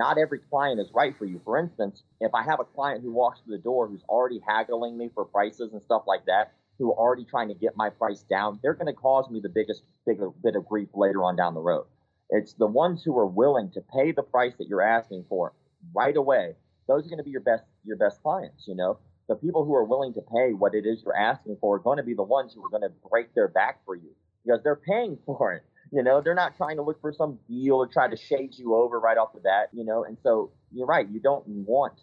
Not 0.00 0.16
every 0.16 0.38
client 0.38 0.80
is 0.80 0.88
right 0.94 1.14
for 1.18 1.26
you. 1.26 1.42
For 1.44 1.58
instance, 1.58 2.04
if 2.22 2.34
I 2.34 2.42
have 2.42 2.58
a 2.58 2.64
client 2.64 3.02
who 3.02 3.12
walks 3.12 3.40
through 3.40 3.58
the 3.58 3.62
door 3.62 3.86
who's 3.86 4.02
already 4.08 4.40
haggling 4.48 4.96
me 4.96 5.10
for 5.14 5.26
prices 5.26 5.74
and 5.74 5.82
stuff 5.82 6.04
like 6.06 6.24
that, 6.24 6.54
who 6.78 6.90
are 6.90 6.96
already 6.96 7.26
trying 7.26 7.48
to 7.48 7.54
get 7.54 7.76
my 7.76 7.90
price 7.90 8.22
down, 8.22 8.58
they're 8.62 8.72
going 8.72 8.86
to 8.86 8.94
cause 8.94 9.28
me 9.28 9.40
the 9.40 9.50
biggest 9.50 9.82
bigger 10.06 10.30
bit 10.30 10.56
of 10.56 10.66
grief 10.66 10.88
later 10.94 11.22
on 11.22 11.36
down 11.36 11.52
the 11.52 11.60
road. 11.60 11.84
It's 12.30 12.54
the 12.54 12.66
ones 12.66 13.02
who 13.04 13.18
are 13.18 13.26
willing 13.26 13.72
to 13.72 13.82
pay 13.94 14.12
the 14.12 14.22
price 14.22 14.54
that 14.56 14.68
you're 14.68 14.80
asking 14.80 15.26
for 15.28 15.52
right 15.94 16.16
away, 16.16 16.54
those 16.88 17.04
are 17.04 17.10
going 17.10 17.18
to 17.18 17.24
be 17.24 17.30
your 17.30 17.42
best 17.42 17.64
your 17.84 17.98
best 17.98 18.22
clients. 18.22 18.66
You 18.66 18.76
know, 18.76 18.98
the 19.28 19.34
people 19.34 19.66
who 19.66 19.74
are 19.74 19.84
willing 19.84 20.14
to 20.14 20.22
pay 20.22 20.54
what 20.54 20.74
it 20.74 20.86
is 20.86 21.02
you're 21.04 21.14
asking 21.14 21.58
for 21.60 21.76
are 21.76 21.78
going 21.78 21.98
to 21.98 22.02
be 22.02 22.14
the 22.14 22.22
ones 22.22 22.54
who 22.54 22.64
are 22.64 22.70
going 22.70 22.88
to 22.88 22.92
break 23.10 23.34
their 23.34 23.48
back 23.48 23.84
for 23.84 23.94
you 23.96 24.16
because 24.46 24.62
they're 24.64 24.76
paying 24.76 25.18
for 25.26 25.52
it. 25.52 25.62
You 25.92 26.02
know, 26.02 26.20
they're 26.20 26.34
not 26.34 26.56
trying 26.56 26.76
to 26.76 26.82
look 26.82 27.00
for 27.00 27.12
some 27.12 27.38
deal 27.48 27.74
or 27.76 27.86
try 27.86 28.08
to 28.08 28.16
shade 28.16 28.56
you 28.56 28.74
over 28.74 29.00
right 29.00 29.18
off 29.18 29.32
the 29.34 29.40
bat. 29.40 29.70
You 29.72 29.84
know, 29.84 30.04
and 30.04 30.16
so 30.22 30.52
you're 30.72 30.86
right. 30.86 31.08
You 31.08 31.20
don't 31.20 31.46
want. 31.46 31.94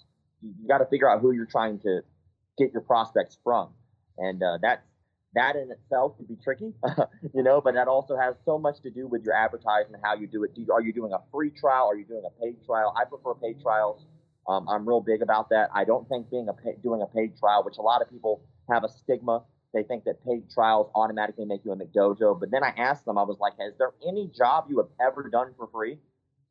You, 0.42 0.54
you 0.62 0.68
got 0.68 0.80
to 0.80 0.86
figure 0.86 1.10
out 1.10 1.22
who 1.22 1.32
you're 1.32 1.46
trying 1.46 1.80
to 1.80 2.02
get 2.58 2.74
your 2.74 2.82
prospects 2.82 3.38
from, 3.44 3.70
and 4.18 4.42
uh, 4.44 4.58
that's 4.62 4.84
that 5.38 5.56
in 5.56 5.72
itself 5.72 6.18
can 6.18 6.26
be 6.26 6.36
tricky, 6.44 6.74
you 7.34 7.44
know, 7.44 7.62
but 7.62 7.76
that 7.76 7.88
also 7.88 8.18
has 8.18 8.36
so 8.44 8.58
much 8.58 8.82
to 8.82 8.90
do 8.90 9.08
with 9.08 9.24
your 9.24 9.36
advertisement, 9.36 10.02
how 10.04 10.16
you 10.16 10.26
do 10.26 10.44
it. 10.44 10.56
Do 10.56 10.62
you, 10.62 10.74
are 10.74 10.82
you 10.82 10.92
doing 10.92 11.14
a 11.14 11.20
free 11.32 11.52
trial? 11.52 11.88
Are 11.90 11.96
you 11.96 12.06
doing 12.06 12.24
a 12.26 12.42
paid 12.42 12.56
trial? 12.66 12.94
I 13.00 13.06
prefer 13.06 13.36
paid 13.36 13.62
trials. 13.62 14.04
Um, 14.48 14.68
I'm 14.68 14.88
real 14.88 15.02
big 15.02 15.22
about 15.22 15.50
that. 15.50 15.70
I 15.76 15.84
don't 15.84 16.08
think 16.10 16.32
being 16.32 16.48
a 16.50 16.54
pay, 16.54 16.76
doing 16.82 17.02
a 17.02 17.06
paid 17.06 17.38
trial, 17.38 17.64
which 17.64 17.78
a 17.78 17.82
lot 17.82 18.02
of 18.02 18.10
people 18.10 18.42
have 18.72 18.84
a 18.84 18.90
stigma, 18.90 19.44
They 19.78 19.84
think 19.84 20.06
that 20.06 20.26
paid 20.26 20.50
trials 20.50 20.90
automatically 20.96 21.46
make 21.46 21.64
you 21.64 21.72
a 21.72 21.76
McDojo. 21.76 22.40
But 22.40 22.50
then 22.50 22.64
I 22.64 22.74
asked 22.78 23.06
them, 23.06 23.16
I 23.16 23.22
was 23.22 23.38
like, 23.40 23.54
has 23.60 23.74
there 23.78 23.92
any 24.08 24.28
job 24.36 24.66
you 24.70 24.78
have 24.78 24.88
ever 25.00 25.30
done 25.30 25.54
for 25.56 25.68
free? 25.68 26.00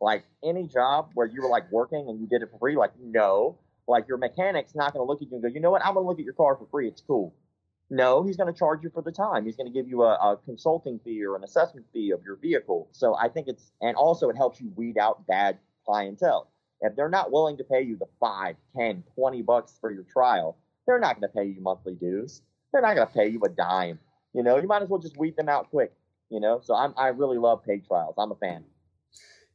Like 0.00 0.24
any 0.44 0.68
job 0.68 1.10
where 1.14 1.26
you 1.26 1.42
were 1.42 1.48
like 1.48 1.68
working 1.72 2.08
and 2.08 2.20
you 2.20 2.28
did 2.28 2.42
it 2.42 2.50
for 2.52 2.58
free? 2.60 2.76
Like, 2.76 2.92
no. 3.02 3.58
Like 3.88 4.06
your 4.06 4.16
mechanic's 4.16 4.76
not 4.76 4.92
going 4.92 5.04
to 5.04 5.10
look 5.10 5.22
at 5.22 5.28
you 5.28 5.34
and 5.34 5.42
go, 5.42 5.48
you 5.48 5.58
know 5.58 5.72
what? 5.72 5.84
I'm 5.84 5.94
going 5.94 6.04
to 6.04 6.08
look 6.08 6.20
at 6.20 6.24
your 6.24 6.34
car 6.34 6.56
for 6.56 6.68
free. 6.70 6.86
It's 6.86 7.02
cool. 7.04 7.34
No, 7.90 8.22
he's 8.22 8.36
going 8.36 8.52
to 8.52 8.56
charge 8.56 8.84
you 8.84 8.90
for 8.90 9.02
the 9.02 9.10
time. 9.10 9.44
He's 9.44 9.56
going 9.56 9.66
to 9.66 9.72
give 9.72 9.88
you 9.88 10.02
a, 10.04 10.14
a, 10.14 10.36
consulting 10.44 11.00
fee 11.04 11.24
or 11.24 11.34
an 11.34 11.42
assessment 11.42 11.86
fee 11.92 12.12
of 12.12 12.20
your 12.24 12.36
vehicle. 12.36 12.88
So 12.92 13.16
I 13.16 13.28
think 13.28 13.48
it's, 13.48 13.72
and 13.80 13.96
also 13.96 14.28
it 14.28 14.36
helps 14.36 14.60
you 14.60 14.72
weed 14.76 14.98
out 14.98 15.26
bad 15.26 15.58
clientele. 15.84 16.48
If 16.80 16.94
they're 16.94 17.08
not 17.08 17.32
willing 17.32 17.56
to 17.56 17.64
pay 17.64 17.82
you 17.82 17.96
the 17.96 18.06
five, 18.20 18.54
ten, 18.76 19.02
twenty 19.16 19.42
bucks 19.42 19.78
for 19.80 19.90
your 19.90 20.04
trial, 20.04 20.58
they're 20.86 21.00
not 21.00 21.20
going 21.20 21.28
to 21.28 21.36
pay 21.36 21.44
you 21.44 21.60
monthly 21.60 21.94
dues. 21.94 22.42
They're 22.76 22.82
not 22.82 22.94
going 22.94 23.08
to 23.08 23.14
pay 23.14 23.28
you 23.28 23.40
a 23.42 23.48
dime. 23.48 23.98
You 24.34 24.42
know, 24.42 24.58
you 24.58 24.68
might 24.68 24.82
as 24.82 24.90
well 24.90 25.00
just 25.00 25.16
weed 25.16 25.34
them 25.34 25.48
out 25.48 25.70
quick. 25.70 25.94
You 26.28 26.40
know, 26.40 26.60
so 26.62 26.74
I'm, 26.74 26.92
I 26.98 27.08
really 27.08 27.38
love 27.38 27.64
paid 27.64 27.86
trials. 27.86 28.16
I'm 28.18 28.32
a 28.32 28.34
fan. 28.34 28.64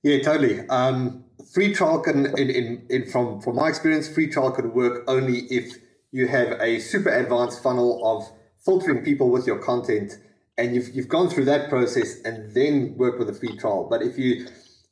Yeah, 0.02 0.24
totally. 0.24 0.68
Um, 0.70 1.24
free 1.54 1.72
trial 1.72 2.00
can, 2.00 2.26
in, 2.36 2.50
in, 2.50 2.86
in, 2.90 3.06
from 3.12 3.40
from 3.42 3.58
my 3.58 3.70
experience, 3.70 4.08
free 4.08 4.28
trial 4.28 4.50
can 4.50 4.74
work 4.74 5.04
only 5.08 5.42
if 5.52 5.76
you 6.12 6.28
have 6.28 6.60
a 6.60 6.80
super 6.80 7.10
advanced 7.10 7.62
funnel 7.62 8.02
of 8.04 8.28
filtering 8.66 9.04
people 9.04 9.30
with 9.30 9.46
your 9.46 9.60
content, 9.60 10.18
and 10.58 10.74
you've 10.74 10.90
you've 10.96 11.10
gone 11.10 11.30
through 11.30 11.46
that 11.46 11.70
process 11.70 12.20
and 12.22 12.56
then 12.56 12.96
work 12.98 13.20
with 13.20 13.30
a 13.30 13.34
free 13.34 13.56
trial. 13.56 13.86
But 13.88 14.02
if 14.02 14.18
you 14.18 14.48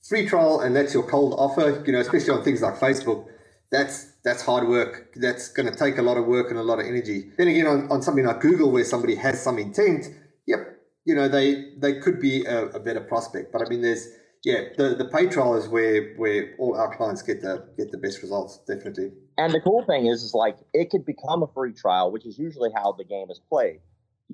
free 0.07 0.27
trial 0.27 0.59
and 0.59 0.75
that's 0.75 0.93
your 0.93 1.03
cold 1.03 1.33
offer, 1.35 1.83
you 1.83 1.93
know, 1.93 1.99
especially 1.99 2.29
on 2.29 2.43
things 2.43 2.61
like 2.61 2.75
Facebook, 2.75 3.25
that's 3.71 4.08
that's 4.23 4.41
hard 4.41 4.67
work. 4.67 5.13
That's 5.15 5.49
going 5.49 5.71
to 5.71 5.77
take 5.77 5.97
a 5.97 6.01
lot 6.01 6.17
of 6.17 6.25
work 6.25 6.49
and 6.49 6.60
a 6.60 6.63
lot 6.63 6.79
of 6.79 6.86
energy. 6.86 7.32
Then 7.38 7.47
again, 7.47 7.67
on, 7.67 7.91
on 7.91 8.01
something 8.01 8.25
like 8.25 8.41
Google, 8.41 8.71
where 8.71 8.84
somebody 8.84 9.15
has 9.15 9.41
some 9.41 9.58
intent, 9.58 10.08
yep, 10.45 10.79
you 11.05 11.15
know, 11.15 11.27
they 11.27 11.73
they 11.77 11.99
could 11.99 12.19
be 12.19 12.45
a, 12.45 12.65
a 12.67 12.79
better 12.79 13.01
prospect. 13.01 13.51
But 13.51 13.62
I 13.65 13.69
mean, 13.69 13.82
there's 13.82 14.08
yeah, 14.43 14.69
the 14.77 14.95
the 14.95 15.05
pay 15.05 15.27
trial 15.27 15.55
is 15.55 15.67
where 15.67 16.13
where 16.15 16.55
all 16.60 16.75
our 16.75 16.95
clients 16.95 17.21
get 17.21 17.41
the 17.41 17.67
get 17.77 17.91
the 17.91 17.97
best 17.97 18.21
results, 18.21 18.60
definitely. 18.67 19.12
And 19.38 19.53
the 19.53 19.62
cool 19.62 19.84
thing 19.86 20.08
is, 20.08 20.23
is 20.23 20.34
like 20.34 20.58
it 20.73 20.89
could 20.89 21.05
become 21.05 21.43
a 21.43 21.47
free 21.47 21.73
trial, 21.73 22.12
which 22.12 22.25
is 22.25 22.38
usually 22.38 22.71
how 22.75 22.91
the 22.91 23.05
game 23.05 23.29
is 23.29 23.39
played. 23.49 23.79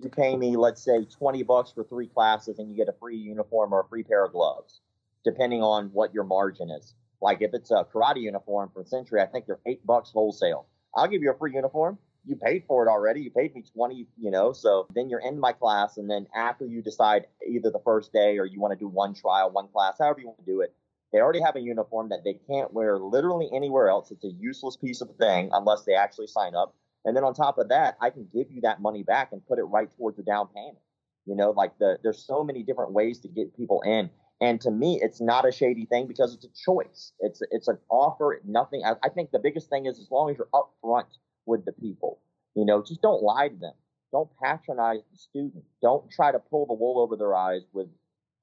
You 0.01 0.09
pay 0.09 0.35
me, 0.35 0.57
let's 0.57 0.83
say, 0.83 1.05
twenty 1.05 1.43
bucks 1.43 1.71
for 1.71 1.83
three 1.83 2.07
classes, 2.07 2.59
and 2.59 2.69
you 2.69 2.75
get 2.75 2.89
a 2.89 2.95
free 2.99 3.17
uniform 3.17 3.73
or 3.73 3.81
a 3.81 3.87
free 3.87 4.03
pair 4.03 4.25
of 4.25 4.33
gloves, 4.33 4.81
depending 5.23 5.61
on 5.61 5.89
what 5.93 6.13
your 6.13 6.23
margin 6.23 6.69
is. 6.69 6.93
Like 7.21 7.41
if 7.41 7.53
it's 7.53 7.71
a 7.71 7.85
karate 7.93 8.21
uniform 8.21 8.69
for 8.73 8.81
a 8.81 8.85
Century, 8.85 9.21
I 9.21 9.25
think 9.25 9.45
they're 9.45 9.59
eight 9.65 9.85
bucks 9.85 10.11
wholesale. 10.11 10.67
I'll 10.95 11.07
give 11.07 11.21
you 11.21 11.31
a 11.31 11.37
free 11.37 11.53
uniform 11.53 11.97
you 12.25 12.35
paid 12.35 12.63
for 12.67 12.85
it 12.85 12.89
already. 12.89 13.21
You 13.21 13.31
paid 13.31 13.53
me 13.53 13.63
20, 13.63 14.07
you 14.17 14.31
know, 14.31 14.51
so 14.51 14.87
then 14.93 15.09
you're 15.09 15.19
in 15.19 15.39
my 15.39 15.51
class. 15.51 15.97
And 15.97 16.09
then 16.09 16.27
after 16.35 16.65
you 16.65 16.81
decide 16.81 17.27
either 17.47 17.69
the 17.69 17.81
first 17.85 18.11
day 18.11 18.37
or 18.37 18.45
you 18.45 18.59
want 18.59 18.77
to 18.77 18.79
do 18.79 18.87
one 18.87 19.13
trial, 19.13 19.51
one 19.51 19.67
class, 19.67 19.97
however 19.99 20.19
you 20.19 20.27
want 20.27 20.39
to 20.39 20.45
do 20.45 20.61
it, 20.61 20.73
they 21.13 21.19
already 21.19 21.41
have 21.41 21.55
a 21.55 21.61
uniform 21.61 22.09
that 22.09 22.23
they 22.23 22.33
can't 22.47 22.73
wear 22.73 22.97
literally 22.97 23.49
anywhere 23.53 23.89
else. 23.89 24.11
It's 24.11 24.25
a 24.25 24.31
useless 24.31 24.75
piece 24.75 25.01
of 25.01 25.15
thing 25.17 25.49
unless 25.53 25.83
they 25.83 25.93
actually 25.93 26.27
sign 26.27 26.55
up. 26.55 26.75
And 27.05 27.15
then 27.15 27.23
on 27.23 27.33
top 27.33 27.57
of 27.59 27.69
that, 27.69 27.95
I 28.01 28.09
can 28.09 28.27
give 28.33 28.51
you 28.51 28.61
that 28.61 28.81
money 28.81 29.03
back 29.03 29.31
and 29.31 29.45
put 29.45 29.59
it 29.59 29.63
right 29.63 29.89
towards 29.95 30.17
the 30.17 30.23
down 30.23 30.47
payment. 30.47 30.77
You 31.25 31.35
know, 31.35 31.51
like 31.51 31.77
the 31.79 31.97
there's 32.03 32.25
so 32.25 32.43
many 32.43 32.63
different 32.63 32.91
ways 32.91 33.19
to 33.19 33.27
get 33.27 33.55
people 33.55 33.81
in. 33.81 34.09
And 34.41 34.59
to 34.61 34.71
me, 34.71 34.99
it's 35.01 35.21
not 35.21 35.47
a 35.47 35.51
shady 35.51 35.85
thing 35.85 36.07
because 36.07 36.33
it's 36.33 36.45
a 36.45 36.49
choice. 36.65 37.13
It's 37.19 37.41
it's 37.51 37.67
an 37.67 37.77
offer. 37.89 38.41
Nothing. 38.45 38.83
I, 38.85 38.93
I 39.03 39.09
think 39.09 39.31
the 39.31 39.39
biggest 39.39 39.69
thing 39.69 39.85
is 39.85 39.99
as 39.99 40.11
long 40.11 40.29
as 40.29 40.37
you're 40.37 40.49
upfront 40.53 41.07
with 41.45 41.63
the 41.65 41.71
people. 41.71 42.19
You 42.55 42.65
know, 42.65 42.83
just 42.83 43.01
don't 43.01 43.23
lie 43.23 43.47
to 43.47 43.55
them. 43.55 43.73
Don't 44.11 44.29
patronize 44.41 45.01
the 45.11 45.17
student. 45.17 45.63
Don't 45.81 46.09
try 46.11 46.31
to 46.31 46.39
pull 46.39 46.65
the 46.65 46.73
wool 46.73 46.99
over 46.99 47.15
their 47.15 47.35
eyes 47.35 47.61
with 47.73 47.87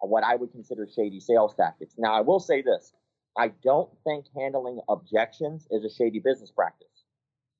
what 0.00 0.24
I 0.24 0.36
would 0.36 0.52
consider 0.52 0.86
shady 0.86 1.20
sales 1.20 1.54
tactics. 1.54 1.94
Now, 1.98 2.14
I 2.14 2.20
will 2.20 2.40
say 2.40 2.62
this 2.62 2.92
I 3.36 3.48
don't 3.62 3.90
think 4.04 4.26
handling 4.36 4.80
objections 4.88 5.66
is 5.70 5.84
a 5.84 5.90
shady 5.90 6.18
business 6.18 6.50
practice. 6.50 6.88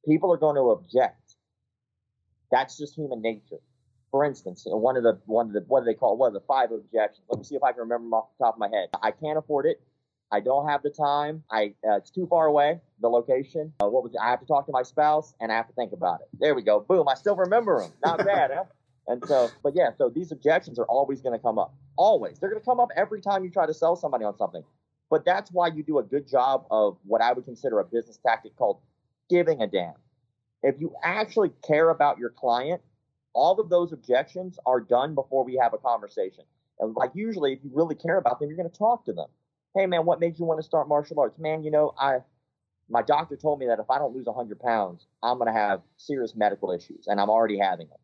People 0.07 0.33
are 0.33 0.39
going 0.39 0.57
to 0.57 0.71
object. 0.71 1.37
That's 2.51 2.77
just 2.77 2.95
human 2.97 3.23
nature. 3.23 3.61
For 4.13 4.27
instance, 4.27 4.65
one 4.67 4.99
of 4.99 5.03
the 5.03 5.19
one 5.25 5.47
of 5.47 5.53
the 5.55 5.65
what 5.67 5.81
do 5.81 5.87
they 5.87 5.95
call 5.95 6.13
it? 6.13 6.19
What 6.19 6.29
are 6.29 6.33
the 6.33 6.45
five 6.47 6.71
objections? 6.71 7.25
Let 7.31 7.39
me 7.39 7.45
see 7.45 7.57
if 7.57 7.63
I 7.63 7.73
can 7.73 7.81
remember 7.81 8.05
them 8.05 8.15
off 8.15 8.27
the 8.39 8.45
top 8.45 8.55
of 8.55 8.61
my 8.61 8.69
head. 8.69 8.91
I 9.03 9.11
can't 9.11 9.39
afford 9.39 9.65
it. 9.65 9.81
I 10.31 10.41
don't 10.41 10.69
have 10.69 10.83
the 10.83 10.91
time. 10.91 11.43
I 11.51 11.75
uh, 11.83 11.97
it's 11.97 12.11
too 12.11 12.27
far 12.27 12.47
away. 12.47 12.79
The 13.01 13.09
location. 13.09 13.73
Uh, 13.83 13.89
what 13.89 14.03
was 14.03 14.13
it? 14.13 14.21
I 14.23 14.29
have 14.29 14.41
to 14.41 14.47
talk 14.47 14.67
to 14.67 14.73
my 14.73 14.83
spouse 14.83 15.33
and 15.41 15.51
I 15.51 15.57
have 15.57 15.67
to 15.69 15.73
think 15.73 15.93
about 15.95 16.21
it. 16.21 16.29
There 16.39 16.55
we 16.55 16.63
go. 16.63 16.81
Boom. 16.81 17.09
I 17.09 17.15
still 17.15 17.37
remember 17.37 17.81
them. 17.81 17.91
Not 18.05 18.19
bad, 18.27 18.51
huh? 18.55 18.65
And 19.09 19.25
so, 19.27 19.51
but 19.63 19.75
yeah, 19.75 19.91
so 19.97 20.11
these 20.11 20.31
objections 20.31 20.79
are 20.79 20.85
always 20.85 21.23
going 21.23 21.37
to 21.37 21.43
come 21.43 21.59
up. 21.59 21.75
Always. 21.97 22.39
They're 22.39 22.51
going 22.51 22.61
to 22.61 22.65
come 22.65 22.81
up 22.81 22.91
every 22.95 23.23
time 23.23 23.45
you 23.45 23.51
try 23.51 23.67
to 23.67 23.75
sell 23.75 23.97
somebody 23.97 24.25
on 24.25 24.37
something. 24.37 24.63
But 25.11 25.25
that's 25.25 25.51
why 25.51 25.69
you 25.69 25.83
do 25.83 25.99
a 25.99 26.03
good 26.03 26.29
job 26.29 26.67
of 26.71 26.99
what 27.05 27.21
I 27.23 27.33
would 27.33 27.45
consider 27.45 27.81
a 27.81 27.85
business 27.85 28.19
tactic 28.25 28.57
called 28.57 28.79
giving 29.29 29.63
a 29.63 29.67
damn. 29.67 29.95
If 30.63 30.81
you 30.81 30.95
actually 31.03 31.51
care 31.67 31.91
about 31.91 32.19
your 32.19 32.31
client, 32.31 32.81
all 33.35 33.61
of 33.61 33.69
those 33.69 33.93
objections 33.93 34.59
are 34.67 34.81
done 34.81 35.15
before 35.15 35.45
we 35.45 35.59
have 35.61 35.75
a 35.75 35.79
conversation. 35.79 36.45
And 36.81 36.95
like 36.95 37.13
usually, 37.15 37.53
if 37.53 37.61
you 37.63 37.71
really 37.73 37.95
care 37.95 38.19
about 38.19 38.41
them, 38.41 38.49
you're 38.49 38.57
going 38.57 38.71
to 38.71 38.79
talk 38.79 39.05
to 39.07 39.13
them 39.13 39.29
hey 39.75 39.87
man, 39.87 40.05
what 40.05 40.21
made 40.21 40.39
you 40.39 40.45
want 40.45 40.59
to 40.59 40.63
start 40.63 40.89
martial 40.89 41.21
arts? 41.21 41.39
Man, 41.39 41.65
you 41.65 41.71
know, 41.71 41.95
I 41.99 42.19
my 42.89 43.03
doctor 43.03 43.37
told 43.37 43.59
me 43.59 43.67
that 43.67 43.79
if 43.79 43.91
I 43.91 43.99
don't 43.99 44.15
lose 44.15 44.27
100 44.27 44.61
pounds, 44.61 45.07
I'm 45.23 45.39
going 45.39 45.53
to 45.53 45.59
have 45.59 45.81
serious 45.97 46.35
medical 46.35 46.73
issues, 46.73 47.07
and 47.07 47.21
I'm 47.21 47.31
already 47.31 47.59
having 47.59 47.89
them. 47.89 47.99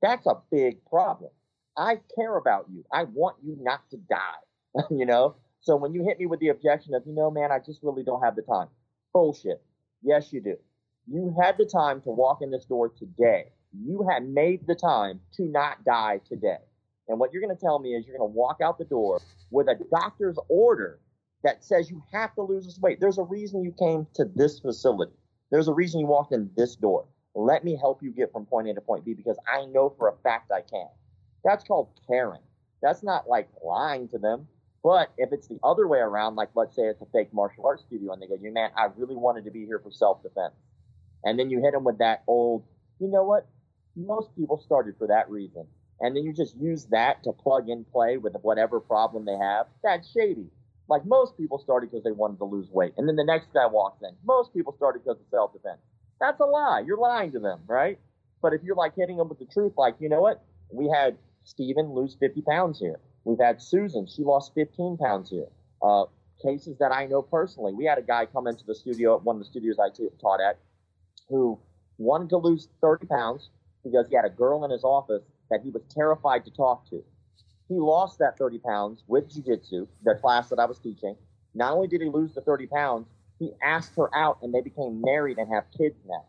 That's 0.00 0.26
a 0.26 0.40
big 0.50 0.84
problem. 0.86 1.30
I 1.76 2.00
care 2.16 2.36
about 2.36 2.66
you. 2.72 2.84
I 2.92 3.04
want 3.04 3.36
you 3.42 3.56
not 3.60 3.88
to 3.90 3.98
die, 3.98 4.82
you 4.90 5.06
know? 5.06 5.36
So 5.60 5.76
when 5.76 5.94
you 5.94 6.02
hit 6.02 6.18
me 6.18 6.26
with 6.26 6.40
the 6.40 6.48
objection 6.48 6.94
of, 6.94 7.06
you 7.06 7.14
know, 7.14 7.30
man, 7.30 7.52
I 7.52 7.60
just 7.60 7.84
really 7.84 8.02
don't 8.02 8.22
have 8.22 8.34
the 8.34 8.42
time. 8.42 8.66
Bullshit. 9.12 9.62
Yes, 10.02 10.32
you 10.32 10.40
do. 10.40 10.56
You 11.06 11.36
had 11.40 11.56
the 11.56 11.66
time 11.66 12.00
to 12.00 12.10
walk 12.10 12.42
in 12.42 12.50
this 12.50 12.64
door 12.64 12.88
today. 12.88 13.52
You 13.72 14.06
had 14.10 14.28
made 14.28 14.66
the 14.66 14.74
time 14.74 15.20
to 15.36 15.44
not 15.44 15.84
die 15.84 16.20
today. 16.28 16.58
And 17.08 17.18
what 17.18 17.32
you're 17.32 17.42
going 17.42 17.54
to 17.54 17.60
tell 17.60 17.78
me 17.78 17.94
is 17.94 18.06
you're 18.06 18.16
going 18.16 18.30
to 18.30 18.34
walk 18.34 18.60
out 18.62 18.78
the 18.78 18.84
door 18.84 19.20
with 19.50 19.68
a 19.68 19.76
doctor's 19.90 20.38
order 20.48 20.98
that 21.42 21.64
says 21.64 21.90
you 21.90 22.02
have 22.12 22.34
to 22.34 22.42
lose 22.42 22.66
this 22.66 22.78
weight. 22.78 23.00
There's 23.00 23.18
a 23.18 23.24
reason 23.24 23.62
you 23.62 23.74
came 23.78 24.06
to 24.14 24.24
this 24.24 24.60
facility. 24.60 25.12
There's 25.50 25.68
a 25.68 25.74
reason 25.74 26.00
you 26.00 26.06
walked 26.06 26.32
in 26.32 26.50
this 26.56 26.76
door. 26.76 27.06
Let 27.34 27.64
me 27.64 27.76
help 27.76 28.02
you 28.02 28.12
get 28.12 28.32
from 28.32 28.46
point 28.46 28.68
A 28.68 28.74
to 28.74 28.80
point 28.80 29.04
B 29.04 29.14
because 29.14 29.38
I 29.52 29.66
know 29.66 29.94
for 29.98 30.08
a 30.08 30.16
fact 30.22 30.52
I 30.52 30.60
can. 30.60 30.88
That's 31.44 31.64
called 31.64 31.88
caring. 32.06 32.40
That's 32.82 33.02
not 33.02 33.28
like 33.28 33.48
lying 33.64 34.08
to 34.08 34.18
them. 34.18 34.46
But 34.82 35.12
if 35.16 35.32
it's 35.32 35.46
the 35.46 35.58
other 35.62 35.86
way 35.86 35.98
around, 35.98 36.36
like 36.36 36.50
let's 36.54 36.74
say 36.74 36.82
it's 36.82 37.00
a 37.00 37.06
fake 37.06 37.32
martial 37.32 37.66
arts 37.66 37.84
studio 37.86 38.12
and 38.12 38.20
they 38.20 38.26
go, 38.26 38.36
you 38.40 38.52
man, 38.52 38.70
I 38.76 38.88
really 38.96 39.16
wanted 39.16 39.44
to 39.44 39.50
be 39.50 39.64
here 39.64 39.78
for 39.78 39.90
self 39.90 40.22
defense. 40.22 40.54
And 41.24 41.38
then 41.38 41.50
you 41.50 41.60
hit 41.60 41.72
them 41.72 41.84
with 41.84 41.98
that 41.98 42.24
old, 42.26 42.64
you 42.98 43.08
know 43.08 43.22
what? 43.22 43.46
Most 43.96 44.34
people 44.36 44.58
started 44.58 44.94
for 44.98 45.06
that 45.08 45.28
reason. 45.30 45.66
And 46.00 46.16
then 46.16 46.24
you 46.24 46.32
just 46.32 46.56
use 46.56 46.86
that 46.86 47.22
to 47.24 47.32
plug 47.32 47.68
and 47.68 47.90
play 47.90 48.16
with 48.16 48.34
whatever 48.42 48.80
problem 48.80 49.24
they 49.24 49.36
have. 49.36 49.66
That's 49.84 50.10
shady. 50.10 50.46
Like 50.88 51.06
most 51.06 51.36
people 51.36 51.58
started 51.58 51.90
because 51.90 52.04
they 52.04 52.10
wanted 52.10 52.38
to 52.38 52.44
lose 52.44 52.68
weight. 52.70 52.92
And 52.96 53.08
then 53.08 53.16
the 53.16 53.24
next 53.24 53.52
guy 53.54 53.66
walks 53.66 54.02
in. 54.02 54.10
Most 54.24 54.52
people 54.52 54.74
started 54.76 55.04
because 55.04 55.20
of 55.20 55.26
self 55.30 55.52
defense. 55.52 55.80
That's 56.20 56.40
a 56.40 56.44
lie. 56.44 56.82
You're 56.86 56.98
lying 56.98 57.32
to 57.32 57.38
them, 57.38 57.60
right? 57.66 57.98
But 58.40 58.52
if 58.52 58.62
you're 58.62 58.76
like 58.76 58.94
hitting 58.96 59.16
them 59.16 59.28
with 59.28 59.38
the 59.38 59.46
truth, 59.46 59.74
like, 59.76 59.94
you 60.00 60.08
know 60.08 60.20
what? 60.20 60.42
We 60.70 60.88
had 60.88 61.16
Steven 61.44 61.92
lose 61.92 62.16
50 62.18 62.42
pounds 62.42 62.78
here. 62.80 62.98
We've 63.24 63.38
had 63.38 63.62
Susan. 63.62 64.06
She 64.06 64.22
lost 64.22 64.52
15 64.54 64.96
pounds 64.96 65.30
here. 65.30 65.46
Uh, 65.80 66.04
cases 66.42 66.76
that 66.78 66.92
I 66.92 67.06
know 67.06 67.22
personally. 67.22 67.72
We 67.72 67.84
had 67.84 67.98
a 67.98 68.02
guy 68.02 68.26
come 68.26 68.46
into 68.48 68.64
the 68.66 68.74
studio 68.74 69.16
at 69.16 69.22
one 69.22 69.36
of 69.36 69.40
the 69.40 69.46
studios 69.46 69.76
I 69.78 69.88
taught 70.20 70.40
at 70.40 70.58
who 71.28 71.58
wanted 71.98 72.28
to 72.30 72.36
lose 72.36 72.68
30 72.80 73.06
pounds 73.06 73.50
because 73.84 74.06
he 74.08 74.16
had 74.16 74.24
a 74.24 74.30
girl 74.30 74.64
in 74.64 74.70
his 74.70 74.84
office 74.84 75.22
that 75.50 75.60
he 75.62 75.70
was 75.70 75.82
terrified 75.90 76.44
to 76.44 76.50
talk 76.50 76.88
to. 76.90 77.02
He 77.68 77.74
lost 77.74 78.18
that 78.18 78.38
30 78.38 78.58
pounds 78.58 79.04
with 79.06 79.30
jiu-jitsu, 79.30 79.86
the 80.04 80.14
class 80.16 80.48
that 80.50 80.58
I 80.58 80.66
was 80.66 80.78
teaching. 80.78 81.16
Not 81.54 81.72
only 81.72 81.88
did 81.88 82.00
he 82.00 82.08
lose 82.08 82.34
the 82.34 82.40
30 82.40 82.66
pounds, 82.66 83.06
he 83.38 83.52
asked 83.62 83.96
her 83.96 84.14
out 84.14 84.38
and 84.42 84.54
they 84.54 84.60
became 84.60 85.00
married 85.00 85.38
and 85.38 85.52
have 85.52 85.64
kids 85.76 85.96
now. 86.06 86.24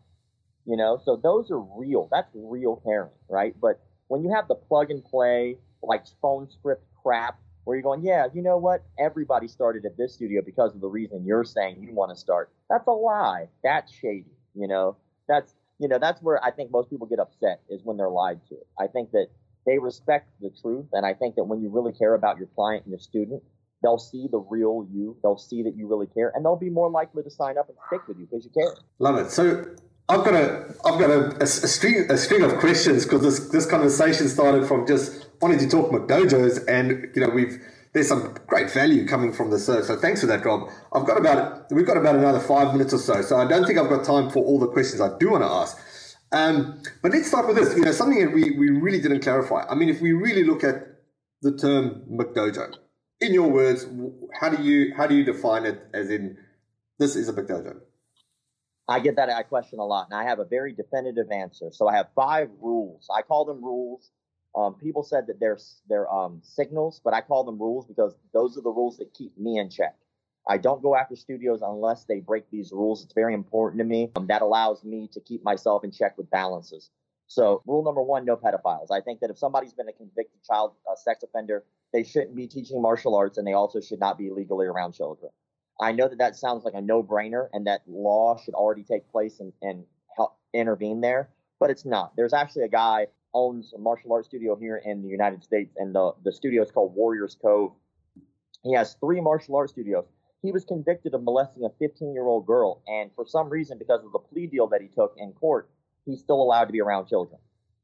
You 0.66 0.76
know, 0.76 1.00
so 1.04 1.16
those 1.16 1.50
are 1.50 1.60
real. 1.60 2.08
That's 2.10 2.30
real 2.34 2.76
caring, 2.84 3.10
right? 3.28 3.54
But 3.60 3.80
when 4.08 4.22
you 4.22 4.32
have 4.34 4.48
the 4.48 4.54
plug 4.54 4.90
and 4.90 5.04
play, 5.04 5.58
like 5.82 6.04
phone 6.22 6.48
script 6.50 6.84
crap, 7.02 7.38
where 7.64 7.76
you're 7.76 7.82
going, 7.82 8.02
yeah, 8.02 8.26
you 8.32 8.42
know 8.42 8.56
what? 8.58 8.82
Everybody 8.98 9.48
started 9.48 9.84
at 9.84 9.96
this 9.96 10.14
studio 10.14 10.42
because 10.44 10.74
of 10.74 10.80
the 10.80 10.88
reason 10.88 11.24
you're 11.24 11.44
saying 11.44 11.76
you 11.80 11.94
want 11.94 12.10
to 12.10 12.16
start. 12.16 12.50
That's 12.68 12.86
a 12.86 12.92
lie. 12.92 13.48
That's 13.62 13.92
shady. 13.92 14.32
You 14.54 14.68
know, 14.68 14.96
that's 15.28 15.54
you 15.78 15.88
know 15.88 15.98
that's 15.98 16.22
where 16.22 16.42
I 16.44 16.50
think 16.50 16.70
most 16.70 16.90
people 16.90 17.06
get 17.06 17.18
upset 17.18 17.60
is 17.68 17.80
when 17.84 17.96
they're 17.96 18.08
lied 18.08 18.40
to. 18.48 18.56
I 18.78 18.86
think 18.86 19.10
that 19.12 19.28
they 19.66 19.78
respect 19.78 20.28
the 20.40 20.50
truth. 20.50 20.86
And 20.92 21.06
I 21.06 21.14
think 21.14 21.36
that 21.36 21.44
when 21.44 21.62
you 21.62 21.70
really 21.70 21.92
care 21.92 22.14
about 22.14 22.38
your 22.38 22.48
client 22.48 22.84
and 22.84 22.92
your 22.92 23.00
student, 23.00 23.42
they'll 23.82 23.98
see 23.98 24.28
the 24.30 24.38
real 24.38 24.86
you. 24.90 25.16
They'll 25.22 25.38
see 25.38 25.62
that 25.62 25.76
you 25.76 25.86
really 25.88 26.06
care, 26.06 26.32
and 26.34 26.44
they'll 26.44 26.56
be 26.56 26.70
more 26.70 26.90
likely 26.90 27.22
to 27.22 27.30
sign 27.30 27.58
up 27.58 27.68
and 27.68 27.78
stick 27.88 28.06
with 28.08 28.18
you 28.18 28.26
because 28.26 28.44
you 28.44 28.50
care. 28.50 28.74
Love 28.98 29.16
it. 29.18 29.30
So 29.30 29.64
I've 30.08 30.24
got 30.24 30.34
a 30.34 30.74
I've 30.84 30.98
got 30.98 31.10
a, 31.10 31.36
a, 31.38 31.42
a 31.42 31.46
string 31.46 32.06
a 32.10 32.16
string 32.16 32.42
of 32.42 32.58
questions 32.58 33.04
because 33.04 33.22
this 33.22 33.48
this 33.50 33.66
conversation 33.66 34.28
started 34.28 34.66
from 34.66 34.86
just 34.86 35.26
wanting 35.40 35.58
to 35.58 35.68
talk 35.68 35.90
McDojos, 35.90 36.64
and 36.68 37.08
you 37.14 37.22
know 37.22 37.28
we've 37.28 37.62
there's 37.94 38.08
some 38.08 38.36
great 38.48 38.70
value 38.70 39.06
coming 39.06 39.32
from 39.32 39.50
the 39.50 39.58
So, 39.58 39.80
so 39.80 39.96
thanks 39.96 40.20
for 40.20 40.26
that, 40.26 40.44
Rob. 40.44 40.68
I've 40.92 41.06
got 41.06 41.16
about 41.16 41.70
we've 41.70 41.86
got 41.86 41.96
about 41.96 42.16
another 42.16 42.40
five 42.40 42.72
minutes 42.72 42.92
or 42.92 42.98
so, 42.98 43.22
so 43.22 43.36
I 43.36 43.46
don't 43.46 43.64
think 43.64 43.78
I've 43.78 43.88
got 43.88 44.04
time 44.04 44.30
for 44.30 44.44
all 44.44 44.58
the 44.58 44.66
questions 44.66 45.00
I 45.00 45.16
do 45.18 45.30
want 45.30 45.44
to 45.44 45.48
ask. 45.48 45.78
Um, 46.32 46.82
but 47.02 47.12
let's 47.12 47.28
start 47.28 47.46
with 47.46 47.56
this. 47.56 47.76
You 47.76 47.84
know, 47.84 47.92
something 47.92 48.18
that 48.18 48.34
we, 48.34 48.50
we 48.58 48.68
really 48.68 49.00
didn't 49.00 49.20
clarify. 49.20 49.64
I 49.70 49.76
mean, 49.76 49.88
if 49.88 50.00
we 50.00 50.12
really 50.12 50.42
look 50.42 50.64
at 50.64 50.74
the 51.42 51.56
term 51.56 52.02
McDojo, 52.10 52.74
in 53.20 53.32
your 53.32 53.48
words, 53.48 53.86
how 54.40 54.48
do 54.48 54.60
you 54.62 54.92
how 54.96 55.06
do 55.06 55.14
you 55.14 55.24
define 55.24 55.64
it? 55.64 55.80
As 55.94 56.10
in, 56.10 56.36
this 56.98 57.14
is 57.14 57.28
a 57.28 57.32
McDojo. 57.32 57.76
I 58.88 58.98
get 58.98 59.16
that 59.16 59.48
question 59.48 59.78
a 59.78 59.84
lot, 59.84 60.08
and 60.10 60.20
I 60.20 60.28
have 60.28 60.40
a 60.40 60.44
very 60.44 60.72
definitive 60.72 61.30
answer. 61.30 61.68
So 61.70 61.86
I 61.86 61.96
have 61.96 62.08
five 62.16 62.48
rules. 62.60 63.06
I 63.16 63.22
call 63.22 63.44
them 63.44 63.64
rules. 63.64 64.10
Um, 64.56 64.74
people 64.74 65.02
said 65.02 65.26
that 65.26 65.40
they're 65.40 65.58
they're 65.88 66.12
um, 66.12 66.40
signals, 66.42 67.00
but 67.02 67.12
I 67.12 67.20
call 67.20 67.44
them 67.44 67.58
rules 67.58 67.86
because 67.86 68.14
those 68.32 68.56
are 68.56 68.62
the 68.62 68.70
rules 68.70 68.98
that 68.98 69.12
keep 69.12 69.36
me 69.36 69.58
in 69.58 69.68
check. 69.68 69.96
I 70.48 70.58
don't 70.58 70.82
go 70.82 70.94
after 70.94 71.16
studios 71.16 71.60
unless 71.62 72.04
they 72.04 72.20
break 72.20 72.50
these 72.50 72.70
rules. 72.70 73.02
It's 73.02 73.14
very 73.14 73.34
important 73.34 73.80
to 73.80 73.84
me. 73.84 74.10
Um, 74.16 74.26
that 74.28 74.42
allows 74.42 74.84
me 74.84 75.08
to 75.12 75.20
keep 75.20 75.42
myself 75.42 75.84
in 75.84 75.90
check 75.90 76.16
with 76.18 76.30
balances. 76.30 76.90
So, 77.26 77.62
rule 77.66 77.82
number 77.82 78.02
one: 78.02 78.24
no 78.24 78.36
pedophiles. 78.36 78.90
I 78.90 79.00
think 79.00 79.20
that 79.20 79.30
if 79.30 79.38
somebody's 79.38 79.72
been 79.72 79.88
a 79.88 79.92
convicted 79.92 80.42
child 80.44 80.72
uh, 80.88 80.94
sex 80.94 81.22
offender, 81.22 81.64
they 81.92 82.04
shouldn't 82.04 82.36
be 82.36 82.46
teaching 82.46 82.80
martial 82.80 83.16
arts, 83.16 83.38
and 83.38 83.46
they 83.46 83.54
also 83.54 83.80
should 83.80 84.00
not 84.00 84.18
be 84.18 84.30
legally 84.30 84.66
around 84.66 84.92
children. 84.92 85.32
I 85.80 85.90
know 85.90 86.06
that 86.06 86.18
that 86.18 86.36
sounds 86.36 86.64
like 86.64 86.74
a 86.74 86.80
no-brainer, 86.80 87.48
and 87.52 87.66
that 87.66 87.82
law 87.88 88.38
should 88.38 88.54
already 88.54 88.84
take 88.84 89.10
place 89.10 89.40
and, 89.40 89.52
and 89.62 89.84
help 90.16 90.36
intervene 90.52 91.00
there, 91.00 91.30
but 91.58 91.70
it's 91.70 91.84
not. 91.84 92.14
There's 92.14 92.32
actually 92.32 92.64
a 92.64 92.68
guy 92.68 93.06
owns 93.34 93.72
a 93.74 93.78
martial 93.78 94.12
arts 94.12 94.28
studio 94.28 94.56
here 94.56 94.80
in 94.84 95.02
the 95.02 95.08
United 95.08 95.42
States, 95.42 95.74
and 95.76 95.94
the 95.94 96.12
the 96.24 96.32
studio 96.32 96.62
is 96.62 96.70
called 96.70 96.94
Warriors 96.94 97.36
Cove. 97.40 97.72
He 98.62 98.74
has 98.74 98.94
three 98.94 99.20
martial 99.20 99.56
arts 99.56 99.72
studios. 99.72 100.06
He 100.42 100.52
was 100.52 100.64
convicted 100.64 101.14
of 101.14 101.22
molesting 101.22 101.64
a 101.64 101.70
15 101.78 102.14
year 102.14 102.26
old 102.26 102.46
girl, 102.46 102.82
and 102.86 103.10
for 103.14 103.26
some 103.26 103.48
reason, 103.48 103.78
because 103.78 104.04
of 104.04 104.12
the 104.12 104.18
plea 104.18 104.46
deal 104.46 104.66
that 104.68 104.80
he 104.80 104.88
took 104.88 105.14
in 105.16 105.32
court, 105.32 105.70
he's 106.06 106.20
still 106.20 106.40
allowed 106.42 106.66
to 106.66 106.72
be 106.72 106.80
around 106.80 107.06
children. 107.06 107.40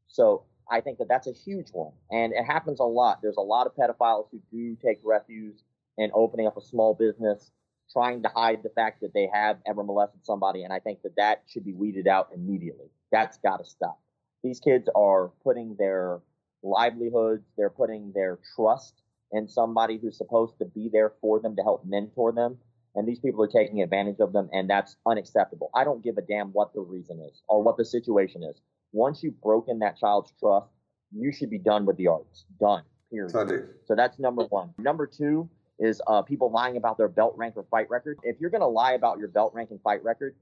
So 0.08 0.44
I 0.70 0.80
think 0.80 0.98
that 0.98 1.08
that's 1.08 1.26
a 1.26 1.32
huge 1.32 1.68
one, 1.72 1.92
and 2.10 2.32
it 2.32 2.44
happens 2.44 2.80
a 2.80 2.84
lot. 2.84 3.20
There's 3.22 3.36
a 3.36 3.42
lot 3.42 3.66
of 3.66 3.74
pedophiles 3.74 4.26
who 4.30 4.40
do 4.50 4.76
take 4.76 5.00
refuge 5.04 5.58
in 5.98 6.10
opening 6.14 6.46
up 6.46 6.56
a 6.56 6.62
small 6.62 6.94
business 6.94 7.50
trying 7.92 8.22
to 8.22 8.28
hide 8.34 8.62
the 8.62 8.70
fact 8.70 9.00
that 9.00 9.12
they 9.12 9.28
have 9.32 9.58
ever 9.66 9.82
molested 9.82 10.24
somebody. 10.24 10.62
And 10.62 10.72
I 10.72 10.78
think 10.78 11.02
that 11.02 11.16
that 11.16 11.42
should 11.46 11.64
be 11.64 11.72
weeded 11.72 12.06
out 12.06 12.28
immediately. 12.34 12.86
That's 13.10 13.38
got 13.38 13.58
to 13.58 13.64
stop. 13.64 14.00
These 14.42 14.60
kids 14.60 14.88
are 14.94 15.28
putting 15.42 15.76
their 15.78 16.20
livelihoods, 16.62 17.44
they're 17.56 17.70
putting 17.70 18.12
their 18.12 18.38
trust 18.54 19.02
in 19.32 19.48
somebody 19.48 19.98
who's 19.98 20.16
supposed 20.16 20.58
to 20.58 20.64
be 20.64 20.88
there 20.92 21.12
for 21.20 21.40
them 21.40 21.56
to 21.56 21.62
help 21.62 21.84
mentor 21.84 22.32
them. 22.32 22.58
And 22.94 23.06
these 23.06 23.20
people 23.20 23.44
are 23.44 23.48
taking 23.48 23.82
advantage 23.82 24.18
of 24.18 24.32
them, 24.32 24.48
and 24.52 24.68
that's 24.68 24.96
unacceptable. 25.06 25.70
I 25.74 25.84
don't 25.84 26.02
give 26.02 26.18
a 26.18 26.22
damn 26.22 26.48
what 26.48 26.74
the 26.74 26.80
reason 26.80 27.20
is 27.20 27.42
or 27.48 27.62
what 27.62 27.76
the 27.76 27.84
situation 27.84 28.42
is. 28.42 28.60
Once 28.92 29.22
you've 29.22 29.40
broken 29.40 29.78
that 29.78 29.96
child's 29.96 30.32
trust, 30.40 30.66
you 31.12 31.30
should 31.32 31.50
be 31.50 31.58
done 31.58 31.86
with 31.86 31.96
the 31.96 32.08
arts. 32.08 32.46
Done. 32.58 32.82
Period. 33.10 33.30
So 33.86 33.94
that's 33.94 34.18
number 34.18 34.44
one. 34.44 34.74
Number 34.78 35.06
two, 35.06 35.48
is 35.80 36.00
uh, 36.06 36.22
people 36.22 36.50
lying 36.52 36.76
about 36.76 36.98
their 36.98 37.08
belt 37.08 37.34
rank 37.36 37.54
or 37.56 37.64
fight 37.70 37.88
record. 37.90 38.18
If 38.22 38.36
you're 38.38 38.50
going 38.50 38.60
to 38.60 38.66
lie 38.66 38.92
about 38.92 39.18
your 39.18 39.28
belt 39.28 39.52
rank 39.54 39.70
and 39.70 39.80
fight 39.82 40.04
record, 40.04 40.36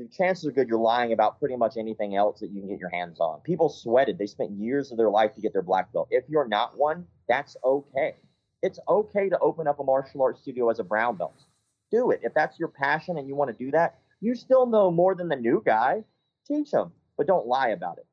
your 0.00 0.08
chances 0.08 0.46
are 0.46 0.52
good 0.52 0.66
you're 0.66 0.78
lying 0.78 1.12
about 1.12 1.38
pretty 1.38 1.56
much 1.56 1.76
anything 1.76 2.16
else 2.16 2.40
that 2.40 2.50
you 2.50 2.60
can 2.60 2.70
get 2.70 2.80
your 2.80 2.88
hands 2.88 3.20
on. 3.20 3.40
People 3.40 3.68
sweated. 3.68 4.16
They 4.16 4.26
spent 4.26 4.50
years 4.52 4.90
of 4.90 4.96
their 4.96 5.10
life 5.10 5.34
to 5.34 5.42
get 5.42 5.52
their 5.52 5.62
black 5.62 5.92
belt. 5.92 6.08
If 6.10 6.24
you're 6.28 6.48
not 6.48 6.78
one, 6.78 7.06
that's 7.28 7.54
okay. 7.62 8.16
It's 8.62 8.78
okay 8.88 9.28
to 9.28 9.38
open 9.40 9.66
up 9.66 9.78
a 9.78 9.84
martial 9.84 10.22
arts 10.22 10.40
studio 10.40 10.70
as 10.70 10.78
a 10.78 10.84
brown 10.84 11.16
belt. 11.16 11.44
Do 11.90 12.10
it. 12.12 12.20
If 12.22 12.32
that's 12.32 12.58
your 12.58 12.68
passion 12.68 13.18
and 13.18 13.28
you 13.28 13.36
want 13.36 13.50
to 13.50 13.64
do 13.64 13.70
that, 13.72 13.98
you 14.20 14.34
still 14.34 14.64
know 14.64 14.90
more 14.90 15.14
than 15.14 15.28
the 15.28 15.36
new 15.36 15.62
guy. 15.64 16.04
Teach 16.48 16.70
them, 16.70 16.92
but 17.18 17.26
don't 17.26 17.46
lie 17.46 17.68
about 17.68 17.98
it. 17.98 18.06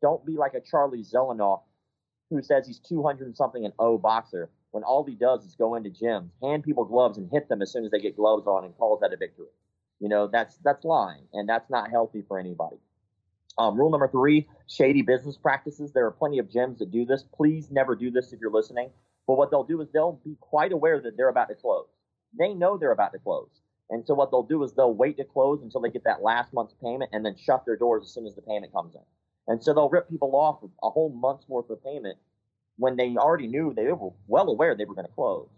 Don't 0.00 0.24
be 0.24 0.36
like 0.36 0.54
a 0.54 0.60
Charlie 0.60 1.02
Zelenoff 1.02 1.62
who 2.30 2.42
says 2.42 2.66
he's 2.66 2.78
200 2.78 3.36
something 3.36 3.64
and 3.64 3.74
O 3.78 3.98
boxer 3.98 4.50
when 4.70 4.84
all 4.84 5.04
he 5.04 5.14
does 5.14 5.44
is 5.44 5.54
go 5.56 5.74
into 5.74 5.90
gyms, 5.90 6.30
hand 6.42 6.62
people 6.62 6.84
gloves, 6.84 7.18
and 7.18 7.30
hit 7.30 7.48
them 7.48 7.62
as 7.62 7.72
soon 7.72 7.84
as 7.84 7.90
they 7.90 7.98
get 7.98 8.16
gloves 8.16 8.46
on, 8.46 8.64
and 8.64 8.76
calls 8.76 9.00
that 9.00 9.12
a 9.12 9.16
victory. 9.16 9.46
You 10.00 10.08
know, 10.08 10.26
that's 10.26 10.56
that's 10.64 10.84
lying, 10.84 11.24
and 11.32 11.48
that's 11.48 11.70
not 11.70 11.90
healthy 11.90 12.22
for 12.26 12.38
anybody. 12.38 12.76
Um, 13.56 13.76
rule 13.76 13.90
number 13.90 14.08
three: 14.08 14.48
shady 14.66 15.02
business 15.02 15.36
practices. 15.36 15.92
There 15.92 16.06
are 16.06 16.10
plenty 16.10 16.38
of 16.38 16.48
gyms 16.48 16.78
that 16.78 16.90
do 16.90 17.04
this. 17.04 17.24
Please 17.34 17.70
never 17.70 17.94
do 17.94 18.10
this 18.10 18.32
if 18.32 18.40
you're 18.40 18.50
listening. 18.50 18.90
But 19.26 19.36
what 19.36 19.50
they'll 19.50 19.64
do 19.64 19.80
is 19.80 19.88
they'll 19.92 20.20
be 20.24 20.36
quite 20.40 20.72
aware 20.72 21.00
that 21.00 21.16
they're 21.16 21.28
about 21.28 21.48
to 21.48 21.54
close. 21.54 21.86
They 22.38 22.52
know 22.52 22.76
they're 22.76 22.92
about 22.92 23.12
to 23.12 23.18
close. 23.18 23.48
And 23.90 24.06
so 24.06 24.14
what 24.14 24.30
they'll 24.30 24.42
do 24.42 24.62
is 24.64 24.72
they'll 24.72 24.94
wait 24.94 25.16
to 25.18 25.24
close 25.24 25.62
until 25.62 25.80
they 25.80 25.90
get 25.90 26.04
that 26.04 26.22
last 26.22 26.52
month's 26.52 26.74
payment 26.82 27.10
and 27.12 27.24
then 27.24 27.36
shut 27.36 27.64
their 27.64 27.76
doors 27.76 28.04
as 28.04 28.12
soon 28.12 28.26
as 28.26 28.34
the 28.34 28.42
payment 28.42 28.72
comes 28.72 28.94
in. 28.94 29.00
And 29.46 29.62
so 29.62 29.74
they'll 29.74 29.90
rip 29.90 30.08
people 30.08 30.34
off 30.34 30.58
a 30.82 30.90
whole 30.90 31.10
month's 31.10 31.48
worth 31.48 31.70
of 31.70 31.84
payment 31.84 32.18
when 32.76 32.96
they 32.96 33.14
already 33.16 33.46
knew 33.46 33.72
they 33.72 33.84
were 33.84 34.10
well 34.26 34.48
aware 34.48 34.74
they 34.74 34.84
were 34.84 34.94
going 34.94 35.06
to 35.06 35.12
close. 35.12 35.48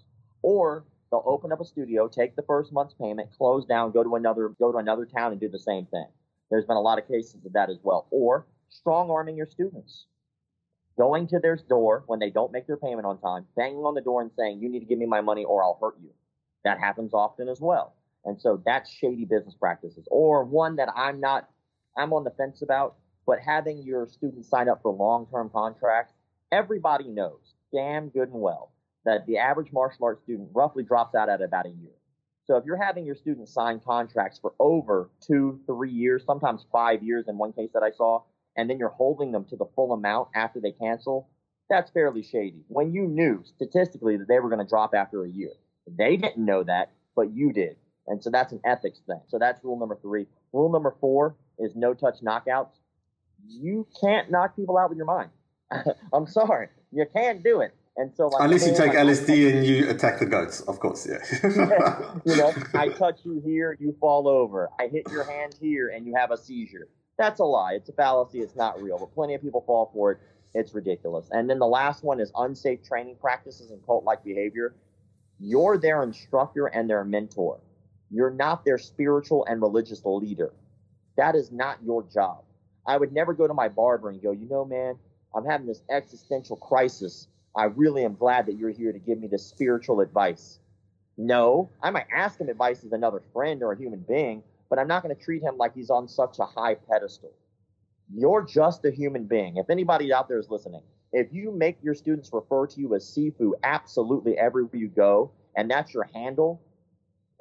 Or 0.42 0.84
they'll 1.10 1.22
open 1.26 1.52
up 1.52 1.60
a 1.60 1.64
studio, 1.64 2.08
take 2.08 2.36
the 2.36 2.42
first 2.42 2.72
month's 2.72 2.94
payment, 2.94 3.30
close 3.36 3.64
down, 3.64 3.92
go 3.92 4.02
to 4.02 4.16
another 4.16 4.48
go 4.58 4.72
to 4.72 4.78
another 4.78 5.06
town 5.06 5.32
and 5.32 5.40
do 5.40 5.48
the 5.48 5.58
same 5.58 5.86
thing. 5.86 6.06
There's 6.50 6.64
been 6.64 6.76
a 6.76 6.80
lot 6.80 6.98
of 6.98 7.08
cases 7.08 7.44
of 7.44 7.52
that 7.52 7.70
as 7.70 7.78
well. 7.82 8.06
Or 8.10 8.46
strong 8.68 9.10
arming 9.10 9.36
your 9.36 9.46
students. 9.46 10.06
Going 10.96 11.26
to 11.28 11.38
their 11.38 11.56
door 11.56 12.04
when 12.06 12.18
they 12.18 12.30
don't 12.30 12.52
make 12.52 12.66
their 12.66 12.78
payment 12.78 13.06
on 13.06 13.18
time, 13.20 13.46
banging 13.54 13.84
on 13.84 13.94
the 13.94 14.00
door 14.00 14.22
and 14.22 14.30
saying, 14.38 14.60
You 14.60 14.68
need 14.68 14.80
to 14.80 14.86
give 14.86 14.98
me 14.98 15.06
my 15.06 15.20
money 15.20 15.44
or 15.44 15.62
I'll 15.62 15.78
hurt 15.80 15.96
you. 16.02 16.10
That 16.64 16.78
happens 16.78 17.12
often 17.12 17.48
as 17.48 17.60
well. 17.60 17.94
And 18.24 18.40
so 18.40 18.62
that's 18.64 18.90
shady 18.90 19.24
business 19.24 19.54
practices. 19.54 20.08
Or 20.10 20.44
one 20.44 20.76
that 20.76 20.88
I'm 20.96 21.20
not 21.20 21.48
I'm 21.96 22.12
on 22.12 22.24
the 22.24 22.30
fence 22.30 22.62
about, 22.62 22.96
but 23.26 23.38
having 23.40 23.82
your 23.82 24.06
students 24.06 24.48
sign 24.48 24.68
up 24.68 24.82
for 24.82 24.92
long 24.92 25.26
term 25.26 25.50
contracts 25.50 26.12
everybody 26.52 27.08
knows 27.08 27.54
damn 27.72 28.08
good 28.08 28.28
and 28.28 28.40
well 28.40 28.70
that 29.06 29.26
the 29.26 29.38
average 29.38 29.72
martial 29.72 30.04
arts 30.04 30.22
student 30.22 30.50
roughly 30.52 30.82
drops 30.82 31.14
out 31.14 31.28
at 31.28 31.40
about 31.40 31.66
a 31.66 31.70
year. 31.70 31.92
So 32.44 32.56
if 32.56 32.64
you're 32.64 32.82
having 32.82 33.04
your 33.04 33.16
students 33.16 33.52
sign 33.52 33.80
contracts 33.84 34.38
for 34.38 34.54
over 34.60 35.10
two, 35.20 35.60
three 35.66 35.90
years, 35.90 36.24
sometimes 36.24 36.66
five 36.70 37.02
years 37.02 37.24
in 37.26 37.38
one 37.38 37.52
case 37.52 37.70
that 37.74 37.82
I 37.82 37.90
saw, 37.90 38.22
and 38.56 38.70
then 38.70 38.78
you're 38.78 38.88
holding 38.90 39.32
them 39.32 39.44
to 39.46 39.56
the 39.56 39.66
full 39.74 39.92
amount 39.92 40.28
after 40.34 40.60
they 40.60 40.72
cancel, 40.72 41.28
that's 41.68 41.90
fairly 41.90 42.22
shady. 42.22 42.64
When 42.68 42.92
you 42.92 43.06
knew 43.06 43.42
statistically 43.44 44.16
that 44.16 44.28
they 44.28 44.38
were 44.38 44.48
going 44.48 44.64
to 44.64 44.68
drop 44.68 44.94
after 44.94 45.24
a 45.24 45.30
year, 45.30 45.50
they 45.86 46.16
didn't 46.16 46.44
know 46.44 46.62
that, 46.62 46.92
but 47.16 47.32
you 47.32 47.52
did. 47.52 47.76
And 48.06 48.22
so 48.22 48.30
that's 48.30 48.52
an 48.52 48.60
ethics 48.64 49.00
thing. 49.06 49.20
So 49.28 49.38
that's 49.38 49.64
rule 49.64 49.78
number 49.78 49.98
three. 50.00 50.26
Rule 50.52 50.70
number 50.70 50.94
four 51.00 51.34
is 51.58 51.74
no 51.74 51.94
touch 51.94 52.20
knockouts. 52.24 52.78
You 53.48 53.86
can't 54.00 54.30
knock 54.30 54.54
people 54.54 54.78
out 54.78 54.88
with 54.88 54.98
your 54.98 55.06
mind. 55.06 55.30
I'm 56.12 56.26
sorry, 56.26 56.68
you 56.92 57.04
can't 57.12 57.42
do 57.42 57.60
it. 57.60 57.74
And 57.98 58.14
so, 58.14 58.28
like, 58.28 58.42
unless 58.42 58.66
you 58.66 58.74
take 58.74 58.88
like, 58.88 58.98
LSD 58.98 59.54
and 59.54 59.64
you 59.64 59.88
attack 59.88 60.18
the 60.18 60.26
goats, 60.26 60.60
of 60.62 60.78
course, 60.80 61.08
yeah. 61.08 61.18
You 62.26 62.36
know, 62.36 62.52
I 62.74 62.88
touch 62.90 63.20
you 63.24 63.40
here, 63.44 63.76
you 63.80 63.96
fall 63.98 64.28
over. 64.28 64.68
I 64.78 64.88
hit 64.88 65.10
your 65.10 65.24
hand 65.24 65.56
here, 65.60 65.88
and 65.88 66.06
you 66.06 66.14
have 66.14 66.30
a 66.30 66.36
seizure. 66.36 66.88
That's 67.16 67.40
a 67.40 67.44
lie. 67.44 67.72
It's 67.74 67.88
a 67.88 67.92
fallacy. 67.92 68.40
It's 68.40 68.56
not 68.56 68.80
real. 68.82 68.98
But 68.98 69.14
plenty 69.14 69.34
of 69.34 69.40
people 69.40 69.62
fall 69.66 69.90
for 69.94 70.12
it. 70.12 70.18
It's 70.52 70.74
ridiculous. 70.74 71.28
And 71.30 71.48
then 71.48 71.58
the 71.58 71.66
last 71.66 72.04
one 72.04 72.20
is 72.20 72.30
unsafe 72.36 72.82
training 72.82 73.16
practices 73.20 73.70
and 73.70 73.84
cult-like 73.84 74.22
behavior. 74.24 74.74
You're 75.38 75.78
their 75.78 76.02
instructor 76.02 76.66
and 76.66 76.88
their 76.88 77.04
mentor. 77.04 77.60
You're 78.10 78.30
not 78.30 78.64
their 78.64 78.78
spiritual 78.78 79.44
and 79.46 79.60
religious 79.60 80.02
leader. 80.04 80.52
That 81.16 81.34
is 81.34 81.50
not 81.50 81.82
your 81.82 82.02
job. 82.02 82.44
I 82.86 82.96
would 82.96 83.12
never 83.12 83.34
go 83.34 83.46
to 83.46 83.54
my 83.54 83.68
barber 83.68 84.10
and 84.10 84.22
go, 84.22 84.30
you 84.32 84.48
know, 84.48 84.64
man, 84.64 84.98
I'm 85.34 85.44
having 85.44 85.66
this 85.66 85.82
existential 85.90 86.56
crisis. 86.56 87.28
I 87.56 87.64
really 87.64 88.04
am 88.04 88.14
glad 88.14 88.46
that 88.46 88.58
you're 88.58 88.70
here 88.70 88.92
to 88.92 88.98
give 88.98 89.18
me 89.18 89.28
the 89.28 89.38
spiritual 89.38 90.00
advice. 90.00 90.58
No, 91.16 91.70
I 91.82 91.90
might 91.90 92.06
ask 92.14 92.38
him 92.38 92.50
advice 92.50 92.84
as 92.84 92.92
another 92.92 93.22
friend 93.32 93.62
or 93.62 93.72
a 93.72 93.78
human 93.78 94.00
being, 94.00 94.42
but 94.68 94.78
I'm 94.78 94.88
not 94.88 95.02
going 95.02 95.16
to 95.16 95.22
treat 95.22 95.42
him 95.42 95.56
like 95.56 95.74
he's 95.74 95.88
on 95.88 96.06
such 96.06 96.38
a 96.38 96.44
high 96.44 96.74
pedestal. 96.74 97.32
You're 98.14 98.42
just 98.42 98.84
a 98.84 98.90
human 98.90 99.24
being. 99.24 99.56
If 99.56 99.70
anybody 99.70 100.12
out 100.12 100.28
there 100.28 100.38
is 100.38 100.50
listening, 100.50 100.82
if 101.12 101.32
you 101.32 101.50
make 101.50 101.78
your 101.82 101.94
students 101.94 102.30
refer 102.32 102.66
to 102.66 102.80
you 102.80 102.94
as 102.94 103.04
Sifu 103.04 103.52
absolutely 103.62 104.36
everywhere 104.36 104.76
you 104.76 104.88
go, 104.88 105.30
and 105.56 105.70
that's 105.70 105.94
your 105.94 106.04
handle, 106.14 106.60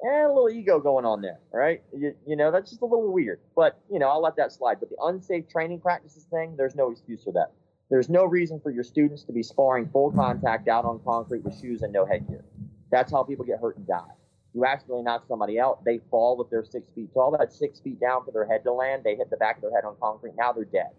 eh, 0.02 0.24
a 0.24 0.28
little 0.28 0.48
ego 0.48 0.80
going 0.80 1.04
on 1.04 1.20
there, 1.20 1.38
right? 1.52 1.82
You, 1.94 2.14
you 2.26 2.36
know, 2.36 2.50
that's 2.50 2.70
just 2.70 2.80
a 2.80 2.86
little 2.86 3.12
weird. 3.12 3.40
But, 3.54 3.78
you 3.90 3.98
know, 3.98 4.08
I'll 4.08 4.22
let 4.22 4.36
that 4.36 4.52
slide. 4.52 4.80
But 4.80 4.88
the 4.88 4.96
unsafe 5.02 5.48
training 5.48 5.80
practices 5.80 6.24
thing, 6.30 6.56
there's 6.56 6.74
no 6.74 6.90
excuse 6.90 7.22
for 7.22 7.32
that. 7.32 7.52
There's 7.88 8.08
no 8.08 8.24
reason 8.24 8.58
for 8.60 8.70
your 8.70 8.82
students 8.82 9.22
to 9.24 9.32
be 9.32 9.42
sparring 9.44 9.88
full 9.90 10.10
contact 10.10 10.66
out 10.68 10.84
on 10.84 11.00
concrete 11.04 11.44
with 11.44 11.58
shoes 11.60 11.82
and 11.82 11.92
no 11.92 12.04
headgear. 12.04 12.44
That's 12.90 13.12
how 13.12 13.22
people 13.22 13.44
get 13.44 13.60
hurt 13.60 13.76
and 13.76 13.86
die. 13.86 14.10
you 14.54 14.64
accidentally 14.64 15.02
knock 15.02 15.24
somebody 15.28 15.60
out, 15.60 15.84
they 15.84 16.00
fall 16.10 16.40
if 16.42 16.50
they're 16.50 16.64
six 16.64 16.88
feet 16.94 17.12
tall. 17.14 17.36
That's 17.38 17.56
six 17.56 17.78
feet 17.78 18.00
down 18.00 18.24
for 18.24 18.32
their 18.32 18.46
head 18.46 18.64
to 18.64 18.72
land. 18.72 19.04
They 19.04 19.14
hit 19.14 19.30
the 19.30 19.36
back 19.36 19.56
of 19.56 19.62
their 19.62 19.70
head 19.70 19.84
on 19.84 19.96
concrete. 20.00 20.32
Now 20.36 20.52
they're 20.52 20.64
dead. 20.64 20.90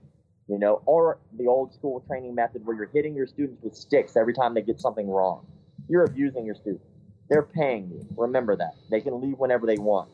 You 0.48 0.58
know, 0.60 0.82
or 0.86 1.20
the 1.38 1.48
old 1.48 1.74
school 1.74 2.02
training 2.08 2.34
method 2.34 2.66
where 2.66 2.76
you're 2.76 2.90
hitting 2.94 3.16
your 3.16 3.28
students 3.28 3.62
with 3.62 3.76
sticks 3.76 4.16
every 4.16 4.34
time 4.34 4.54
they 4.54 4.62
get 4.62 4.80
something 4.80 5.10
wrong. 5.10 5.46
You're 5.90 6.06
abusing 6.06 6.46
your 6.46 6.56
students. 6.56 6.86
They're 7.30 7.44
paying 7.44 7.90
you. 7.90 8.08
Remember 8.16 8.56
that. 8.56 8.76
They 8.90 9.02
can 9.02 9.20
leave 9.20 9.38
whenever 9.38 9.68
they 9.68 9.78
want. 9.78 10.10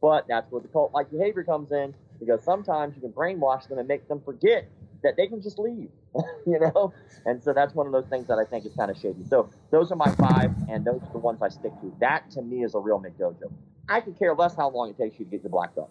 But 0.00 0.26
that's 0.28 0.50
where 0.50 0.60
the 0.60 0.68
cult 0.68 0.92
like 0.92 1.10
behavior 1.12 1.44
comes 1.44 1.70
in 1.70 1.94
because 2.18 2.42
sometimes 2.42 2.96
you 2.96 3.02
can 3.02 3.12
brainwash 3.12 3.68
them 3.68 3.78
and 3.78 3.86
make 3.86 4.08
them 4.08 4.20
forget 4.24 4.68
that 5.06 5.16
they 5.16 5.28
can 5.28 5.40
just 5.40 5.58
leave, 5.58 5.88
you 6.46 6.58
know? 6.58 6.92
And 7.24 7.42
so 7.42 7.52
that's 7.52 7.74
one 7.74 7.86
of 7.86 7.92
those 7.92 8.06
things 8.06 8.26
that 8.26 8.38
I 8.38 8.44
think 8.44 8.66
is 8.66 8.74
kind 8.74 8.90
of 8.90 8.98
shady. 8.98 9.24
So 9.24 9.48
those 9.70 9.92
are 9.92 9.96
my 9.96 10.12
five, 10.16 10.50
and 10.68 10.84
those 10.84 11.00
are 11.02 11.12
the 11.12 11.18
ones 11.18 11.40
I 11.42 11.48
stick 11.48 11.72
to. 11.80 11.94
That 12.00 12.30
to 12.32 12.42
me 12.42 12.64
is 12.64 12.74
a 12.74 12.78
real 12.78 13.00
McDojo. 13.00 13.52
I 13.88 14.00
could 14.00 14.18
care 14.18 14.34
less 14.34 14.56
how 14.56 14.68
long 14.70 14.90
it 14.90 14.98
takes 14.98 15.18
you 15.18 15.24
to 15.24 15.30
get 15.30 15.42
your 15.42 15.50
black 15.50 15.74
belt. 15.76 15.90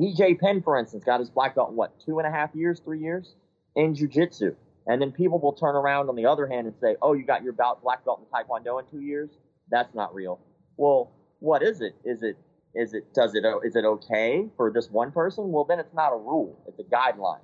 BJ 0.00 0.40
Penn, 0.40 0.62
for 0.62 0.78
instance, 0.78 1.04
got 1.04 1.20
his 1.20 1.28
black 1.28 1.54
belt 1.54 1.70
in 1.70 1.76
what, 1.76 2.00
two 2.00 2.18
and 2.18 2.26
a 2.26 2.30
half 2.30 2.54
years, 2.54 2.80
three 2.80 3.00
years 3.00 3.34
in 3.76 3.94
jujitsu. 3.94 4.54
And 4.86 5.00
then 5.00 5.12
people 5.12 5.38
will 5.38 5.52
turn 5.52 5.76
around 5.76 6.08
on 6.08 6.16
the 6.16 6.26
other 6.26 6.46
hand 6.46 6.66
and 6.66 6.74
say, 6.80 6.96
oh, 7.02 7.12
you 7.12 7.24
got 7.24 7.42
your 7.42 7.52
black 7.52 8.04
belt 8.04 8.20
in 8.20 8.26
Taekwondo 8.32 8.80
in 8.80 8.86
two 8.90 9.04
years? 9.04 9.30
That's 9.70 9.94
not 9.94 10.14
real. 10.14 10.40
Well, 10.76 11.12
what 11.38 11.62
is 11.62 11.80
it? 11.80 11.94
Is 12.04 12.22
it 12.22 12.36
is 12.74 12.94
it 12.94 13.12
does 13.12 13.34
it 13.34 13.44
is 13.64 13.76
it 13.76 13.84
okay 13.84 14.48
for 14.56 14.70
this 14.72 14.88
one 14.90 15.12
person? 15.12 15.52
Well, 15.52 15.64
then 15.64 15.78
it's 15.78 15.92
not 15.92 16.12
a 16.12 16.16
rule; 16.16 16.58
it's 16.66 16.78
a 16.78 16.84
guideline, 16.84 17.40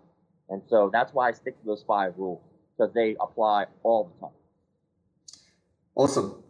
and 0.50 0.62
so 0.68 0.90
that's 0.92 1.12
why 1.12 1.28
I 1.28 1.32
stick 1.32 1.58
to 1.60 1.66
those 1.66 1.84
five 1.86 2.14
rules 2.16 2.40
because 2.76 2.92
they 2.94 3.16
apply 3.20 3.66
all 3.82 4.12
the 4.12 4.26
time. 4.26 4.36
Awesome, 5.94 6.42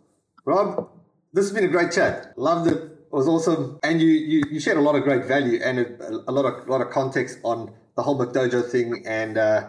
Rob. 0.44 0.90
This 1.32 1.46
has 1.46 1.53
been 1.53 1.64
a 1.64 1.68
great 1.68 1.92
chat. 1.92 2.38
Loved 2.38 2.70
it. 2.70 2.76
It 2.76 3.12
was 3.12 3.28
awesome, 3.28 3.78
and 3.82 4.01
you 4.01 4.09
you, 4.09 4.42
you 4.51 4.61
shared 4.61 4.76
a 4.76 4.80
lot 4.80 4.94
of 4.94 5.03
great 5.03 5.24
value 5.24 5.61
and 5.62 5.78
a, 5.78 6.11
a 6.28 6.32
lot 6.32 6.44
of 6.44 6.66
a 6.66 6.70
lot 6.70 6.80
of 6.80 6.90
context 6.90 7.38
on 7.42 7.72
the 7.96 8.03
whole 8.03 8.18
McDojo 8.18 8.70
thing 8.70 9.05
and. 9.07 9.38
Uh, 9.38 9.68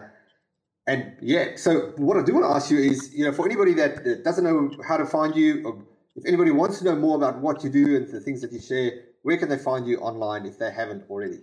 and 0.86 1.12
yeah, 1.20 1.54
so 1.56 1.92
what 1.98 2.16
I 2.16 2.22
do 2.24 2.34
want 2.34 2.46
to 2.46 2.50
ask 2.50 2.68
you 2.70 2.78
is, 2.78 3.14
you 3.14 3.24
know, 3.24 3.32
for 3.32 3.46
anybody 3.46 3.74
that 3.74 4.24
doesn't 4.24 4.42
know 4.42 4.70
how 4.88 4.96
to 4.96 5.06
find 5.06 5.36
you, 5.36 5.62
or 5.64 5.84
if 6.16 6.26
anybody 6.26 6.50
wants 6.50 6.78
to 6.80 6.84
know 6.84 6.96
more 6.96 7.16
about 7.16 7.38
what 7.38 7.62
you 7.62 7.70
do 7.70 7.96
and 7.96 8.08
the 8.08 8.20
things 8.20 8.40
that 8.40 8.52
you 8.52 8.60
share, 8.60 8.90
where 9.22 9.36
can 9.36 9.48
they 9.48 9.58
find 9.58 9.86
you 9.86 9.98
online 9.98 10.46
if 10.46 10.58
they 10.58 10.70
haven't 10.72 11.04
already? 11.08 11.38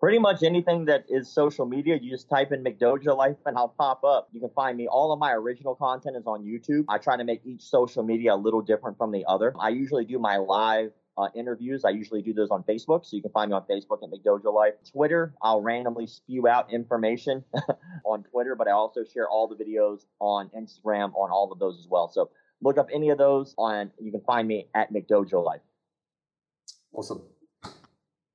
Pretty 0.00 0.18
much 0.18 0.42
anything 0.42 0.86
that 0.86 1.04
is 1.10 1.30
social 1.30 1.66
media, 1.66 1.98
you 2.00 2.10
just 2.10 2.30
type 2.30 2.52
in 2.52 2.64
McDojo 2.64 3.14
Life 3.14 3.36
and 3.44 3.58
I'll 3.58 3.68
pop 3.68 4.02
up. 4.02 4.30
You 4.32 4.40
can 4.40 4.48
find 4.48 4.78
me. 4.78 4.88
All 4.88 5.12
of 5.12 5.18
my 5.18 5.32
original 5.32 5.74
content 5.74 6.16
is 6.16 6.26
on 6.26 6.42
YouTube. 6.42 6.86
I 6.88 6.96
try 6.96 7.18
to 7.18 7.24
make 7.24 7.42
each 7.44 7.60
social 7.60 8.02
media 8.02 8.34
a 8.34 8.36
little 8.36 8.62
different 8.62 8.96
from 8.96 9.12
the 9.12 9.26
other. 9.28 9.52
I 9.60 9.68
usually 9.68 10.06
do 10.06 10.18
my 10.18 10.38
live 10.38 10.92
uh, 11.18 11.28
interviews. 11.34 11.84
I 11.84 11.90
usually 11.90 12.22
do 12.22 12.32
those 12.32 12.48
on 12.50 12.62
Facebook, 12.62 13.04
so 13.04 13.14
you 13.14 13.20
can 13.20 13.30
find 13.32 13.50
me 13.50 13.56
on 13.56 13.64
Facebook 13.70 14.02
at 14.02 14.10
McDojo 14.10 14.54
Life. 14.54 14.72
Twitter, 14.90 15.34
I'll 15.42 15.60
randomly 15.60 16.06
spew 16.06 16.48
out 16.48 16.72
information 16.72 17.44
on 18.06 18.22
Twitter, 18.22 18.54
but 18.54 18.68
I 18.68 18.70
also 18.70 19.04
share 19.04 19.28
all 19.28 19.48
the 19.48 19.62
videos 19.62 20.06
on 20.18 20.48
Instagram 20.56 21.12
on 21.14 21.30
all 21.30 21.52
of 21.52 21.58
those 21.58 21.78
as 21.78 21.86
well. 21.86 22.08
So 22.08 22.30
look 22.62 22.78
up 22.78 22.88
any 22.90 23.10
of 23.10 23.18
those 23.18 23.54
on. 23.58 23.90
You 24.00 24.10
can 24.12 24.22
find 24.22 24.48
me 24.48 24.68
at 24.74 24.90
McDojo 24.94 25.44
Life. 25.44 25.60
Awesome, 26.94 27.20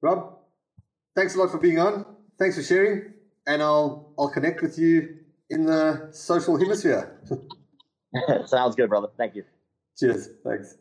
Rob. 0.01 0.44
Thanks 1.15 1.35
a 1.35 1.39
lot 1.39 1.49
for 1.49 1.57
being 1.57 1.79
on. 1.79 2.05
Thanks 2.37 2.57
for 2.57 2.63
sharing, 2.63 3.13
and 3.47 3.63
I'll 3.63 4.11
I'll 4.19 4.29
connect 4.29 4.61
with 4.61 4.77
you 4.77 5.19
in 5.49 5.65
the 5.65 6.09
social 6.11 6.57
hemisphere. 6.57 7.21
Sounds 8.45 8.75
good, 8.75 8.89
brother. 8.89 9.07
Thank 9.17 9.35
you. 9.35 9.43
Cheers. 9.97 10.29
Thanks. 10.43 10.77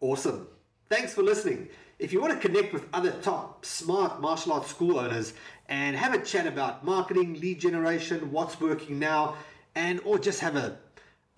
Awesome. 0.00 0.46
Thanks 0.90 1.14
for 1.14 1.22
listening. 1.22 1.70
If 1.98 2.12
you 2.12 2.20
want 2.20 2.34
to 2.34 2.38
connect 2.46 2.74
with 2.74 2.86
other 2.92 3.12
top 3.22 3.64
smart 3.64 4.20
martial 4.20 4.52
arts 4.52 4.68
school 4.68 4.98
owners 4.98 5.32
and 5.68 5.96
have 5.96 6.12
a 6.12 6.18
chat 6.18 6.46
about 6.46 6.84
marketing, 6.84 7.40
lead 7.40 7.60
generation, 7.60 8.30
what's 8.30 8.60
working 8.60 8.98
now, 8.98 9.36
and 9.74 10.00
or 10.04 10.18
just 10.18 10.40
have 10.40 10.56
a, 10.56 10.76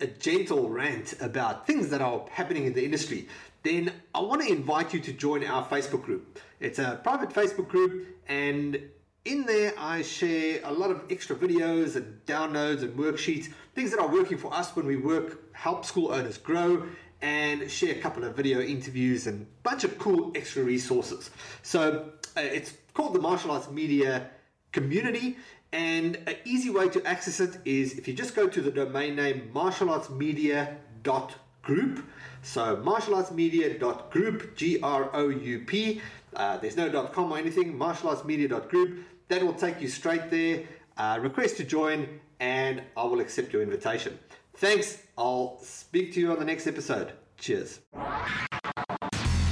a 0.01 0.07
gentle 0.07 0.67
rant 0.67 1.13
about 1.21 1.65
things 1.65 1.89
that 1.89 2.01
are 2.01 2.25
happening 2.31 2.65
in 2.65 2.73
the 2.73 2.83
industry, 2.83 3.29
then 3.65 3.91
I 4.13 4.21
want 4.21 4.41
to 4.43 4.51
invite 4.51 4.93
you 4.93 4.99
to 5.01 5.13
join 5.13 5.43
our 5.43 5.65
Facebook 5.65 6.03
group. 6.03 6.39
It's 6.59 6.79
a 6.79 6.99
private 7.03 7.29
Facebook 7.29 7.67
group 7.67 8.07
and 8.27 8.79
in 9.25 9.43
there, 9.45 9.73
I 9.75 10.03
share 10.03 10.59
a 10.63 10.71
lot 10.71 10.91
of 10.91 11.01
extra 11.09 11.35
videos 11.35 11.95
and 11.95 12.23
downloads 12.27 12.83
and 12.83 12.95
worksheets, 12.95 13.51
things 13.73 13.89
that 13.89 13.99
are 13.99 14.07
working 14.07 14.37
for 14.37 14.53
us 14.53 14.75
when 14.75 14.85
we 14.85 14.97
work, 14.97 15.51
help 15.53 15.83
school 15.83 16.13
owners 16.13 16.37
grow, 16.37 16.85
and 17.23 17.69
share 17.69 17.95
a 17.95 17.99
couple 17.99 18.23
of 18.23 18.35
video 18.35 18.61
interviews 18.61 19.25
and 19.25 19.41
a 19.41 19.45
bunch 19.63 19.83
of 19.83 19.97
cool 19.97 20.31
extra 20.35 20.61
resources. 20.61 21.31
So 21.63 22.11
uh, 22.37 22.41
it's 22.41 22.75
called 22.93 23.15
the 23.15 23.19
Martial 23.19 23.49
Arts 23.49 23.69
Media 23.71 24.29
Community, 24.71 25.37
and 25.71 26.17
an 26.27 26.35
easy 26.45 26.69
way 26.69 26.87
to 26.89 27.03
access 27.05 27.39
it 27.39 27.57
is 27.65 27.97
if 27.97 28.07
you 28.07 28.13
just 28.13 28.35
go 28.35 28.47
to 28.47 28.61
the 28.61 28.69
domain 28.69 29.15
name 29.15 29.49
martialartsmedia.group. 31.65 32.05
So 32.41 32.77
martialartsmedia.group, 32.77 34.55
G 34.55 34.79
R 34.81 35.09
O 35.13 35.29
U 35.29 35.59
P. 35.59 36.01
Uh, 36.35 36.57
there's 36.57 36.77
no 36.77 36.89
.com 37.07 37.31
or 37.31 37.37
anything. 37.37 37.77
Martialartsmedia.group. 37.77 38.99
That 39.27 39.43
will 39.43 39.53
take 39.53 39.81
you 39.81 39.87
straight 39.87 40.29
there. 40.29 40.63
Uh, 40.97 41.19
request 41.21 41.57
to 41.57 41.63
join, 41.63 42.19
and 42.39 42.81
I 42.95 43.03
will 43.03 43.19
accept 43.19 43.51
your 43.51 43.61
invitation. 43.61 44.17
Thanks. 44.57 45.01
I'll 45.17 45.59
speak 45.61 46.13
to 46.13 46.19
you 46.19 46.31
on 46.31 46.39
the 46.39 46.45
next 46.45 46.67
episode. 46.67 47.13
Cheers. 47.37 47.79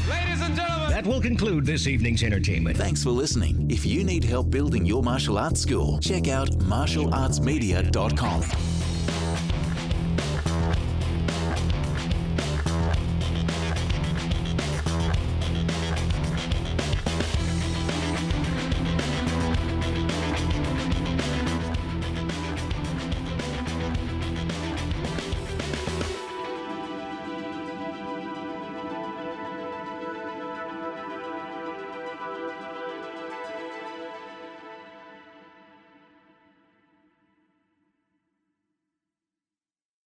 Ladies 0.07 0.41
and 0.41 0.55
gentlemen, 0.55 0.89
that 0.89 1.05
will 1.05 1.21
conclude 1.21 1.65
this 1.65 1.87
evening's 1.87 2.23
entertainment. 2.23 2.77
Thanks 2.77 3.03
for 3.03 3.09
listening. 3.09 3.69
If 3.69 3.85
you 3.85 4.03
need 4.03 4.23
help 4.23 4.51
building 4.51 4.85
your 4.85 5.03
martial 5.03 5.37
arts 5.37 5.61
school, 5.61 5.99
check 5.99 6.27
out 6.27 6.49
martialartsmedia.com. 6.59 8.72